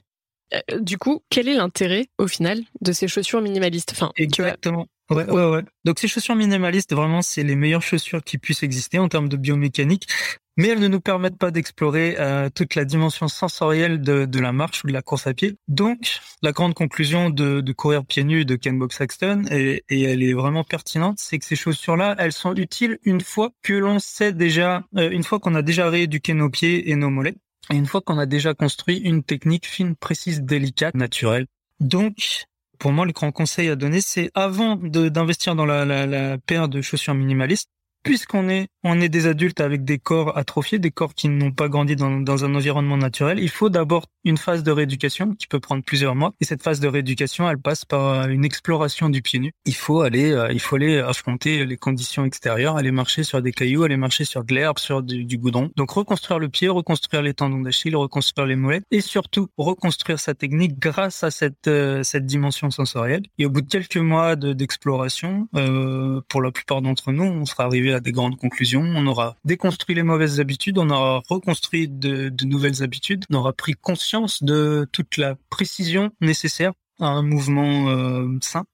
du 0.79 0.97
coup, 0.97 1.23
quel 1.29 1.47
est 1.47 1.55
l'intérêt 1.55 2.07
au 2.17 2.27
final 2.27 2.61
de 2.81 2.91
ces 2.91 3.07
chaussures 3.07 3.41
minimalistes? 3.41 3.91
Enfin, 3.93 4.11
Exactement. 4.15 4.87
Ouais, 5.09 5.29
ouais, 5.29 5.45
ouais. 5.45 5.63
Donc 5.83 5.99
ces 5.99 6.07
chaussures 6.07 6.35
minimalistes, 6.35 6.93
vraiment, 6.93 7.21
c'est 7.21 7.43
les 7.43 7.55
meilleures 7.55 7.81
chaussures 7.81 8.23
qui 8.23 8.37
puissent 8.37 8.63
exister 8.63 8.97
en 8.97 9.09
termes 9.09 9.27
de 9.27 9.35
biomécanique, 9.35 10.07
mais 10.55 10.69
elles 10.69 10.79
ne 10.79 10.87
nous 10.87 11.01
permettent 11.01 11.37
pas 11.37 11.51
d'explorer 11.51 12.15
euh, 12.17 12.49
toute 12.53 12.75
la 12.75 12.85
dimension 12.85 13.27
sensorielle 13.27 14.01
de, 14.01 14.25
de, 14.25 14.39
la 14.39 14.53
marche 14.53 14.83
ou 14.83 14.87
de 14.87 14.93
la 14.93 15.01
course 15.01 15.27
à 15.27 15.33
pied. 15.33 15.57
Donc, 15.67 16.19
la 16.41 16.53
grande 16.53 16.75
conclusion 16.75 17.29
de, 17.29 17.59
de 17.59 17.73
courir 17.73 18.05
pieds 18.05 18.23
nus 18.23 18.45
de 18.45 18.55
Ken 18.55 18.79
Bob 18.79 18.93
Saxton, 18.93 19.43
et, 19.51 19.83
et 19.89 20.01
elle 20.03 20.23
est 20.23 20.33
vraiment 20.33 20.63
pertinente, 20.63 21.17
c'est 21.19 21.39
que 21.39 21.45
ces 21.45 21.57
chaussures-là, 21.57 22.15
elles 22.17 22.33
sont 22.33 22.55
utiles 22.55 22.97
une 23.03 23.21
fois 23.21 23.51
que 23.63 23.73
l'on 23.73 23.99
sait 23.99 24.31
déjà, 24.31 24.83
euh, 24.95 25.09
une 25.09 25.23
fois 25.23 25.39
qu'on 25.39 25.55
a 25.55 25.61
déjà 25.61 25.89
rééduqué 25.89 26.33
nos 26.33 26.49
pieds 26.49 26.89
et 26.89 26.95
nos 26.95 27.09
mollets. 27.09 27.35
Et 27.69 27.75
une 27.75 27.85
fois 27.85 28.01
qu'on 28.01 28.17
a 28.17 28.25
déjà 28.25 28.53
construit 28.53 28.97
une 28.97 29.23
technique 29.23 29.67
fine, 29.67 29.95
précise, 29.95 30.41
délicate, 30.41 30.95
naturelle. 30.95 31.45
Donc, 31.79 32.45
pour 32.79 32.91
moi, 32.91 33.05
le 33.05 33.11
grand 33.11 33.31
conseil 33.31 33.69
à 33.69 33.75
donner, 33.75 34.01
c'est 34.01 34.31
avant 34.33 34.75
d'investir 34.75 35.55
dans 35.55 35.65
la, 35.65 36.37
paire 36.39 36.67
de 36.67 36.81
chaussures 36.81 37.13
minimalistes, 37.13 37.69
puisqu'on 38.03 38.49
est 38.49 38.67
on 38.83 38.99
est 38.99 39.09
des 39.09 39.27
adultes 39.27 39.61
avec 39.61 39.83
des 39.83 39.99
corps 39.99 40.37
atrophiés, 40.37 40.79
des 40.79 40.91
corps 40.91 41.13
qui 41.13 41.29
n'ont 41.29 41.51
pas 41.51 41.69
grandi 41.69 41.95
dans, 41.95 42.19
dans, 42.19 42.45
un 42.45 42.55
environnement 42.55 42.97
naturel, 42.97 43.37
il 43.39 43.49
faut 43.49 43.69
d'abord 43.69 44.07
une 44.23 44.37
phase 44.37 44.63
de 44.63 44.71
rééducation 44.71 45.35
qui 45.35 45.47
peut 45.47 45.59
prendre 45.59 45.83
plusieurs 45.83 46.15
mois. 46.15 46.33
Et 46.41 46.45
cette 46.45 46.63
phase 46.63 46.79
de 46.79 46.87
rééducation, 46.87 47.49
elle 47.49 47.59
passe 47.59 47.85
par 47.85 48.27
une 48.27 48.43
exploration 48.45 49.09
du 49.09 49.21
pied 49.21 49.39
nu. 49.39 49.51
Il 49.65 49.75
faut 49.75 50.01
aller, 50.01 50.31
euh, 50.31 50.51
il 50.51 50.59
faut 50.59 50.77
aller 50.77 50.97
affronter 50.97 51.65
les 51.65 51.77
conditions 51.77 52.25
extérieures, 52.25 52.77
aller 52.77 52.91
marcher 52.91 53.23
sur 53.23 53.41
des 53.41 53.51
cailloux, 53.51 53.83
aller 53.83 53.97
marcher 53.97 54.25
sur 54.25 54.43
de 54.43 54.53
l'herbe, 54.53 54.79
sur 54.79 55.03
du, 55.03 55.25
du, 55.25 55.37
goudron. 55.37 55.69
Donc 55.75 55.91
reconstruire 55.91 56.39
le 56.39 56.49
pied, 56.49 56.69
reconstruire 56.69 57.21
les 57.21 57.33
tendons 57.33 57.61
d'Achille, 57.61 57.95
reconstruire 57.95 58.47
les 58.47 58.55
mollets 58.55 58.81
et 58.89 59.01
surtout 59.01 59.47
reconstruire 59.57 60.19
sa 60.19 60.33
technique 60.33 60.79
grâce 60.79 61.23
à 61.23 61.31
cette 61.31 61.67
euh, 61.67 62.03
cette 62.03 62.25
dimension 62.25 62.71
sensorielle. 62.71 63.23
Et 63.37 63.45
au 63.45 63.49
bout 63.49 63.61
de 63.61 63.67
quelques 63.67 63.97
mois 63.97 64.35
d'exploration, 64.35 65.47
euh, 65.55 66.21
pour 66.29 66.41
la 66.41 66.51
plupart 66.51 66.81
d'entre 66.81 67.11
nous, 67.11 67.23
on 67.23 67.45
sera 67.45 67.65
arrivé 67.65 67.90
à 67.93 67.99
des 67.99 68.11
grandes 68.11 68.37
conclusions 68.37 68.81
on 68.95 69.07
aura 69.07 69.35
déconstruit 69.45 69.95
les 69.95 70.03
mauvaises 70.03 70.39
habitudes, 70.39 70.77
on 70.77 70.89
aura 70.89 71.21
reconstruit 71.29 71.87
de, 71.87 72.31
nouvelles 72.43 72.83
habitudes, 72.83 73.25
on 73.29 73.35
aura 73.35 73.53
pris 73.53 73.73
conscience 73.73 74.43
de 74.43 74.87
toute 74.91 75.17
la 75.17 75.35
précision 75.49 76.11
nécessaire 76.21 76.73
à 76.99 77.07
un 77.07 77.23
mouvement 77.23 77.89
euh, 77.89 78.27
sain. 78.41 78.65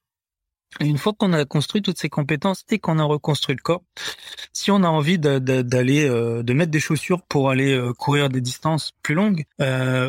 Et 0.81 0.85
une 0.85 0.97
fois 0.97 1.13
qu'on 1.13 1.31
a 1.31 1.45
construit 1.45 1.81
toutes 1.81 1.97
ces 1.97 2.09
compétences 2.09 2.63
et 2.69 2.77
qu'on 2.77 2.99
a 2.99 3.03
reconstruit 3.03 3.55
le 3.55 3.61
corps, 3.61 3.83
si 4.51 4.69
on 4.69 4.83
a 4.83 4.87
envie 4.87 5.17
d'aller 5.17 6.07
euh, 6.07 6.43
de, 6.43 6.53
mettre 6.53 6.71
des 6.71 6.81
chaussures 6.81 7.21
pour 7.23 7.49
aller 7.49 7.71
euh, 7.71 7.93
courir 7.93 8.27
des 8.29 8.41
distances 8.41 8.91
plus 9.01 9.15
longues, 9.15 9.45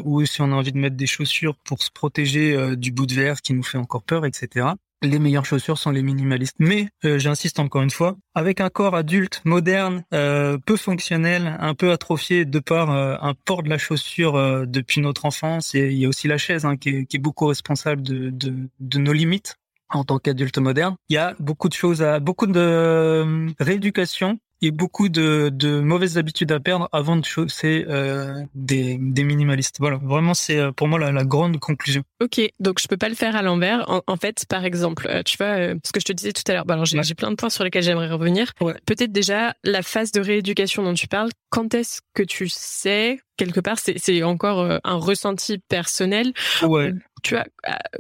ou 0.05 0.27
si 0.27 0.43
on 0.43 0.53
a 0.53 0.55
envie 0.55 0.73
de 0.73 0.79
mettre 0.79 0.97
des 0.97 1.07
chaussures 1.07 1.55
pour 1.65 1.83
se 1.83 1.91
protéger 1.91 2.77
du 2.77 2.91
bout 2.91 3.07
de 3.07 3.15
verre 3.15 3.41
qui 3.41 3.55
nous 3.55 3.63
fait 3.63 3.79
encore 3.79 4.03
peur, 4.03 4.27
etc 4.27 4.73
les 5.03 5.19
meilleures 5.19 5.45
chaussures 5.45 5.79
sont 5.79 5.91
les 5.91 6.03
minimalistes. 6.03 6.57
Mais 6.59 6.89
euh, 7.05 7.19
j'insiste 7.19 7.61
encore 7.61 7.83
une 7.83 7.91
fois, 7.91 8.17
avec 8.35 8.61
un 8.61 8.69
corps 8.69 8.95
adulte, 8.95 9.41
moderne, 9.45 10.05
euh, 10.13 10.59
peu 10.59 10.77
fonctionnel, 10.77 11.57
un 11.61 11.75
peu 11.75 11.93
atrophié 11.93 12.45
de 12.45 12.59
par 12.59 12.91
euh, 12.91 13.17
un 13.21 13.35
port 13.35 13.63
de 13.63 13.69
la 13.69 13.79
chaussure 13.79 14.67
depuis 14.67 15.01
notre 15.01 15.25
enfance, 15.25 15.75
et 15.75 15.89
il 15.89 15.99
y 15.99 16.07
a 16.07 16.09
aussi 16.09 16.29
la 16.29 16.39
chaise 16.39 16.65
hein, 16.65 16.77
qui, 16.77 17.07
est, 17.11 17.19
beaucoup 17.19 17.47
responsable 17.47 18.03
de, 18.03 18.31
de, 18.31 18.99
nos 18.99 19.13
limites 19.13 19.57
en 19.91 20.05
tant 20.05 20.19
qu'adulte 20.19 20.59
moderne. 20.59 20.97
Il 21.09 21.15
y 21.15 21.19
a 21.19 21.35
beaucoup 21.39 21.69
de 21.69 21.75
choses 21.75 22.03
à, 22.03 22.21
beaucoup 22.21 22.47
de 22.47 23.53
rééducation 23.59 24.39
et 24.61 24.71
beaucoup 24.71 25.09
de, 25.09 25.51
de 25.53 25.81
mauvaises 25.81 26.19
habitudes 26.19 26.51
à 26.53 26.61
perdre 26.61 26.89
avant 26.93 27.17
de 27.17 27.25
chausser 27.25 27.85
euh, 27.89 28.43
des, 28.55 28.99
des 29.01 29.25
minimalistes. 29.25 29.77
Voilà, 29.79 29.99
vraiment 29.99 30.35
c'est 30.35 30.59
euh, 30.59 30.73
pour 30.73 30.89
moi 30.89 30.99
la, 30.99 31.13
la, 31.13 31.25
grande 31.25 31.59
conclusion. 31.59 32.03
Ok, 32.21 32.41
donc 32.59 32.81
je 32.81 32.89
peux 32.89 32.97
pas 32.97 33.09
le 33.09 33.15
faire 33.15 33.37
à 33.37 33.43
l'envers. 33.43 33.85
En, 34.07 34.17
fait, 34.17 34.45
par 34.49 34.65
exemple, 34.65 35.07
euh, 35.09 35.23
tu 35.23 35.37
vois, 35.37 35.47
euh, 35.47 35.75
ce 35.85 35.93
que 35.93 36.01
je 36.01 36.05
te 36.05 36.13
disais 36.13 36.33
tout 36.33 36.43
à 36.49 36.55
l'heure. 36.55 36.65
Bah 36.65 36.75
alors 36.75 36.87
j'ai 36.87 37.15
plein 37.15 37.31
de 37.31 37.37
points 37.37 37.51
sur 37.51 37.65
lesquels 37.65 37.83
j'aimerais 37.83 38.09
revenir. 38.09 38.53
Ouais. 38.61 38.75
Peut-être 38.87 39.13
déjà 39.13 39.55
la 39.65 39.83
phase 39.83 40.11
de 40.13 40.21
rééducation 40.21 40.83
dont 40.83 40.95
tu 40.95 41.07
parles. 41.07 41.31
Quand 41.51 41.75
est-ce 41.75 42.01
que 42.15 42.23
tu 42.23 42.49
sais 42.49 43.21
quelque 43.37 43.61
part, 43.61 43.79
c'est 43.79 44.23
encore 44.25 44.67
un 44.83 44.97
ressenti 44.97 45.59
personnel. 45.69 46.33
Ouais. 46.63 46.93
Tu 47.23 47.35
vois, 47.35 47.45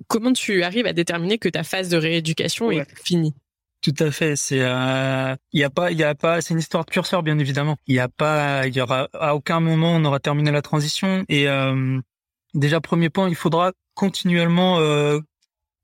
comment 0.08 0.32
tu 0.32 0.62
arrives 0.64 0.86
à 0.86 0.92
déterminer 0.92 1.38
que 1.38 1.48
ta 1.48 1.62
phase 1.62 1.88
de 1.88 1.96
rééducation 1.96 2.70
est 2.70 2.86
finie? 3.02 3.34
Tout 3.80 3.94
à 4.00 4.10
fait. 4.10 4.36
C'est, 4.36 4.56
il 4.56 4.62
euh, 4.62 5.36
y 5.52 5.64
a 5.64 5.70
pas, 5.70 5.90
il 5.92 5.98
y 5.98 6.04
a 6.04 6.14
pas. 6.14 6.40
C'est 6.40 6.54
une 6.54 6.60
histoire 6.60 6.84
de 6.84 6.90
curseur, 6.90 7.22
bien 7.22 7.38
évidemment. 7.38 7.76
Il 7.86 7.94
y 7.94 8.00
a 8.00 8.08
pas, 8.08 8.66
il 8.66 8.74
y 8.76 8.80
aura 8.80 9.08
à 9.12 9.34
aucun 9.34 9.60
moment 9.60 9.92
on 9.94 10.04
aura 10.04 10.20
terminé 10.20 10.50
la 10.50 10.62
transition. 10.62 11.24
Et 11.28 11.48
euh, 11.48 12.00
déjà 12.54 12.80
premier 12.80 13.10
point, 13.10 13.28
il 13.28 13.36
faudra 13.36 13.72
continuellement 13.94 14.78
euh, 14.80 15.20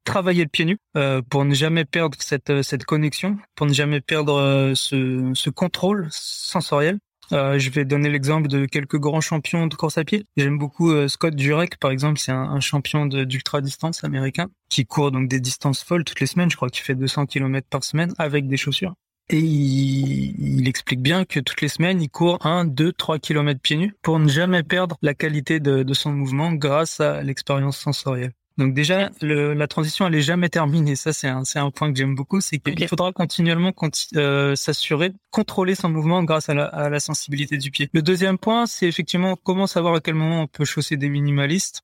travailler 0.04 0.42
le 0.44 0.50
pied 0.50 0.64
nu 0.64 0.78
euh, 0.96 1.22
pour 1.22 1.44
ne 1.44 1.54
jamais 1.54 1.84
perdre 1.84 2.16
cette 2.20 2.62
cette 2.62 2.84
connexion, 2.84 3.38
pour 3.54 3.66
ne 3.66 3.72
jamais 3.72 4.00
perdre 4.00 4.72
ce, 4.74 5.32
ce 5.34 5.50
contrôle 5.50 6.08
sensoriel. 6.10 6.98
Euh, 7.32 7.58
je 7.58 7.70
vais 7.70 7.84
donner 7.84 8.10
l'exemple 8.10 8.48
de 8.48 8.66
quelques 8.66 8.98
grands 8.98 9.20
champions 9.20 9.66
de 9.66 9.74
course 9.74 9.98
à 9.98 10.04
pied. 10.04 10.24
J'aime 10.36 10.58
beaucoup 10.58 10.90
euh, 10.92 11.08
Scott 11.08 11.38
Jurek, 11.38 11.78
par 11.78 11.90
exemple, 11.90 12.18
c'est 12.18 12.32
un, 12.32 12.60
champion 12.60 13.06
d'ultra 13.06 13.60
distance 13.60 14.04
américain 14.04 14.48
qui 14.68 14.86
court 14.86 15.10
donc 15.10 15.28
des 15.28 15.40
distances 15.40 15.82
folles 15.82 16.04
toutes 16.04 16.20
les 16.20 16.26
semaines. 16.26 16.50
Je 16.50 16.56
crois 16.56 16.68
qu'il 16.70 16.82
fait 16.82 16.94
200 16.94 17.26
km 17.26 17.66
par 17.68 17.84
semaine 17.84 18.12
avec 18.18 18.48
des 18.48 18.56
chaussures. 18.56 18.94
Et 19.30 19.38
il, 19.38 20.68
explique 20.68 21.00
bien 21.00 21.24
que 21.24 21.40
toutes 21.40 21.62
les 21.62 21.68
semaines, 21.68 22.02
il 22.02 22.10
court 22.10 22.44
1, 22.44 22.66
2, 22.66 22.92
3 22.92 23.18
km 23.18 23.60
pieds 23.60 23.76
nus 23.76 23.94
pour 24.02 24.18
ne 24.18 24.28
jamais 24.28 24.62
perdre 24.62 24.96
la 25.00 25.14
qualité 25.14 25.60
de 25.60 25.94
son 25.94 26.12
mouvement 26.12 26.52
grâce 26.52 27.00
à 27.00 27.22
l'expérience 27.22 27.78
sensorielle. 27.78 28.32
Donc 28.56 28.72
déjà, 28.72 29.10
le, 29.20 29.52
la 29.52 29.66
transition, 29.66 30.06
elle 30.06 30.14
est 30.14 30.22
jamais 30.22 30.48
terminée. 30.48 30.94
Ça, 30.94 31.12
c'est 31.12 31.28
un, 31.28 31.44
c'est 31.44 31.58
un 31.58 31.70
point 31.70 31.92
que 31.92 31.98
j'aime 31.98 32.14
beaucoup, 32.14 32.40
c'est 32.40 32.58
qu'il 32.58 32.86
faudra 32.86 33.12
continuellement 33.12 33.72
euh, 34.16 34.54
s'assurer, 34.54 35.12
contrôler 35.30 35.74
son 35.74 35.88
mouvement 35.88 36.22
grâce 36.22 36.48
à 36.48 36.54
la, 36.54 36.66
à 36.66 36.88
la 36.88 37.00
sensibilité 37.00 37.56
du 37.56 37.70
pied. 37.70 37.90
Le 37.92 38.02
deuxième 38.02 38.38
point, 38.38 38.66
c'est 38.66 38.86
effectivement 38.86 39.36
comment 39.36 39.66
savoir 39.66 39.94
à 39.94 40.00
quel 40.00 40.14
moment 40.14 40.42
on 40.42 40.46
peut 40.46 40.64
chausser 40.64 40.96
des 40.96 41.08
minimalistes. 41.08 41.82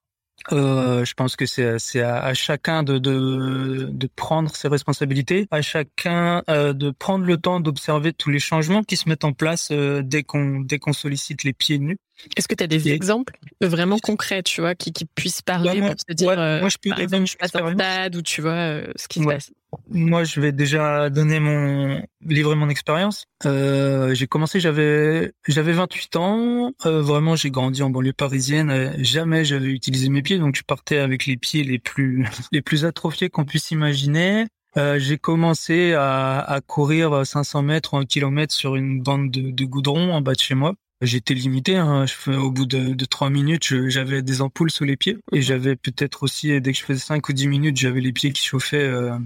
Euh, 0.52 1.04
je 1.04 1.12
pense 1.12 1.36
que 1.36 1.44
c'est 1.44 1.78
c'est 1.78 2.00
à, 2.00 2.18
à, 2.22 2.32
chacun 2.32 2.82
de, 2.82 2.96
de 2.96 3.88
de 3.90 4.06
prendre 4.06 4.54
ses 4.56 4.68
responsabilités, 4.68 5.46
à 5.50 5.60
chacun 5.60 6.42
euh, 6.48 6.72
de 6.72 6.90
prendre 6.90 7.26
le 7.26 7.36
temps 7.36 7.60
d'observer 7.60 8.14
tous 8.14 8.30
les 8.30 8.38
changements 8.38 8.82
qui 8.82 8.96
se 8.96 9.06
mettent 9.08 9.24
en 9.24 9.34
place 9.34 9.68
euh, 9.70 10.00
dès 10.02 10.22
qu'on 10.22 10.60
dès 10.60 10.78
qu'on 10.78 10.94
sollicite 10.94 11.44
les 11.44 11.52
pieds 11.52 11.78
nus. 11.78 11.98
Est-ce 12.36 12.48
que 12.48 12.54
tu 12.54 12.64
as 12.64 12.66
des 12.66 12.88
exemples 12.88 13.34
vraiment 13.60 13.98
concrets, 13.98 14.42
tu 14.42 14.60
vois, 14.60 14.74
qui, 14.74 14.92
qui 14.92 15.04
puissent 15.04 15.42
parler 15.42 15.80
moi, 15.80 15.90
pour 15.90 15.96
te 15.96 16.12
dire, 16.12 16.36
moi, 16.36 16.68
je 16.68 16.76
peux 16.80 16.90
par 16.90 17.00
exemple, 17.00 17.26
je 17.26 17.36
passe 17.36 17.54
un 17.54 17.74
stade 17.74 18.16
ou 18.16 18.22
tu 18.22 18.40
vois 18.40 18.52
euh, 18.52 18.92
ce 18.96 19.08
qui 19.08 19.20
se 19.20 19.24
passe 19.24 19.52
Moi, 19.90 20.24
je 20.24 20.40
vais 20.40 20.52
déjà 20.52 21.10
donner 21.10 21.40
mon 21.40 22.02
livrer 22.24 22.54
mon 22.54 22.68
expérience. 22.68 23.24
Euh, 23.46 24.14
j'ai 24.14 24.26
commencé, 24.26 24.60
j'avais 24.60 25.32
j'avais 25.46 25.72
28 25.72 26.16
ans. 26.16 26.72
Euh, 26.86 27.02
vraiment, 27.02 27.36
j'ai 27.36 27.50
grandi 27.50 27.82
en 27.82 27.90
banlieue 27.90 28.12
parisienne. 28.12 28.94
jamais 28.98 29.44
j'avais 29.44 29.68
utilisé 29.68 30.08
mes 30.08 30.22
pieds, 30.22 30.38
donc 30.38 30.56
je 30.56 30.62
partais 30.62 30.98
avec 30.98 31.26
les 31.26 31.36
pieds 31.36 31.64
les 31.64 31.78
plus 31.78 32.26
les 32.52 32.62
plus 32.62 32.84
atrophiés 32.84 33.30
qu'on 33.30 33.44
puisse 33.44 33.70
imaginer. 33.70 34.46
Euh, 34.76 34.98
j'ai 34.98 35.18
commencé 35.18 35.94
à, 35.94 36.38
à, 36.38 36.60
courir 36.60 37.26
500 37.26 37.62
mètres 37.62 37.94
ou 37.94 37.96
un 37.96 38.04
kilomètre 38.04 38.54
sur 38.54 38.76
une 38.76 39.02
bande 39.02 39.30
de, 39.30 39.50
de 39.50 39.64
goudron 39.64 40.12
en 40.12 40.20
bas 40.20 40.34
de 40.34 40.40
chez 40.40 40.54
moi. 40.54 40.74
J'étais 41.02 41.34
limité. 41.34 41.76
Hein. 41.76 42.04
Je, 42.06 42.32
au 42.32 42.50
bout 42.50 42.66
de, 42.66 42.94
de 42.94 43.04
3 43.04 43.30
minutes, 43.30 43.88
j'avais 43.88 44.22
des 44.22 44.42
ampoules 44.42 44.70
sous 44.70 44.84
les 44.84 44.96
pieds. 44.96 45.16
Et 45.32 45.40
j'avais 45.40 45.76
peut-être 45.76 46.22
aussi, 46.22 46.60
dès 46.60 46.72
que 46.72 46.78
je 46.78 46.84
faisais 46.84 47.00
5 47.00 47.26
ou 47.28 47.32
10 47.32 47.48
minutes, 47.48 47.76
j'avais 47.76 48.00
les 48.00 48.12
pieds 48.12 48.32
qui 48.32 48.44
chauffaient, 48.44 48.76
euh, 48.76 49.18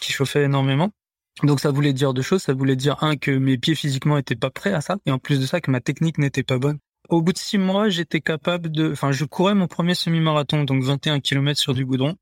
qui 0.00 0.12
chauffaient 0.12 0.44
énormément. 0.44 0.90
Donc 1.42 1.60
ça 1.60 1.70
voulait 1.70 1.92
dire 1.92 2.14
deux 2.14 2.22
choses. 2.22 2.42
Ça 2.42 2.54
voulait 2.54 2.76
dire, 2.76 3.02
un, 3.02 3.16
que 3.16 3.32
mes 3.32 3.58
pieds 3.58 3.74
physiquement 3.74 4.16
étaient 4.16 4.36
pas 4.36 4.50
prêts 4.50 4.72
à 4.72 4.80
ça. 4.80 4.96
Et 5.06 5.10
en 5.10 5.18
plus 5.18 5.40
de 5.40 5.46
ça, 5.46 5.60
que 5.60 5.70
ma 5.70 5.80
technique 5.80 6.18
n'était 6.18 6.44
pas 6.44 6.58
bonne. 6.58 6.78
Au 7.08 7.22
bout 7.22 7.32
de 7.32 7.38
six 7.38 7.58
mois, 7.58 7.88
j'étais 7.88 8.20
capable 8.20 8.70
de... 8.70 8.92
Enfin, 8.92 9.12
je 9.12 9.24
courais 9.24 9.54
mon 9.54 9.66
premier 9.66 9.94
semi-marathon, 9.94 10.64
donc 10.64 10.84
21 10.84 11.20
km 11.20 11.58
sur 11.58 11.74
du 11.74 11.84
goudron. 11.84 12.16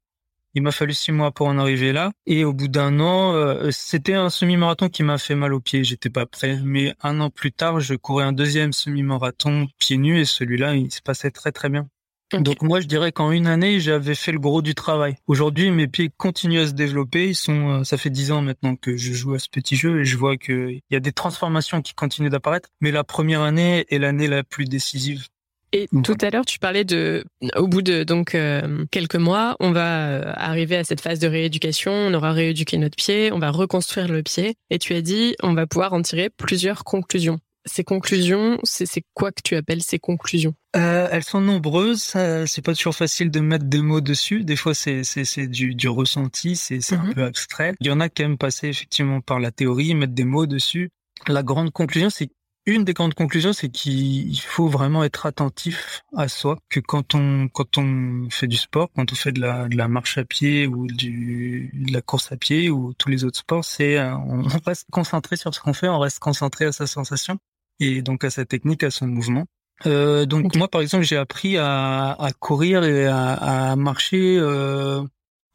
Il 0.57 0.63
m'a 0.63 0.73
fallu 0.73 0.95
six 0.95 1.13
mois 1.13 1.33
pour 1.33 1.49
en 1.49 1.59
arriver 1.59 1.93
là. 1.93 2.13
Et 2.25 2.47
au 2.47 2.55
bout 2.55 2.69
d'un 2.69 2.99
an, 2.99 3.35
euh, 3.35 3.69
c'était 3.73 4.15
un 4.15 4.31
semi-marathon 4.31 4.89
qui 4.89 5.03
m'a 5.03 5.19
fait 5.19 5.35
mal 5.35 5.53
aux 5.53 5.61
pieds. 5.61 5.85
J'étais 5.85 6.09
pas 6.09 6.25
prêt. 6.25 6.59
Mais 6.65 6.95
un 7.03 7.21
an 7.21 7.29
plus 7.29 7.53
tard, 7.53 7.81
je 7.81 7.95
courais 7.95 8.25
un 8.25 8.33
deuxième 8.33 8.73
semi-marathon 8.73 9.69
pieds 9.79 9.99
nus 9.99 10.19
et 10.19 10.25
celui-là, 10.25 10.75
il 10.75 10.91
se 10.91 11.03
passait 11.03 11.31
très 11.31 11.53
très 11.53 11.69
bien. 11.69 11.87
Donc 12.33 12.63
moi, 12.63 12.81
je 12.81 12.87
dirais 12.87 13.13
qu'en 13.13 13.33
une 13.33 13.47
année, 13.47 13.81
j'avais 13.81 14.15
fait 14.15 14.33
le 14.33 14.39
gros 14.39 14.63
du 14.63 14.75
travail. 14.75 15.17
Aujourd'hui, 15.27 15.71
mes 15.71 15.89
pieds 15.89 16.11
continuent 16.17 16.61
à 16.61 16.67
se 16.69 16.73
développer. 16.73 17.29
Ils 17.29 17.35
sont, 17.35 17.81
euh, 17.81 17.85
ça 17.85 17.99
fait 17.99 18.09
dix 18.09 18.33
ans 18.33 18.41
maintenant 18.41 18.77
que 18.77 18.97
je 18.97 19.13
joue 19.13 19.35
à 19.35 19.39
ce 19.39 19.51
petit 19.51 19.77
jeu 19.77 20.01
et 20.01 20.05
je 20.07 20.17
vois 20.17 20.39
qu'il 20.39 20.81
y 20.91 20.97
a 20.97 21.01
des 21.01 21.13
transformations 21.13 21.83
qui 21.83 21.93
continuent 21.93 22.31
d'apparaître. 22.31 22.71
Mais 22.81 22.93
la 22.93 23.05
première 23.05 23.43
année 23.43 23.85
est 23.91 23.99
l'année 23.99 24.27
la 24.27 24.43
plus 24.43 24.65
décisive 24.65 25.27
et 25.73 25.89
tout 26.05 26.17
à 26.21 26.31
l'heure, 26.31 26.45
tu 26.47 26.59
parlais 26.59 26.85
de, 26.85 27.25
au 27.57 27.67
bout 27.67 27.83
de 27.83 28.05
donc 28.05 28.35
euh, 28.35 28.85
quelques 28.91 29.17
mois, 29.17 29.57
on 29.61 29.73
va 29.73 30.09
euh, 30.09 30.33
arriver 30.37 30.77
à 30.77 30.85
cette 30.85 31.01
phase 31.01 31.19
de 31.19 31.29
rééducation. 31.29 31.93
On 31.93 32.15
aura 32.15 32.33
rééduqué 32.33 32.79
notre 32.79 32.97
pied, 32.97 33.33
on 33.33 33.39
va 33.39 33.51
reconstruire 33.51 34.09
le 34.09 34.23
pied. 34.23 34.55
Et 34.71 34.79
tu 34.79 34.95
as 34.95 35.03
dit, 35.03 35.35
on 35.43 35.55
va 35.55 35.67
pouvoir 35.67 35.93
en 35.93 36.03
tirer 36.03 36.31
plusieurs 36.31 36.85
conclusions. 36.85 37.41
Ces 37.69 37.83
conclusions, 37.83 38.61
c'est 38.63 39.03
quoi 39.13 39.33
que 39.33 39.41
tu 39.43 39.57
appelles 39.57 39.83
ces 39.83 39.99
conclusions? 39.99 40.55
Euh, 40.77 41.09
Elles 41.11 41.25
sont 41.25 41.41
nombreuses. 41.41 42.15
C'est 42.47 42.65
pas 42.65 42.75
toujours 42.75 42.95
facile 42.95 43.33
de 43.33 43.41
mettre 43.41 43.65
des 43.65 43.83
mots 43.83 44.01
dessus. 44.01 44.45
Des 44.45 44.55
fois, 44.55 44.73
c'est 44.73 45.03
c'est 45.03 45.49
du, 45.49 45.75
du 45.75 45.89
ressenti, 45.89 46.55
c'est 46.55 46.81
un 46.93 47.03
mhm. 47.03 47.15
peu 47.15 47.25
abstrait. 47.25 47.75
Il 47.81 47.89
y 47.89 47.91
en 47.91 47.99
a 47.99 48.09
qui 48.09 48.23
aiment 48.23 48.39
passer 48.39 48.69
effectivement 48.69 49.21
par 49.21 49.41
la 49.41 49.51
théorie, 49.51 49.97
mettre 49.97 50.15
des 50.15 50.25
mots 50.25 50.47
dessus. 50.47 50.91
La 51.27 51.43
grande 51.43 51.73
conclusion, 51.73 52.09
c'est 52.09 52.31
une 52.67 52.85
des 52.85 52.93
grandes 52.93 53.15
conclusions, 53.15 53.53
c'est 53.53 53.69
qu'il 53.69 54.41
faut 54.41 54.67
vraiment 54.67 55.05
être 55.05 55.27
attentif 55.27 56.03
à 56.17 56.29
soi, 56.29 56.59
que 56.69 56.81
quand 56.81 57.15
on 57.15 57.49
quand 57.49 57.79
on 57.79 58.29
fait 58.31 58.49
du 58.49 58.57
sport, 58.57 58.91
quand 58.95 59.13
on 59.13 59.15
fait 59.15 59.33
de 59.33 59.41
la, 59.41 59.69
de 59.69 59.77
la 59.77 59.87
marche 59.89 60.19
à 60.19 60.25
pied 60.25 60.67
ou 60.67 60.87
du, 60.89 61.71
de 61.73 61.93
la 61.93 62.03
course 62.03 62.33
à 62.33 62.37
pied 62.37 62.69
ou 62.69 62.93
tous 62.95 63.09
les 63.09 63.25
autres 63.25 63.39
sports, 63.39 63.65
c'est 63.65 63.99
euh, 63.99 64.17
on 64.17 64.43
reste 64.65 64.87
concentré 64.91 65.37
sur 65.37 65.55
ce 65.55 65.61
qu'on 65.61 65.73
fait, 65.73 65.89
on 65.89 66.01
reste 66.01 66.19
concentré 66.19 66.65
à 66.65 66.73
sa 66.73 66.87
sensation 66.87 67.39
et 67.79 68.03
donc 68.03 68.25
à 68.25 68.31
sa 68.31 68.45
technique, 68.45 68.83
à 68.83 68.91
son 68.91 69.07
mouvement. 69.07 69.47
Euh, 69.85 70.25
donc 70.25 70.57
moi, 70.57 70.69
par 70.69 70.81
exemple, 70.81 71.05
j'ai 71.05 71.19
appris 71.19 71.59
à, 71.59 72.13
à, 72.13 72.33
courir 72.33 72.83
et 72.83 73.07
à, 73.07 73.33
à 73.73 73.77
marcher 73.77 74.39
euh, 74.39 75.03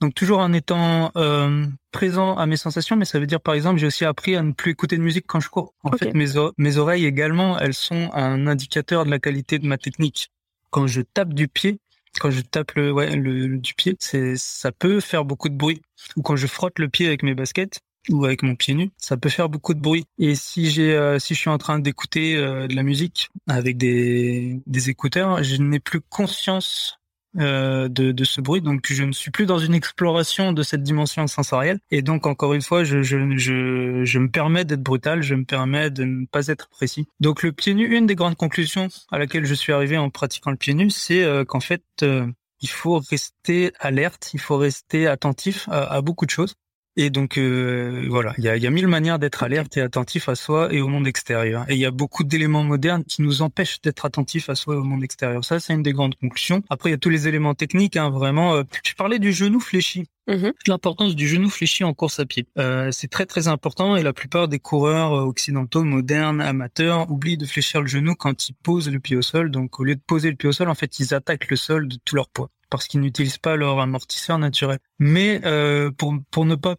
donc 0.01 0.15
toujours 0.15 0.39
en 0.39 0.51
étant 0.51 1.11
euh, 1.15 1.65
présent 1.91 2.35
à 2.35 2.47
mes 2.47 2.57
sensations, 2.57 2.95
mais 2.95 3.05
ça 3.05 3.19
veut 3.19 3.27
dire 3.27 3.39
par 3.39 3.53
exemple 3.53 3.79
j'ai 3.79 3.85
aussi 3.85 4.03
appris 4.03 4.35
à 4.35 4.41
ne 4.41 4.51
plus 4.51 4.71
écouter 4.71 4.97
de 4.97 5.03
musique 5.03 5.25
quand 5.27 5.39
je 5.39 5.49
cours. 5.49 5.75
En 5.83 5.91
fait, 5.91 6.13
mes, 6.13 6.25
mes 6.57 6.77
oreilles 6.77 7.05
également, 7.05 7.59
elles 7.59 7.75
sont 7.75 8.09
un 8.13 8.47
indicateur 8.47 9.05
de 9.05 9.11
la 9.11 9.19
qualité 9.19 9.59
de 9.59 9.67
ma 9.67 9.77
technique. 9.77 10.31
Quand 10.71 10.87
je 10.87 11.01
tape 11.01 11.33
du 11.33 11.47
pied, 11.47 11.79
quand 12.19 12.31
je 12.31 12.41
tape 12.41 12.71
le, 12.73 12.91
ouais, 12.91 13.15
le, 13.15 13.57
du 13.57 13.75
pied, 13.75 13.95
c'est 13.99 14.35
ça 14.37 14.71
peut 14.71 14.99
faire 14.99 15.23
beaucoup 15.23 15.49
de 15.49 15.55
bruit. 15.55 15.81
Ou 16.15 16.23
quand 16.23 16.35
je 16.35 16.47
frotte 16.47 16.79
le 16.79 16.89
pied 16.89 17.05
avec 17.05 17.21
mes 17.21 17.35
baskets 17.35 17.79
ou 18.09 18.25
avec 18.25 18.41
mon 18.41 18.55
pied 18.55 18.73
nu, 18.73 18.89
ça 18.97 19.17
peut 19.17 19.29
faire 19.29 19.49
beaucoup 19.49 19.75
de 19.75 19.79
bruit. 19.79 20.05
Et 20.17 20.33
si 20.33 20.71
j'ai, 20.71 20.95
euh, 20.95 21.19
si 21.19 21.35
je 21.35 21.39
suis 21.39 21.49
en 21.51 21.59
train 21.59 21.77
d'écouter 21.77 22.35
euh, 22.35 22.65
de 22.67 22.75
la 22.75 22.81
musique 22.81 23.29
avec 23.47 23.77
des, 23.77 24.59
des 24.65 24.89
écouteurs, 24.89 25.43
je 25.43 25.57
n'ai 25.57 25.79
plus 25.79 26.01
conscience 26.01 26.97
euh, 27.39 27.87
de, 27.87 28.11
de, 28.11 28.23
ce 28.23 28.41
bruit. 28.41 28.61
Donc 28.61 28.85
je 28.89 29.03
ne 29.03 29.11
suis 29.11 29.31
plus 29.31 29.45
dans 29.45 29.59
une 29.59 29.73
exploration 29.73 30.53
de 30.53 30.63
cette 30.63 30.83
dimension 30.83 31.27
sensorielle. 31.27 31.79
Et 31.89 32.01
donc 32.01 32.25
encore 32.27 32.53
une 32.53 32.61
fois, 32.61 32.83
je, 32.83 33.03
je, 33.03 33.37
je, 33.37 34.03
je 34.03 34.19
me 34.19 34.29
permets 34.29 34.65
d'être 34.65 34.83
brutal, 34.83 35.21
je 35.21 35.35
me 35.35 35.45
permets 35.45 35.89
de 35.89 36.03
ne 36.03 36.25
pas 36.25 36.47
être 36.47 36.67
précis. 36.69 37.07
Donc 37.19 37.43
le 37.43 37.51
pied 37.51 37.73
nu, 37.73 37.95
une 37.95 38.05
des 38.05 38.15
grandes 38.15 38.35
conclusions 38.35 38.89
à 39.11 39.17
laquelle 39.17 39.45
je 39.45 39.53
suis 39.53 39.73
arrivé 39.73 39.97
en 39.97 40.09
pratiquant 40.09 40.51
le 40.51 40.57
pied 40.57 40.73
nu, 40.73 40.89
c'est 40.89 41.23
euh, 41.23 41.45
qu'en 41.45 41.59
fait, 41.59 41.83
euh, 42.03 42.27
il 42.61 42.69
faut 42.69 42.99
rester 42.99 43.71
alerte, 43.79 44.31
il 44.33 44.39
faut 44.39 44.57
rester 44.57 45.07
attentif 45.07 45.67
à, 45.69 45.83
à 45.83 46.01
beaucoup 46.01 46.25
de 46.25 46.31
choses. 46.31 46.55
Et 46.97 47.09
donc 47.09 47.37
euh, 47.37 48.05
voilà, 48.09 48.33
il 48.37 48.43
y 48.43 48.49
a, 48.49 48.57
y 48.57 48.67
a, 48.67 48.69
mille 48.69 48.87
manières 48.87 49.17
d'être 49.17 49.43
alerte 49.43 49.77
et 49.77 49.81
attentif 49.81 50.27
à 50.27 50.35
soi 50.35 50.73
et 50.73 50.81
au 50.81 50.89
monde 50.89 51.07
extérieur. 51.07 51.63
Et 51.69 51.75
il 51.75 51.79
y 51.79 51.85
a 51.85 51.91
beaucoup 51.91 52.25
d'éléments 52.25 52.63
modernes 52.63 53.05
qui 53.05 53.21
nous 53.21 53.41
empêchent 53.41 53.79
d'être 53.81 54.05
attentifs 54.05 54.49
à 54.49 54.55
soi 54.55 54.75
et 54.75 54.77
au 54.77 54.83
monde 54.83 55.03
extérieur. 55.03 55.45
Ça, 55.45 55.61
c'est 55.61 55.73
une 55.73 55.83
des 55.83 55.93
grandes 55.93 56.15
conclusions. 56.15 56.63
Après, 56.69 56.89
il 56.89 56.91
y 56.91 56.95
a 56.95 56.97
tous 56.97 57.09
les 57.09 57.29
éléments 57.29 57.53
techniques. 57.53 57.95
Hein, 57.95 58.09
vraiment, 58.09 58.55
euh, 58.55 58.63
je 58.83 58.93
parlais 58.93 59.19
du 59.19 59.31
genou 59.31 59.61
fléchi. 59.61 60.03
Mm-hmm. 60.27 60.51
L'importance 60.67 61.15
du 61.15 61.29
genou 61.29 61.49
fléchi 61.49 61.85
en 61.85 61.93
course 61.93 62.19
à 62.19 62.25
pied. 62.25 62.45
Euh, 62.57 62.89
c'est 62.91 63.09
très 63.09 63.25
très 63.25 63.47
important 63.47 63.95
et 63.95 64.03
la 64.03 64.11
plupart 64.11 64.49
des 64.49 64.59
coureurs 64.59 65.13
occidentaux, 65.13 65.83
modernes, 65.83 66.41
amateurs, 66.41 67.09
oublient 67.09 67.37
de 67.37 67.45
fléchir 67.45 67.81
le 67.81 67.87
genou 67.87 68.15
quand 68.15 68.49
ils 68.49 68.53
posent 68.53 68.89
le 68.89 68.99
pied 68.99 69.15
au 69.15 69.21
sol. 69.21 69.49
Donc 69.49 69.79
au 69.79 69.85
lieu 69.85 69.95
de 69.95 70.01
poser 70.05 70.29
le 70.29 70.35
pied 70.35 70.49
au 70.49 70.53
sol, 70.53 70.69
en 70.69 70.75
fait, 70.75 70.99
ils 70.99 71.13
attaquent 71.13 71.49
le 71.49 71.55
sol 71.55 71.87
de 71.87 71.95
tout 72.03 72.15
leur 72.15 72.27
poids. 72.27 72.49
Parce 72.71 72.87
qu'ils 72.87 73.01
n'utilisent 73.01 73.37
pas 73.37 73.55
leur 73.55 73.79
amortisseur 73.79 74.39
naturel. 74.39 74.79
Mais 74.97 75.41
euh, 75.45 75.91
pour 75.91 76.15
pour 76.31 76.45
ne 76.45 76.55
pas 76.55 76.75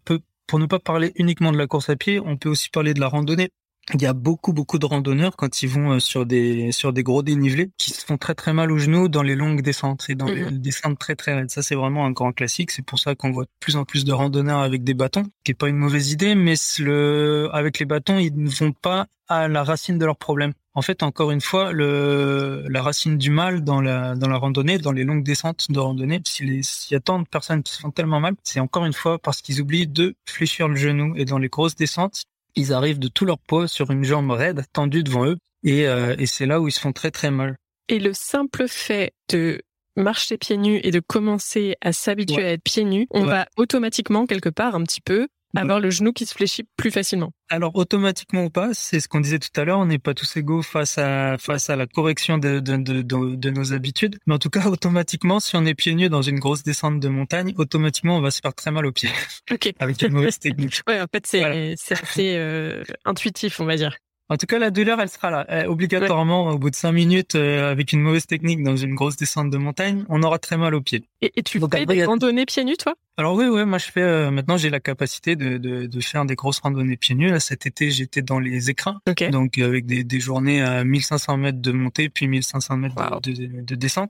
pour 0.47 0.59
ne 0.59 0.65
pas 0.65 0.79
parler 0.79 1.13
uniquement 1.15 1.53
de 1.53 1.57
la 1.57 1.67
course 1.67 1.89
à 1.89 1.95
pied, 1.95 2.19
on 2.19 2.35
peut 2.35 2.49
aussi 2.49 2.69
parler 2.69 2.93
de 2.93 2.99
la 2.99 3.07
randonnée 3.07 3.51
il 3.93 4.01
y 4.01 4.05
a 4.05 4.13
beaucoup 4.13 4.53
beaucoup 4.53 4.79
de 4.79 4.85
randonneurs 4.85 5.35
quand 5.35 5.61
ils 5.61 5.67
vont 5.67 5.91
euh, 5.91 5.99
sur 5.99 6.25
des 6.25 6.71
sur 6.71 6.93
des 6.93 7.03
gros 7.03 7.21
dénivelés 7.21 7.71
qui 7.77 7.91
se 7.91 8.05
font 8.05 8.17
très 8.17 8.33
très 8.33 8.53
mal 8.53 8.71
aux 8.71 8.77
genoux 8.77 9.09
dans 9.09 9.23
les 9.23 9.35
longues 9.35 9.61
descentes 9.61 10.05
et 10.09 10.15
dans 10.15 10.25
les 10.25 10.45
mhm. 10.45 10.57
descentes 10.59 10.99
très 10.99 11.15
très 11.15 11.33
raides. 11.33 11.49
Ça 11.49 11.61
c'est 11.61 11.75
vraiment 11.75 12.05
un 12.05 12.11
grand 12.11 12.31
classique. 12.31 12.71
C'est 12.71 12.85
pour 12.85 12.99
ça 12.99 13.15
qu'on 13.15 13.31
voit 13.31 13.43
de 13.43 13.49
plus 13.59 13.75
en 13.75 13.83
plus 13.83 14.05
de 14.05 14.13
randonneurs 14.13 14.59
avec 14.59 14.83
des 14.83 14.93
bâtons, 14.93 15.25
qui 15.43 15.51
est 15.51 15.55
pas 15.55 15.67
une 15.67 15.77
mauvaise 15.77 16.11
idée, 16.11 16.33
mais 16.35 16.53
le 16.79 17.49
avec 17.51 17.79
les 17.79 17.85
bâtons 17.85 18.19
ils 18.19 18.35
ne 18.35 18.49
vont 18.49 18.71
pas 18.71 19.07
à 19.27 19.47
la 19.47 19.63
racine 19.63 19.97
de 19.97 20.05
leur 20.05 20.17
problème. 20.17 20.53
En 20.75 20.81
fait, 20.81 21.03
encore 21.03 21.31
une 21.31 21.41
fois, 21.41 21.71
le, 21.71 22.65
la 22.67 22.81
racine 22.81 23.17
du 23.17 23.29
mal 23.29 23.63
dans 23.63 23.79
la, 23.79 24.15
dans 24.15 24.27
la 24.27 24.37
randonnée, 24.37 24.79
dans 24.79 24.91
les 24.91 25.03
longues 25.03 25.23
descentes 25.23 25.67
de 25.69 25.79
randonnée, 25.79 26.21
s'il 26.25 26.63
y 26.91 26.95
a 26.95 26.99
tant 26.99 27.19
de 27.19 27.27
personnes 27.27 27.61
qui 27.61 27.73
se 27.73 27.79
font 27.79 27.91
tellement 27.91 28.19
mal, 28.19 28.33
c'est 28.43 28.59
encore 28.59 28.85
une 28.85 28.93
fois 28.93 29.19
parce 29.19 29.41
qu'ils 29.41 29.61
oublient 29.61 29.87
de 29.87 30.15
fléchir 30.25 30.67
le 30.67 30.75
genou. 30.75 31.13
Et 31.15 31.25
dans 31.25 31.37
les 31.37 31.49
grosses 31.49 31.75
descentes, 31.75 32.23
ils 32.55 32.73
arrivent 32.73 32.99
de 32.99 33.07
tout 33.07 33.25
leur 33.25 33.39
poids 33.39 33.67
sur 33.67 33.91
une 33.91 34.03
jambe 34.03 34.31
raide 34.31 34.65
tendue 34.73 35.03
devant 35.03 35.25
eux 35.25 35.37
et, 35.63 35.87
euh, 35.87 36.15
et 36.17 36.25
c'est 36.25 36.45
là 36.45 36.59
où 36.59 36.67
ils 36.67 36.71
se 36.71 36.79
font 36.79 36.93
très 36.93 37.11
très 37.11 37.31
mal. 37.31 37.55
Et 37.89 37.99
le 37.99 38.13
simple 38.13 38.67
fait 38.67 39.13
de 39.29 39.61
marcher 39.95 40.37
pieds 40.37 40.57
nus 40.57 40.79
et 40.83 40.91
de 40.91 40.99
commencer 40.99 41.75
à 41.81 41.93
s'habituer 41.93 42.43
à 42.43 42.51
être 42.53 42.63
pieds 42.63 42.83
nus, 42.83 43.07
on 43.11 43.25
va 43.25 43.45
automatiquement 43.57 44.25
quelque 44.25 44.49
part 44.49 44.75
un 44.75 44.83
petit 44.83 45.01
peu 45.01 45.27
avoir 45.61 45.79
le 45.79 45.89
genou 45.89 46.13
qui 46.13 46.25
se 46.25 46.33
fléchit 46.33 46.63
plus 46.77 46.91
facilement. 46.91 47.31
Alors 47.49 47.75
automatiquement 47.75 48.45
ou 48.45 48.49
pas, 48.49 48.73
c'est 48.73 48.99
ce 48.99 49.07
qu'on 49.07 49.19
disait 49.19 49.39
tout 49.39 49.49
à 49.59 49.63
l'heure, 49.63 49.79
on 49.79 49.85
n'est 49.85 49.99
pas 49.99 50.13
tous 50.13 50.37
égaux 50.37 50.61
face 50.61 50.97
à 50.97 51.37
face 51.37 51.69
à 51.69 51.75
la 51.75 51.85
correction 51.85 52.37
de, 52.37 52.59
de, 52.59 52.77
de, 52.77 53.01
de, 53.35 53.49
nos 53.49 53.73
habitudes, 53.73 54.17
mais 54.25 54.33
en 54.33 54.39
tout 54.39 54.49
cas 54.49 54.65
automatiquement, 54.67 55.39
si 55.39 55.55
on 55.55 55.65
est 55.65 55.75
pieds 55.75 55.95
nus 55.95 56.09
dans 56.09 56.21
une 56.21 56.39
grosse 56.39 56.63
descente 56.63 56.99
de 56.99 57.09
montagne, 57.09 57.53
automatiquement 57.57 58.17
on 58.17 58.21
va 58.21 58.31
se 58.31 58.39
faire 58.41 58.53
très 58.53 58.71
mal 58.71 58.85
aux 58.85 58.91
pieds. 58.91 59.11
Ok. 59.51 59.71
Avec 59.79 60.01
une 60.01 60.13
mauvaise 60.13 60.39
technique. 60.39 60.81
ouais, 60.87 61.01
en 61.01 61.07
fait 61.11 61.25
c'est 61.27 61.75
c'est 61.77 62.01
assez 62.01 62.35
euh, 62.35 62.83
intuitif, 63.05 63.59
on 63.59 63.65
va 63.65 63.75
dire. 63.75 63.97
En 64.33 64.37
tout 64.37 64.47
cas, 64.47 64.57
la 64.57 64.71
douleur, 64.71 64.99
elle 64.99 65.09
sera 65.09 65.29
là. 65.29 65.69
obligatoirement, 65.69 66.49
au 66.49 66.57
bout 66.57 66.71
de 66.71 66.75
cinq 66.75 66.93
minutes, 66.93 67.35
euh, 67.35 67.69
avec 67.69 67.93
une 67.93 68.01
mauvaise 68.01 68.25
technique 68.25 68.63
dans 68.63 68.75
une 68.75 68.95
grosse 68.95 69.15
descente 69.15 69.51
de 69.51 69.57
montagne, 69.59 70.05
on 70.09 70.23
aura 70.23 70.39
très 70.39 70.57
mal 70.57 70.73
aux 70.73 70.81
pieds. 70.81 71.03
Et, 71.21 71.43
tu 71.43 71.59
fais 71.59 71.85
des 71.85 72.03
randonnées 72.03 72.47
pieds 72.47 72.63
nus, 72.63 72.77
toi? 72.77 72.95
Alors 73.15 73.35
oui, 73.35 73.45
oui, 73.45 73.63
moi 73.63 73.77
je 73.77 73.91
fais. 73.91 74.01
Euh, 74.01 74.31
maintenant, 74.31 74.57
j'ai 74.57 74.71
la 74.71 74.79
capacité 74.79 75.35
de, 75.35 75.59
de, 75.59 75.85
de, 75.85 76.01
faire 76.01 76.25
des 76.25 76.33
grosses 76.33 76.61
randonnées 76.61 76.97
pieds 76.97 77.13
nus. 77.13 77.29
Là, 77.29 77.39
cet 77.39 77.67
été, 77.67 77.91
j'étais 77.91 78.23
dans 78.23 78.39
les 78.39 78.71
écrins, 78.71 79.01
donc 79.31 79.59
avec 79.59 79.85
des, 79.85 80.03
des, 80.03 80.19
journées 80.19 80.63
à 80.63 80.83
1500 80.83 81.37
mètres 81.37 81.61
de 81.61 81.71
montée 81.71 82.09
puis 82.09 82.27
1500 82.27 82.77
mètres 82.77 83.21
de, 83.21 83.61
de, 83.61 83.75
descente 83.75 84.09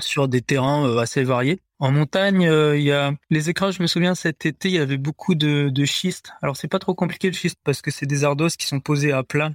sur 0.00 0.28
des 0.28 0.42
terrains 0.42 0.86
euh, 0.86 0.98
assez 0.98 1.24
variés. 1.24 1.60
En 1.78 1.92
montagne, 1.92 2.46
euh, 2.46 2.76
il 2.76 2.84
y 2.84 2.92
a 2.92 3.12
les 3.30 3.48
écrans. 3.48 3.70
Je 3.70 3.82
me 3.82 3.86
souviens 3.86 4.14
cet 4.14 4.44
été, 4.44 4.68
il 4.68 4.74
y 4.74 4.78
avait 4.78 4.98
beaucoup 4.98 5.34
de, 5.34 5.70
de 5.70 5.84
schiste. 5.84 6.32
Alors 6.42 6.56
c'est 6.56 6.68
pas 6.68 6.78
trop 6.78 6.94
compliqué 6.94 7.28
le 7.28 7.34
schiste 7.34 7.58
parce 7.64 7.80
que 7.80 7.90
c'est 7.90 8.06
des 8.06 8.24
ardos 8.24 8.48
qui 8.58 8.66
sont 8.66 8.80
posés 8.80 9.12
à 9.12 9.22
plat. 9.22 9.52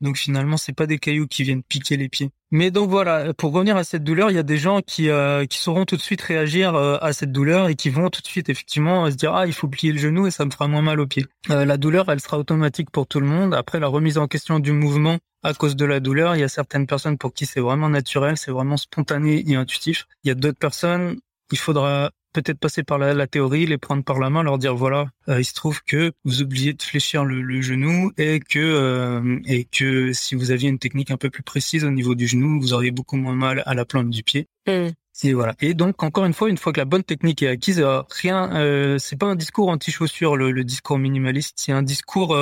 Donc 0.00 0.16
finalement, 0.16 0.56
c'est 0.56 0.72
pas 0.72 0.86
des 0.86 0.98
cailloux 0.98 1.26
qui 1.26 1.42
viennent 1.42 1.62
piquer 1.62 1.96
les 1.96 2.08
pieds. 2.08 2.30
Mais 2.50 2.70
donc 2.70 2.88
voilà, 2.88 3.34
pour 3.34 3.52
revenir 3.52 3.76
à 3.76 3.84
cette 3.84 4.04
douleur, 4.04 4.30
il 4.30 4.34
y 4.34 4.38
a 4.38 4.42
des 4.42 4.56
gens 4.56 4.80
qui 4.80 5.10
euh, 5.10 5.44
qui 5.44 5.58
sauront 5.58 5.84
tout 5.84 5.96
de 5.96 6.00
suite 6.00 6.22
réagir 6.22 6.74
à 6.74 7.12
cette 7.12 7.32
douleur 7.32 7.68
et 7.68 7.74
qui 7.74 7.90
vont 7.90 8.08
tout 8.08 8.22
de 8.22 8.26
suite 8.26 8.48
effectivement 8.48 9.10
se 9.10 9.16
dire 9.16 9.34
ah 9.34 9.46
il 9.46 9.52
faut 9.52 9.68
plier 9.68 9.92
le 9.92 9.98
genou 9.98 10.26
et 10.26 10.30
ça 10.30 10.44
me 10.44 10.50
fera 10.50 10.68
moins 10.68 10.82
mal 10.82 11.00
au 11.00 11.06
pied. 11.06 11.26
la 11.48 11.76
douleur, 11.76 12.10
elle 12.10 12.20
sera 12.20 12.38
automatique 12.38 12.90
pour 12.90 13.06
tout 13.06 13.20
le 13.20 13.26
monde. 13.26 13.54
Après 13.54 13.80
la 13.80 13.88
remise 13.88 14.18
en 14.18 14.28
question 14.28 14.60
du 14.60 14.72
mouvement 14.72 15.18
à 15.42 15.54
cause 15.54 15.76
de 15.76 15.84
la 15.84 16.00
douleur, 16.00 16.36
il 16.36 16.40
y 16.40 16.44
a 16.44 16.48
certaines 16.48 16.86
personnes 16.86 17.18
pour 17.18 17.32
qui 17.32 17.46
c'est 17.46 17.60
vraiment 17.60 17.88
naturel, 17.88 18.36
c'est 18.36 18.50
vraiment 18.50 18.76
spontané 18.76 19.44
et 19.46 19.56
intuitif. 19.56 20.06
Il 20.24 20.28
y 20.28 20.30
a 20.30 20.34
d'autres 20.34 20.58
personnes 20.58 21.18
il 21.52 21.58
faudra 21.58 22.10
peut-être 22.32 22.58
passer 22.58 22.82
par 22.82 22.98
la, 22.98 23.26
théorie, 23.26 23.66
les 23.66 23.78
prendre 23.78 24.04
par 24.04 24.18
la 24.18 24.30
main, 24.30 24.42
leur 24.42 24.58
dire 24.58 24.74
voilà, 24.74 25.06
euh, 25.28 25.40
il 25.40 25.44
se 25.44 25.54
trouve 25.54 25.82
que 25.82 26.12
vous 26.24 26.42
oubliez 26.42 26.72
de 26.72 26.82
fléchir 26.82 27.24
le, 27.24 27.60
genou 27.60 28.12
et 28.18 28.40
que 28.40 28.58
euh, 28.58 29.40
et 29.46 29.64
que 29.64 30.12
si 30.12 30.34
vous 30.34 30.50
aviez 30.50 30.68
une 30.68 30.78
technique 30.78 31.10
un 31.10 31.16
peu 31.16 31.30
plus 31.30 31.42
précise 31.42 31.84
au 31.84 31.90
niveau 31.90 32.14
du 32.14 32.26
genou, 32.26 32.60
vous 32.60 32.72
auriez 32.72 32.90
beaucoup 32.90 33.16
moins 33.16 33.34
mal 33.34 33.62
à 33.66 33.74
la 33.74 33.84
plante 33.84 34.10
du 34.10 34.22
pied. 34.22 34.48
Mm. 34.66 34.88
Et 35.24 35.32
voilà. 35.32 35.54
Et 35.60 35.74
donc 35.74 36.02
encore 36.02 36.24
une 36.24 36.32
fois, 36.34 36.48
une 36.48 36.58
fois 36.58 36.72
que 36.72 36.78
la 36.78 36.84
bonne 36.84 37.02
technique 37.02 37.42
est 37.42 37.48
acquise, 37.48 37.80
euh, 37.80 38.02
rien, 38.10 38.96
c'est 38.98 39.18
pas 39.18 39.26
un 39.26 39.36
discours 39.36 39.68
anti-chaussure 39.68 40.36
le, 40.36 40.52
le, 40.52 40.64
discours 40.64 40.98
minimaliste, 40.98 41.54
c'est 41.56 41.72
un 41.72 41.82
discours. 41.82 42.36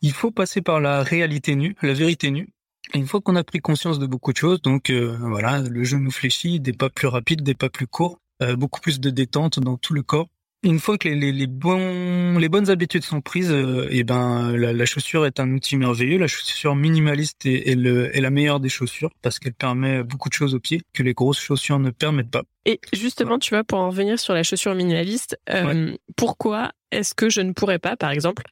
il 0.00 0.12
faut 0.12 0.30
passer 0.30 0.62
par 0.62 0.80
la 0.80 1.02
réalité 1.02 1.54
nue, 1.54 1.76
la 1.82 1.92
vérité 1.92 2.30
nue. 2.30 2.48
Et 2.94 2.98
une 2.98 3.06
fois 3.06 3.20
qu'on 3.20 3.36
a 3.36 3.44
pris 3.44 3.60
conscience 3.60 3.98
de 3.98 4.06
beaucoup 4.06 4.32
de 4.32 4.38
choses, 4.38 4.62
donc 4.62 4.90
voilà, 4.90 5.60
le 5.60 5.84
genou 5.84 6.10
fléchi, 6.10 6.58
des 6.58 6.72
pas 6.72 6.88
plus 6.88 7.06
rapides, 7.06 7.42
des 7.42 7.54
pas 7.54 7.68
plus 7.68 7.86
courts, 7.86 8.18
euh, 8.18 8.21
beaucoup 8.56 8.80
plus 8.80 9.00
de 9.00 9.10
détente 9.10 9.60
dans 9.60 9.76
tout 9.76 9.94
le 9.94 10.02
corps. 10.02 10.28
Une 10.64 10.78
fois 10.78 10.96
que 10.96 11.08
les, 11.08 11.32
les, 11.32 11.46
bons, 11.48 12.38
les 12.38 12.48
bonnes 12.48 12.70
habitudes 12.70 13.02
sont 13.02 13.20
prises, 13.20 13.50
et 13.50 13.54
euh, 13.54 13.88
eh 13.90 14.04
ben 14.04 14.52
la, 14.56 14.86
chaussure 14.86 15.26
est 15.26 15.40
un 15.40 15.50
outil 15.50 15.76
merveilleux. 15.76 16.18
La 16.18 16.28
chaussure 16.28 16.76
minimaliste 16.76 17.46
est, 17.46 17.74
le, 17.74 18.16
est 18.16 18.20
la 18.20 18.30
meilleure 18.30 18.60
des 18.60 18.68
chaussures 18.68 19.10
parce 19.22 19.40
qu'elle 19.40 19.54
permet 19.54 20.04
beaucoup 20.04 20.28
de 20.28 20.34
choses 20.34 20.54
aux 20.54 20.60
pieds 20.60 20.82
que 20.92 21.02
les 21.02 21.14
grosses 21.14 21.40
chaussures 21.40 21.80
ne 21.80 21.90
permettent 21.90 22.30
pas. 22.30 22.44
Et 22.64 22.78
justement, 22.92 23.40
tu 23.40 23.50
vois, 23.50 23.64
pour 23.64 23.80
en 23.80 23.90
revenir 23.90 24.20
sur 24.20 24.34
la 24.34 24.44
chaussure 24.44 24.76
minimaliste, 24.76 25.36
euh, 25.50 25.96
pourquoi 26.14 26.70
est-ce 26.92 27.12
que 27.12 27.28
je 27.28 27.40
ne 27.40 27.52
pourrais 27.52 27.80
pas, 27.80 27.96
par 27.96 28.12
exemple, 28.12 28.44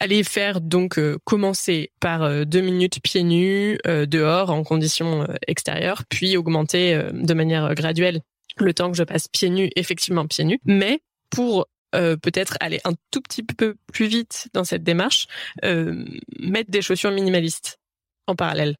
aller 0.00 0.24
faire 0.24 0.60
donc 0.60 0.98
commencer 1.22 1.92
par 2.00 2.46
deux 2.46 2.62
minutes 2.62 2.98
pieds 3.00 3.22
nus 3.22 3.78
dehors 3.84 4.50
en 4.50 4.64
conditions 4.64 5.28
extérieures, 5.46 6.02
puis 6.08 6.36
augmenter 6.36 7.00
de 7.12 7.34
manière 7.34 7.72
graduelle? 7.76 8.22
Le 8.58 8.74
temps 8.74 8.90
que 8.90 8.96
je 8.96 9.04
passe 9.04 9.28
pieds 9.28 9.50
nus, 9.50 9.70
effectivement 9.76 10.26
pieds 10.26 10.44
nus, 10.44 10.60
mais 10.64 11.00
pour 11.30 11.66
euh, 11.94 12.16
peut-être 12.16 12.56
aller 12.60 12.80
un 12.84 12.94
tout 13.10 13.20
petit 13.20 13.42
peu 13.42 13.74
plus 13.92 14.06
vite 14.06 14.48
dans 14.54 14.64
cette 14.64 14.82
démarche, 14.82 15.26
euh, 15.64 16.04
mettre 16.40 16.70
des 16.70 16.80
chaussures 16.80 17.10
minimalistes 17.10 17.78
en 18.26 18.34
parallèle. 18.34 18.76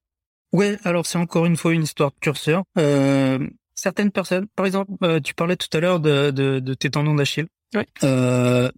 Ouais, 0.53 0.79
alors 0.85 1.05
c'est 1.05 1.19
encore 1.19 1.45
une 1.45 1.57
fois 1.57 1.75
une 1.75 1.83
histoire 1.83 2.11
de 2.11 2.17
curseur. 2.21 2.63
Euh, 2.79 3.39
certaines 3.75 4.13
personnes, 4.13 4.47
par 4.57 4.65
exemple, 4.65 5.21
tu 5.23 5.35
parlais 5.35 5.57
tout 5.57 5.69
à 5.77 5.81
l'heure 5.81 6.01
de, 6.01 6.31
de, 6.31 6.75
tes 6.75 6.91
tendons 6.91 7.15
d'Achille. 7.15 7.49
Ouais. 7.75 7.87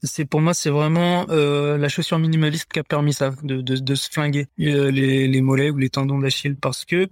c'est 0.05 0.25
pour 0.25 0.41
moi 0.41 0.55
c'est 0.55 0.71
vraiment 0.71 1.27
la 1.27 1.89
chaussure 1.89 2.21
minimaliste 2.21 2.73
qui 2.73 2.79
a 2.79 2.85
permis 2.85 3.13
ça 3.13 3.33
de, 3.43 3.61
de, 3.61 3.75
de 3.75 3.95
se 3.97 4.09
flinguer 4.09 4.47
les, 4.57 5.27
les 5.27 5.41
mollets 5.41 5.71
ou 5.71 5.79
les 5.79 5.91
tendons 5.91 6.21
d'Achille 6.21 6.55
parce 6.55 6.85
que 6.85 7.09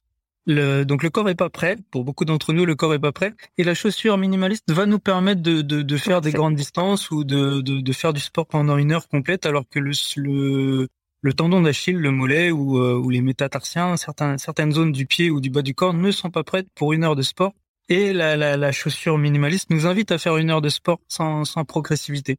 le, 0.46 0.84
donc 0.84 1.02
le 1.02 1.10
corps 1.10 1.28
est 1.28 1.34
pas 1.34 1.50
prêt. 1.50 1.76
Pour 1.90 2.04
beaucoup 2.04 2.24
d'entre 2.24 2.52
nous, 2.52 2.64
le 2.64 2.74
corps 2.74 2.94
est 2.94 2.98
pas 2.98 3.12
prêt. 3.12 3.34
Et 3.58 3.64
la 3.64 3.74
chaussure 3.74 4.18
minimaliste 4.18 4.70
va 4.70 4.86
nous 4.86 4.98
permettre 4.98 5.42
de, 5.42 5.62
de, 5.62 5.82
de 5.82 5.96
faire 5.96 6.20
des 6.20 6.32
grandes 6.32 6.56
distances 6.56 7.10
ou 7.10 7.24
de, 7.24 7.60
de, 7.60 7.80
de, 7.80 7.92
faire 7.92 8.12
du 8.12 8.20
sport 8.20 8.46
pendant 8.46 8.76
une 8.76 8.92
heure 8.92 9.08
complète, 9.08 9.46
alors 9.46 9.64
que 9.68 9.78
le, 9.78 9.92
le, 10.16 10.88
le 11.20 11.32
tendon 11.32 11.60
d'Achille, 11.60 11.96
le 11.96 12.10
mollet 12.10 12.50
ou, 12.50 12.78
euh, 12.78 12.94
ou 12.94 13.10
les 13.10 13.20
métatarsiens, 13.20 13.96
certains, 13.96 14.38
certaines 14.38 14.72
zones 14.72 14.92
du 14.92 15.06
pied 15.06 15.30
ou 15.30 15.40
du 15.40 15.50
bas 15.50 15.62
du 15.62 15.74
corps 15.74 15.94
ne 15.94 16.10
sont 16.10 16.30
pas 16.30 16.42
prêtes 16.44 16.68
pour 16.74 16.92
une 16.92 17.04
heure 17.04 17.16
de 17.16 17.22
sport. 17.22 17.52
Et 17.88 18.12
la, 18.12 18.36
la, 18.36 18.56
la 18.56 18.72
chaussure 18.72 19.18
minimaliste 19.18 19.70
nous 19.70 19.86
invite 19.86 20.12
à 20.12 20.18
faire 20.18 20.36
une 20.36 20.50
heure 20.50 20.62
de 20.62 20.68
sport 20.68 21.00
sans, 21.08 21.44
sans 21.44 21.64
progressivité. 21.64 22.36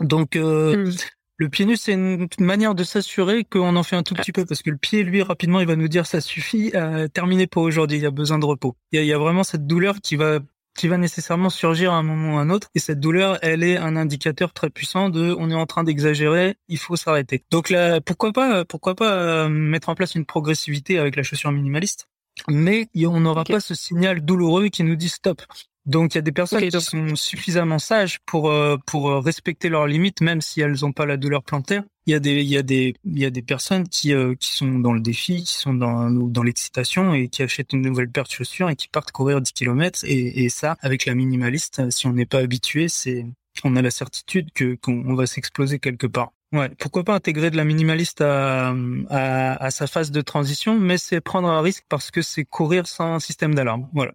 Donc, 0.00 0.36
euh, 0.36 0.86
hmm. 0.86 0.92
Le 1.40 1.48
pied 1.48 1.64
nu, 1.64 1.74
c'est 1.78 1.94
une 1.94 2.28
manière 2.38 2.74
de 2.74 2.84
s'assurer 2.84 3.44
qu'on 3.44 3.74
en 3.74 3.82
fait 3.82 3.96
un 3.96 4.02
tout 4.02 4.12
petit 4.12 4.30
peu, 4.30 4.44
parce 4.44 4.60
que 4.60 4.68
le 4.68 4.76
pied, 4.76 5.02
lui, 5.02 5.22
rapidement, 5.22 5.60
il 5.60 5.66
va 5.66 5.74
nous 5.74 5.88
dire 5.88 6.04
ça 6.04 6.20
suffit, 6.20 6.70
euh, 6.74 7.08
terminé 7.08 7.46
pour 7.46 7.62
aujourd'hui, 7.62 7.96
il 7.96 8.02
y 8.02 8.06
a 8.06 8.10
besoin 8.10 8.38
de 8.38 8.44
repos. 8.44 8.76
Il 8.92 9.02
y 9.02 9.10
a, 9.10 9.18
vraiment 9.18 9.42
cette 9.42 9.66
douleur 9.66 10.02
qui 10.02 10.16
va 10.16 10.40
qui 10.76 10.86
va 10.86 10.98
nécessairement 10.98 11.48
surgir 11.48 11.94
à 11.94 11.96
un 11.96 12.02
moment 12.02 12.34
ou 12.34 12.38
à 12.38 12.42
un 12.42 12.50
autre. 12.50 12.68
Et 12.74 12.78
cette 12.78 13.00
douleur, 13.00 13.38
elle 13.40 13.62
est 13.62 13.78
un 13.78 13.96
indicateur 13.96 14.52
très 14.52 14.68
puissant 14.68 15.08
de 15.08 15.34
on 15.38 15.50
est 15.50 15.54
en 15.54 15.64
train 15.64 15.82
d'exagérer, 15.82 16.56
il 16.68 16.76
faut 16.76 16.96
s'arrêter. 16.96 17.42
Donc 17.50 17.70
là, 17.70 18.02
pourquoi 18.02 18.32
pas, 18.32 18.66
pourquoi 18.66 18.94
pas 18.94 19.10
euh, 19.10 19.48
mettre 19.48 19.88
en 19.88 19.94
place 19.94 20.16
une 20.16 20.26
progressivité 20.26 20.98
avec 20.98 21.16
la 21.16 21.22
chaussure 21.22 21.52
minimaliste? 21.52 22.06
Mais 22.48 22.86
on 22.96 23.20
n'aura 23.20 23.44
pas 23.44 23.60
ce 23.60 23.74
signal 23.74 24.20
douloureux 24.20 24.68
qui 24.68 24.84
nous 24.84 24.94
dit 24.94 25.08
stop. 25.08 25.40
Donc 25.86 26.14
il 26.14 26.18
y 26.18 26.20
a 26.20 26.22
des 26.22 26.32
personnes 26.32 26.68
qui 26.68 26.80
sont 26.80 27.16
suffisamment 27.16 27.78
sages 27.78 28.18
pour 28.26 28.50
euh, 28.50 28.76
pour 28.86 29.10
respecter 29.24 29.68
leurs 29.68 29.86
limites, 29.86 30.20
même 30.20 30.40
si 30.40 30.60
elles 30.60 30.76
n'ont 30.82 30.92
pas 30.92 31.06
la 31.06 31.16
douleur 31.16 31.42
plantaire. 31.42 31.82
Il 32.06 32.12
y 32.12 32.14
a 32.14 32.20
des 32.20 32.42
il 32.42 32.48
y 32.48 32.58
a 32.58 32.62
des 32.62 32.94
il 33.04 33.18
y 33.18 33.24
a 33.24 33.30
des 33.30 33.42
personnes 33.42 33.88
qui 33.88 34.12
euh, 34.12 34.34
qui 34.34 34.50
sont 34.52 34.78
dans 34.78 34.92
le 34.92 35.00
défi, 35.00 35.42
qui 35.44 35.54
sont 35.54 35.74
dans 35.74 36.10
dans 36.10 36.42
l'excitation 36.42 37.14
et 37.14 37.28
qui 37.28 37.42
achètent 37.42 37.72
une 37.72 37.82
nouvelle 37.82 38.10
paire 38.10 38.24
de 38.24 38.30
chaussures 38.30 38.68
et 38.68 38.76
qui 38.76 38.88
partent 38.88 39.10
courir 39.10 39.40
10 39.40 39.52
km. 39.52 40.00
Et, 40.04 40.44
et 40.44 40.48
ça, 40.48 40.76
avec 40.80 41.06
la 41.06 41.14
minimaliste, 41.14 41.90
si 41.90 42.06
on 42.06 42.12
n'est 42.12 42.26
pas 42.26 42.38
habitué, 42.38 42.88
c'est 42.88 43.26
on 43.64 43.76
a 43.76 43.82
la 43.82 43.90
certitude 43.90 44.52
que 44.52 44.76
qu'on 44.76 45.14
va 45.14 45.26
s'exploser 45.26 45.78
quelque 45.78 46.06
part. 46.06 46.32
Ouais, 46.52 46.68
pourquoi 46.80 47.04
pas 47.04 47.14
intégrer 47.14 47.50
de 47.50 47.56
la 47.56 47.64
minimaliste 47.64 48.22
à, 48.22 48.74
à, 49.08 49.64
à 49.64 49.70
sa 49.70 49.86
phase 49.86 50.10
de 50.10 50.20
transition, 50.20 50.78
mais 50.80 50.98
c'est 50.98 51.20
prendre 51.20 51.48
un 51.48 51.60
risque 51.60 51.84
parce 51.88 52.10
que 52.10 52.22
c'est 52.22 52.44
courir 52.44 52.88
sans 52.88 53.14
un 53.14 53.20
système 53.20 53.54
d'alarme. 53.54 53.88
Voilà. 53.92 54.12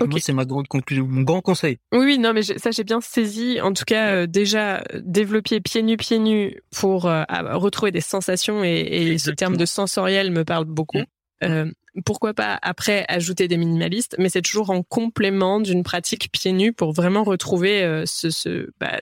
Okay. 0.00 0.20
c'est 0.20 0.32
ma 0.32 0.44
grande 0.44 0.68
conclusion, 0.68 1.06
mon 1.06 1.22
grand 1.22 1.40
conseil. 1.40 1.78
Oui, 1.92 2.00
oui, 2.04 2.18
non, 2.18 2.32
mais 2.32 2.42
ça, 2.42 2.70
j'ai 2.70 2.84
bien 2.84 3.00
saisi. 3.00 3.60
En 3.60 3.72
tout 3.72 3.84
cas, 3.84 4.12
euh, 4.14 4.26
déjà, 4.26 4.82
développer 5.00 5.60
pieds 5.60 5.82
nus, 5.82 5.96
pieds 5.96 6.18
nus 6.18 6.56
pour 6.74 7.06
euh, 7.06 7.24
retrouver 7.28 7.92
des 7.92 8.00
sensations 8.00 8.64
et, 8.64 8.80
et 8.80 9.18
ce 9.18 9.30
terme 9.30 9.56
de 9.56 9.66
sensoriel 9.66 10.30
me 10.30 10.44
parle 10.44 10.64
beaucoup. 10.64 10.98
Mm. 10.98 11.04
Euh, 11.44 11.70
pourquoi 12.04 12.32
pas 12.32 12.58
après 12.62 13.04
ajouter 13.08 13.48
des 13.48 13.56
minimalistes, 13.56 14.16
mais 14.18 14.28
c'est 14.28 14.42
toujours 14.42 14.70
en 14.70 14.82
complément 14.82 15.60
d'une 15.60 15.82
pratique 15.82 16.30
pieds 16.32 16.52
nus 16.52 16.72
pour 16.72 16.92
vraiment 16.92 17.22
retrouver 17.22 17.82
euh, 17.82 18.04
ce, 18.06 18.30
ce 18.30 18.70
bah, 18.80 19.00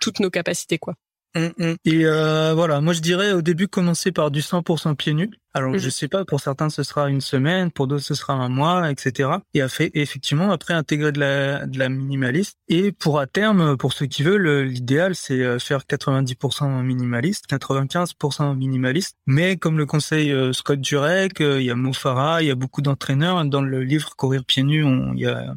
toutes 0.00 0.20
nos 0.20 0.30
capacités 0.30 0.78
quoi. 0.78 0.94
Mm, 1.34 1.48
mm. 1.58 1.76
Et 1.84 2.06
euh, 2.06 2.54
voilà, 2.54 2.80
moi 2.80 2.92
je 2.92 3.00
dirais 3.00 3.32
au 3.32 3.42
début 3.42 3.68
commencer 3.68 4.12
par 4.12 4.30
du 4.30 4.40
100% 4.40 4.94
pieds 4.96 5.14
nus. 5.14 5.30
Alors 5.52 5.72
mm. 5.72 5.78
je 5.78 5.90
sais 5.90 6.08
pas, 6.08 6.24
pour 6.24 6.40
certains 6.40 6.70
ce 6.70 6.82
sera 6.82 7.08
une 7.10 7.20
semaine, 7.20 7.70
pour 7.70 7.86
d'autres 7.86 8.04
ce 8.04 8.14
sera 8.14 8.34
un 8.34 8.48
mois, 8.48 8.90
etc. 8.90 9.30
Et, 9.54 9.66
fait, 9.68 9.90
effectivement 9.94 10.50
après 10.50 10.74
intégrer 10.74 11.12
de 11.12 11.20
la, 11.20 11.66
de 11.66 11.78
la 11.78 11.88
minimaliste. 11.88 12.56
Et 12.68 12.92
pour 12.92 13.20
à 13.20 13.26
terme, 13.26 13.76
pour 13.76 13.92
ceux 13.92 14.06
qui 14.06 14.22
veulent, 14.22 14.62
l'idéal 14.62 15.14
c'est 15.14 15.42
euh, 15.42 15.58
faire 15.58 15.80
90% 15.80 16.82
minimaliste, 16.82 17.46
95% 17.48 18.56
minimaliste. 18.56 19.16
Mais 19.26 19.56
comme 19.56 19.78
le 19.78 19.86
conseil 19.86 20.32
euh, 20.32 20.52
Scott 20.52 20.82
Jurek, 20.82 21.40
il 21.40 21.62
y 21.62 21.70
a 21.70 21.74
Mo 21.74 21.92
il 22.40 22.46
y 22.46 22.50
a 22.50 22.54
beaucoup 22.54 22.82
d'entraîneurs 22.82 23.44
dans 23.44 23.62
le 23.62 23.82
livre 23.82 24.14
Courir 24.16 24.44
pieds 24.44 24.62
nus, 24.62 24.84
on, 24.84 25.12
il 25.14 25.20
y 25.20 25.26
a 25.26 25.54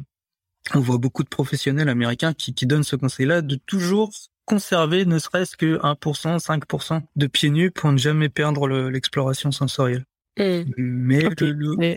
on 0.74 0.80
voit 0.80 0.98
beaucoup 0.98 1.24
de 1.24 1.28
professionnels 1.28 1.88
américains 1.88 2.32
qui, 2.32 2.54
qui 2.54 2.66
donnent 2.66 2.84
ce 2.84 2.96
conseil-là 2.96 3.42
de 3.42 3.56
toujours 3.56 4.12
conserver 4.44 5.04
ne 5.04 5.18
serait-ce 5.18 5.56
que 5.56 5.78
1%, 5.78 6.38
5% 6.38 7.00
de 7.16 7.26
pieds 7.26 7.50
nus 7.50 7.70
pour 7.70 7.92
ne 7.92 7.98
jamais 7.98 8.28
perdre 8.28 8.68
l'exploration 8.68 9.50
sensorielle. 9.50 10.04
Hmm. 10.38 10.62
Mais, 10.76 11.26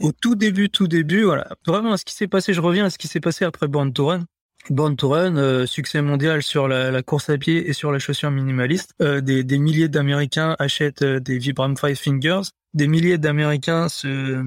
au 0.02 0.12
tout 0.12 0.36
début, 0.36 0.70
tout 0.70 0.88
début, 0.88 1.24
voilà. 1.24 1.48
Vraiment, 1.66 1.96
ce 1.96 2.04
qui 2.04 2.14
s'est 2.14 2.28
passé, 2.28 2.54
je 2.54 2.62
reviens 2.62 2.86
à 2.86 2.90
ce 2.90 2.98
qui 2.98 3.08
s'est 3.08 3.22
passé 3.22 3.46
après 3.46 3.68
Born 3.68 3.94
to 3.94 4.08
Run. 4.08 4.26
Born 4.70 4.96
to 4.96 5.10
Run, 5.10 5.38
euh, 5.38 5.66
succès 5.66 6.02
mondial 6.02 6.42
sur 6.42 6.68
la, 6.68 7.04
course 7.04 7.30
à 7.30 7.38
pied 7.38 7.70
et 7.70 7.74
sur 7.74 7.92
la 7.92 8.00
chaussure 8.00 8.32
minimaliste. 8.32 8.94
Euh, 9.02 9.22
des, 9.22 9.58
milliers 9.58 9.90
d'Américains 9.90 10.56
achètent 10.60 11.04
euh, 11.04 11.20
des 11.20 11.38
Vibram 11.38 11.78
Five 11.78 11.96
Fingers. 11.96 12.50
Des 12.74 12.88
milliers 12.88 13.18
d'Américains 13.18 13.88
se, 13.88 14.44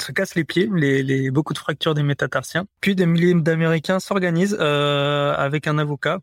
se 0.00 0.12
cassent 0.12 0.36
les 0.36 0.44
pieds, 0.44 0.70
les, 0.72 1.02
les, 1.02 1.30
beaucoup 1.32 1.54
de 1.54 1.58
fractures 1.58 1.94
des 1.94 2.04
métatarsiens. 2.04 2.66
Puis 2.80 2.94
des 2.94 3.06
milliers 3.06 3.34
d'Américains 3.34 3.98
s'organisent 3.98 4.54
avec 4.54 5.66
un 5.66 5.78
avocat 5.78 6.20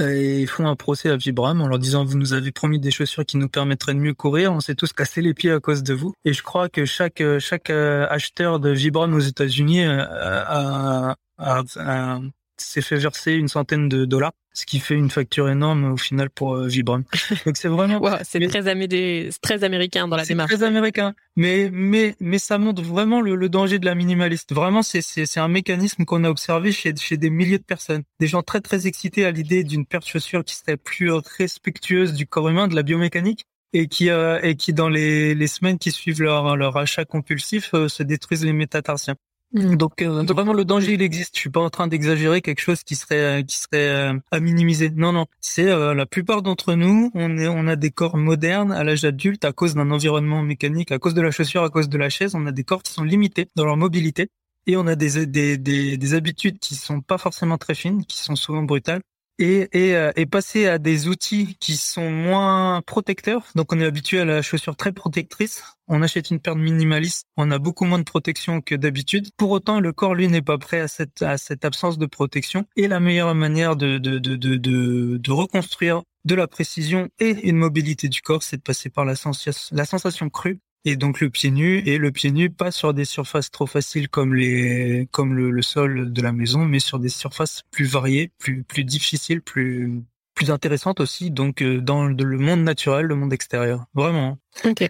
et 0.00 0.40
ils 0.40 0.48
font 0.48 0.66
un 0.66 0.76
procès 0.76 1.10
à 1.10 1.16
Vibram 1.16 1.60
en 1.60 1.68
leur 1.68 1.78
disant 1.78 2.04
vous 2.04 2.16
nous 2.16 2.32
avez 2.32 2.52
promis 2.52 2.78
des 2.78 2.90
chaussures 2.90 3.24
qui 3.24 3.36
nous 3.36 3.48
permettraient 3.48 3.94
de 3.94 3.98
mieux 3.98 4.14
courir, 4.14 4.52
on 4.52 4.60
s'est 4.60 4.74
tous 4.74 4.92
cassé 4.92 5.20
les 5.22 5.34
pieds 5.34 5.50
à 5.50 5.60
cause 5.60 5.82
de 5.82 5.94
vous. 5.94 6.14
Et 6.24 6.32
je 6.32 6.42
crois 6.42 6.68
que 6.68 6.84
chaque 6.84 7.22
chaque 7.38 7.70
euh, 7.70 8.06
acheteur 8.10 8.60
de 8.60 8.70
Vibram 8.70 9.14
aux 9.14 9.20
États-Unis 9.20 9.84
euh, 9.84 10.04
a, 10.08 11.16
a, 11.38 11.62
a, 11.76 12.20
s'est 12.56 12.82
fait 12.82 12.96
verser 12.96 13.32
une 13.32 13.48
centaine 13.48 13.88
de 13.88 14.04
dollars, 14.04 14.32
ce 14.52 14.66
qui 14.66 14.78
fait 14.78 14.94
une 14.94 15.10
facture 15.10 15.48
énorme 15.48 15.92
au 15.92 15.96
final 15.96 16.30
pour 16.30 16.54
euh, 16.54 16.66
Vibram. 16.66 17.04
Donc 17.46 17.56
c'est 17.56 17.68
vraiment 17.68 18.00
c'est 18.22 18.40
très, 18.48 18.62
très 19.42 19.64
américain 19.64 20.08
dans 20.08 20.16
la 20.16 20.24
démarche. 20.24 20.52
Très 20.52 20.62
américain, 20.62 21.14
mais 21.36 21.70
mais 21.72 22.14
mais 22.20 22.38
ça 22.38 22.58
montre 22.58 22.82
vraiment 22.82 23.20
le, 23.20 23.48
danger 23.48 23.78
de 23.78 23.86
la 23.86 23.94
minimaliste. 23.94 24.52
Vraiment 24.52 24.82
c'est 24.82 25.02
c'est 25.02 25.26
c'est 25.26 25.40
un 25.40 25.48
mécanisme 25.48 26.04
qu'on 26.04 26.24
a 26.24 26.30
observé 26.30 26.72
chez 26.72 26.94
chez 26.96 27.16
des 27.16 27.30
milliers 27.30 27.58
de 27.58 27.64
personnes, 27.64 28.02
des 28.20 28.26
gens 28.26 28.42
très 28.42 28.60
très 28.60 28.86
excités 28.86 29.24
à 29.24 29.30
l'idée 29.30 29.64
d'une 29.64 29.86
paire 29.86 30.00
de 30.00 30.06
chaussures 30.06 30.44
qui 30.44 30.54
serait 30.56 30.76
plus 30.76 31.10
respectueuse 31.10 32.12
du 32.14 32.26
corps 32.26 32.48
humain, 32.48 32.68
de 32.68 32.74
la 32.74 32.82
biomécanique 32.82 33.46
et 33.72 33.88
qui 33.88 34.08
euh, 34.08 34.40
et 34.42 34.56
qui 34.56 34.72
dans 34.72 34.88
les, 34.88 35.34
les 35.34 35.46
semaines 35.48 35.78
qui 35.78 35.90
suivent 35.90 36.22
leur 36.22 36.56
leur 36.56 36.76
achat 36.76 37.04
compulsif 37.04 37.74
euh, 37.74 37.88
se 37.88 38.02
détruisent 38.02 38.44
les 38.44 38.52
métatarsiens. 38.52 39.16
Mm. 39.54 39.76
Donc, 39.76 40.02
euh, 40.02 40.24
vraiment 40.24 40.52
le 40.52 40.64
danger 40.64 40.94
il 40.94 41.02
existe. 41.02 41.36
Je 41.36 41.40
suis 41.40 41.50
pas 41.50 41.60
en 41.60 41.70
train 41.70 41.86
d'exagérer 41.86 42.42
quelque 42.42 42.60
chose 42.60 42.82
qui 42.82 42.96
serait 42.96 43.40
euh, 43.40 43.42
qui 43.42 43.56
serait 43.56 43.88
euh, 43.88 44.18
à 44.32 44.40
minimiser. 44.40 44.90
Non 44.90 45.12
non, 45.12 45.26
c'est 45.40 45.64
la 45.64 46.06
plupart 46.06 46.42
d'entre 46.42 46.74
nous, 46.74 47.10
on 47.14 47.68
a 47.68 47.76
des 47.76 47.90
corps 47.90 48.16
modernes 48.16 48.72
à 48.72 48.84
l'âge 48.84 49.04
adulte 49.04 49.44
à 49.44 49.52
cause 49.52 49.74
d'un 49.74 49.90
environnement 49.90 50.42
mécanique, 50.42 50.92
à 50.92 50.98
cause 50.98 51.14
de 51.14 51.22
la 51.22 51.30
chaussure, 51.30 51.62
à 51.62 51.70
cause 51.70 51.88
de 51.88 51.98
la 51.98 52.10
chaise, 52.10 52.34
on 52.34 52.46
a 52.46 52.52
des 52.52 52.64
corps 52.64 52.82
qui 52.82 52.92
sont 52.92 53.04
limités 53.04 53.48
dans 53.56 53.64
leur 53.64 53.76
mobilité 53.76 54.28
et 54.66 54.76
on 54.76 54.86
a 54.86 54.96
des 54.96 55.26
des 55.26 55.56
des, 55.58 55.96
des 55.96 56.14
habitudes 56.14 56.58
qui 56.58 56.74
sont 56.74 57.00
pas 57.00 57.18
forcément 57.18 57.58
très 57.58 57.74
fines, 57.74 58.04
qui 58.04 58.18
sont 58.18 58.36
souvent 58.36 58.62
brutales 58.62 59.02
et, 59.38 59.68
et, 59.72 59.96
euh, 59.96 60.12
et, 60.16 60.26
passer 60.26 60.66
à 60.66 60.78
des 60.78 61.08
outils 61.08 61.56
qui 61.60 61.76
sont 61.76 62.10
moins 62.10 62.82
protecteurs. 62.82 63.44
Donc 63.54 63.72
on 63.72 63.80
est 63.80 63.84
habitué 63.84 64.20
à 64.20 64.24
la 64.24 64.42
chaussure 64.42 64.76
très 64.76 64.92
protectrice. 64.92 65.62
On 65.88 66.02
achète 66.02 66.30
une 66.30 66.40
paire 66.40 66.56
de 66.56 66.60
minimaliste, 66.60 67.26
on 67.36 67.50
a 67.50 67.58
beaucoup 67.58 67.84
moins 67.84 67.98
de 67.98 68.04
protection 68.04 68.60
que 68.60 68.74
d'habitude. 68.74 69.28
Pour 69.36 69.50
autant, 69.50 69.80
le 69.80 69.92
corps, 69.92 70.14
lui, 70.14 70.28
n'est 70.28 70.42
pas 70.42 70.56
prêt 70.56 70.80
à 70.80 70.88
cette, 70.88 71.22
à 71.22 71.36
cette 71.36 71.64
absence 71.64 71.98
de 71.98 72.06
protection. 72.06 72.64
Et 72.76 72.88
la 72.88 73.00
meilleure 73.00 73.34
manière 73.34 73.76
de, 73.76 73.98
de, 73.98 74.18
de, 74.18 74.36
de, 74.36 74.56
de 75.18 75.32
reconstruire 75.32 76.02
de 76.24 76.34
la 76.34 76.46
précision 76.46 77.10
et 77.18 77.48
une 77.48 77.56
mobilité 77.56 78.08
du 78.08 78.22
corps, 78.22 78.42
c'est 78.42 78.56
de 78.56 78.62
passer 78.62 78.88
par 78.88 79.04
la, 79.04 79.14
sensation, 79.14 79.76
la 79.76 79.84
sensation 79.84 80.30
crue 80.30 80.60
et 80.84 80.96
donc 80.96 81.20
le 81.20 81.30
pied 81.30 81.50
nu 81.50 81.82
et 81.86 81.98
le 81.98 82.12
pied 82.12 82.30
nu 82.30 82.50
pas 82.50 82.70
sur 82.70 82.92
des 82.94 83.04
surfaces 83.04 83.50
trop 83.50 83.66
faciles 83.66 84.08
comme 84.08 84.34
les 84.34 85.08
comme 85.10 85.34
le, 85.34 85.62
sol 85.62 86.12
de 86.12 86.22
la 86.22 86.32
maison 86.32 86.64
mais 86.64 86.78
sur 86.78 86.98
des 86.98 87.08
surfaces 87.08 87.62
plus 87.70 87.86
variées 87.86 88.30
plus 88.38 88.64
plus 88.64 88.84
difficiles 88.84 89.40
plus 89.40 90.02
plus 90.34 90.50
intéressantes 90.50 91.00
aussi 91.00 91.30
donc 91.30 91.62
euh, 91.62 91.80
dans 91.80 92.04
le 92.04 92.38
monde 92.38 92.62
naturel 92.62 93.06
le 93.06 93.14
monde 93.14 93.32
extérieur. 93.32 93.86
Vraiment. 93.94 94.38
Ok. 94.64 94.88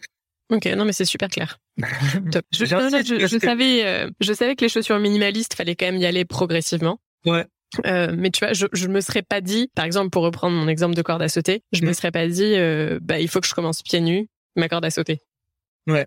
Ok. 0.51 0.67
Non 0.67 0.85
mais 0.85 0.93
c'est 0.93 1.05
super 1.05 1.29
clair. 1.29 1.59
Top. 2.33 2.45
Je, 2.53 2.65
savais 2.65 3.87
euh, 3.87 4.11
je 4.21 4.33
savais 4.33 4.57
que 4.57 4.65
les 4.65 4.69
chaussures 4.69 4.99
minimalistes 4.99 5.55
fallait 5.55 5.77
quand 5.77 5.87
même 5.87 5.99
y 5.99 6.07
aller 6.07 6.25
progressivement. 6.25 7.01
Ouais. 7.25 7.47
Euh, 7.87 8.15
mais 8.17 8.31
tu 8.31 8.45
vois, 8.45 8.53
je, 8.53 8.67
je 8.73 8.87
me 8.87 9.01
serais 9.01 9.23
pas 9.23 9.41
dit, 9.41 9.69
par 9.75 9.85
exemple, 9.85 10.11
pour 10.11 10.23
reprendre 10.23 10.57
mon 10.57 10.69
exemple 10.69 10.95
de 10.95 11.03
corde 11.03 11.23
à 11.23 11.29
sauter, 11.29 11.63
je 11.73 11.83
me 11.83 11.91
mm. 11.91 11.95
serais 11.95 12.13
pas 12.13 12.29
dit, 12.29 12.55
bah, 13.01 13.19
il 13.19 13.27
faut 13.27 13.41
que 13.41 13.49
je 13.49 13.55
commence 13.55 13.83
pieds 13.83 14.01
nus 14.01 14.29
ma 14.55 14.69
corde 14.69 14.85
à 14.85 14.91
sauter. 14.91 15.21
Ouais, 15.87 16.07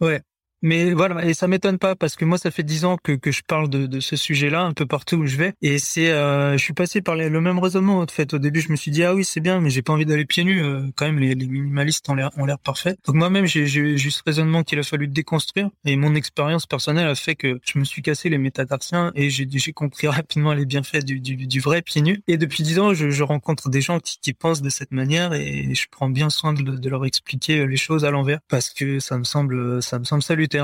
ouais. 0.00 0.22
Mais 0.66 0.94
voilà, 0.94 1.24
et 1.24 1.32
ça 1.32 1.46
m'étonne 1.46 1.78
pas 1.78 1.94
parce 1.94 2.16
que 2.16 2.24
moi, 2.24 2.38
ça 2.38 2.50
fait 2.50 2.64
dix 2.64 2.84
ans 2.84 2.96
que, 3.00 3.12
que 3.12 3.30
je 3.30 3.42
parle 3.46 3.70
de, 3.70 3.86
de 3.86 4.00
ce 4.00 4.16
sujet-là 4.16 4.62
un 4.62 4.72
peu 4.72 4.84
partout 4.84 5.14
où 5.14 5.24
je 5.24 5.36
vais. 5.36 5.52
Et 5.62 5.78
c'est, 5.78 6.10
euh, 6.10 6.54
je 6.54 6.58
suis 6.58 6.72
passé 6.72 7.02
par 7.02 7.14
le 7.14 7.40
même 7.40 7.60
raisonnement. 7.60 8.00
En 8.00 8.06
fait, 8.08 8.34
au 8.34 8.38
début, 8.38 8.60
je 8.60 8.72
me 8.72 8.76
suis 8.76 8.90
dit 8.90 9.04
ah 9.04 9.14
oui, 9.14 9.24
c'est 9.24 9.38
bien, 9.38 9.60
mais 9.60 9.70
j'ai 9.70 9.82
pas 9.82 9.92
envie 9.92 10.06
d'aller 10.06 10.24
pieds 10.24 10.42
nus. 10.42 10.60
Euh, 10.60 10.82
quand 10.96 11.06
même, 11.06 11.20
les, 11.20 11.36
les 11.36 11.46
minimalistes 11.46 12.08
ont 12.10 12.16
l'air 12.16 12.30
ont 12.36 12.46
l'air 12.46 12.58
parfaits. 12.58 12.98
Donc 13.06 13.14
moi-même, 13.14 13.46
j'ai 13.46 13.62
eu 13.62 14.10
ce 14.10 14.22
raisonnement 14.26 14.64
qu'il 14.64 14.80
a 14.80 14.82
fallu 14.82 15.06
déconstruire. 15.06 15.70
Et 15.84 15.94
mon 15.94 16.16
expérience 16.16 16.66
personnelle 16.66 17.06
a 17.06 17.14
fait 17.14 17.36
que 17.36 17.60
je 17.62 17.78
me 17.78 17.84
suis 17.84 18.02
cassé 18.02 18.28
les 18.28 18.38
métatarsiens 18.38 19.12
et 19.14 19.30
j'ai 19.30 19.72
compris 19.72 20.08
rapidement 20.08 20.52
les 20.52 20.66
bienfaits 20.66 21.04
du, 21.04 21.20
du, 21.20 21.36
du, 21.46 21.60
vrai 21.60 21.80
pieds 21.80 22.02
nus. 22.02 22.20
Et 22.26 22.38
depuis 22.38 22.64
dix 22.64 22.80
ans, 22.80 22.92
je, 22.92 23.10
je 23.10 23.22
rencontre 23.22 23.68
des 23.68 23.80
gens 23.80 24.00
qui, 24.00 24.18
qui, 24.18 24.32
pensent 24.32 24.62
de 24.62 24.70
cette 24.70 24.90
manière 24.90 25.32
et 25.32 25.76
je 25.76 25.86
prends 25.88 26.10
bien 26.10 26.28
soin 26.28 26.54
de, 26.54 26.62
de 26.62 26.88
leur 26.90 27.06
expliquer 27.06 27.68
les 27.68 27.76
choses 27.76 28.04
à 28.04 28.10
l'envers 28.10 28.40
parce 28.48 28.70
que 28.70 28.98
ça 28.98 29.16
me 29.16 29.22
semble 29.22 29.80
ça 29.80 30.00
me 30.00 30.04
semble 30.04 30.24
salutaire 30.24 30.55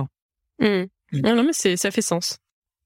Mmh. 0.58 0.84
Non, 1.12 1.42
mais 1.42 1.52
c'est, 1.52 1.76
ça 1.76 1.90
fait 1.90 2.02
sens. 2.02 2.38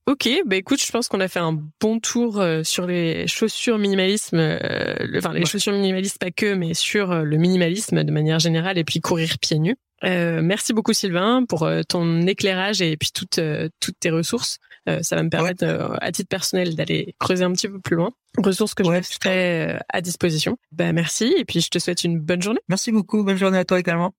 Ok, 0.08 0.28
bah 0.46 0.54
écoute, 0.54 0.80
je 0.80 0.92
pense 0.92 1.08
qu'on 1.08 1.18
a 1.18 1.26
fait 1.26 1.40
un 1.40 1.58
bon 1.80 1.98
tour 1.98 2.38
euh, 2.38 2.62
sur 2.62 2.86
les 2.86 3.26
chaussures 3.26 3.76
minimalisme, 3.76 4.38
euh, 4.38 4.94
enfin 5.16 5.32
les 5.32 5.44
chaussures 5.44 5.72
minimalistes 5.72 6.18
pas 6.20 6.30
que, 6.30 6.54
mais 6.54 6.74
sur 6.74 7.10
euh, 7.10 7.22
le 7.24 7.36
minimalisme 7.38 8.04
de 8.04 8.12
manière 8.12 8.38
générale 8.38 8.78
et 8.78 8.84
puis 8.84 9.00
courir 9.00 9.36
pieds 9.40 9.58
nus. 9.58 9.76
merci 10.04 10.72
beaucoup 10.72 10.92
Sylvain 10.92 11.44
pour 11.44 11.68
ton 11.88 12.24
éclairage 12.28 12.82
et 12.82 12.96
puis 12.96 13.10
toutes 13.12 13.40
toutes 13.80 13.98
tes 13.98 14.10
ressources. 14.10 14.58
ça 15.02 15.16
va 15.16 15.24
me 15.24 15.30
permettre 15.30 15.64
à 16.00 16.12
titre 16.12 16.28
personnel 16.28 16.76
d'aller 16.76 17.16
creuser 17.18 17.42
un 17.42 17.52
petit 17.52 17.66
peu 17.68 17.80
plus 17.80 17.96
loin. 17.96 18.12
Ressources 18.38 18.74
que 18.74 18.84
je 18.84 18.90
mettrai 18.90 19.76
à 19.88 20.00
disposition. 20.00 20.56
Bah 20.70 20.92
merci 20.92 21.34
et 21.36 21.44
puis 21.44 21.60
je 21.60 21.68
te 21.68 21.80
souhaite 21.80 22.04
une 22.04 22.20
bonne 22.20 22.42
journée. 22.42 22.60
Merci 22.68 22.92
beaucoup, 22.92 23.24
bonne 23.24 23.38
journée 23.38 23.58
à 23.58 23.64
toi 23.64 23.80
également. 23.80 24.14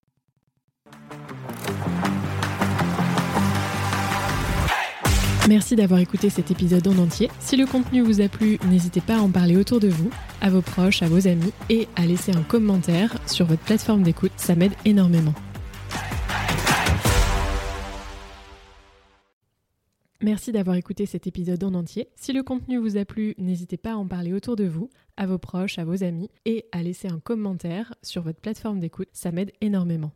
Merci 5.47 5.77
d'avoir 5.77 6.01
écouté 6.01 6.29
cet 6.29 6.51
épisode 6.51 6.85
en 6.89 6.97
entier. 6.97 7.29
Si 7.39 7.55
le 7.55 7.65
contenu 7.65 8.01
vous 8.01 8.19
a 8.19 8.27
plu, 8.27 8.59
n'hésitez 8.69 8.99
pas 8.99 9.15
à 9.15 9.21
en 9.21 9.29
parler 9.29 9.55
autour 9.55 9.79
de 9.79 9.87
vous, 9.87 10.09
à 10.41 10.49
vos 10.49 10.61
proches, 10.61 11.01
à 11.03 11.07
vos 11.07 11.25
amis 11.25 11.53
et 11.69 11.87
à 11.95 12.05
laisser 12.05 12.33
un 12.35 12.43
commentaire 12.43 13.17
sur 13.27 13.45
votre 13.45 13.61
plateforme 13.61 14.03
d'écoute, 14.03 14.33
ça 14.35 14.55
m'aide 14.55 14.73
énormément. 14.83 15.33
Merci 20.21 20.51
d'avoir 20.51 20.75
écouté 20.75 21.05
cet 21.05 21.27
épisode 21.27 21.63
en 21.63 21.75
entier. 21.75 22.09
Si 22.17 22.33
le 22.33 22.43
contenu 22.43 22.77
vous 22.77 22.97
a 22.97 23.05
plu, 23.05 23.33
n'hésitez 23.37 23.77
pas 23.77 23.93
à 23.93 23.95
en 23.95 24.05
parler 24.05 24.33
autour 24.33 24.57
de 24.57 24.65
vous, 24.65 24.89
à 25.15 25.27
vos 25.27 25.37
proches, 25.37 25.79
à 25.79 25.85
vos 25.85 26.03
amis 26.03 26.29
et 26.43 26.65
à 26.73 26.83
laisser 26.83 27.07
un 27.07 27.19
commentaire 27.19 27.93
sur 28.01 28.21
votre 28.21 28.41
plateforme 28.41 28.81
d'écoute, 28.81 29.09
ça 29.13 29.31
m'aide 29.31 29.53
énormément. 29.61 30.11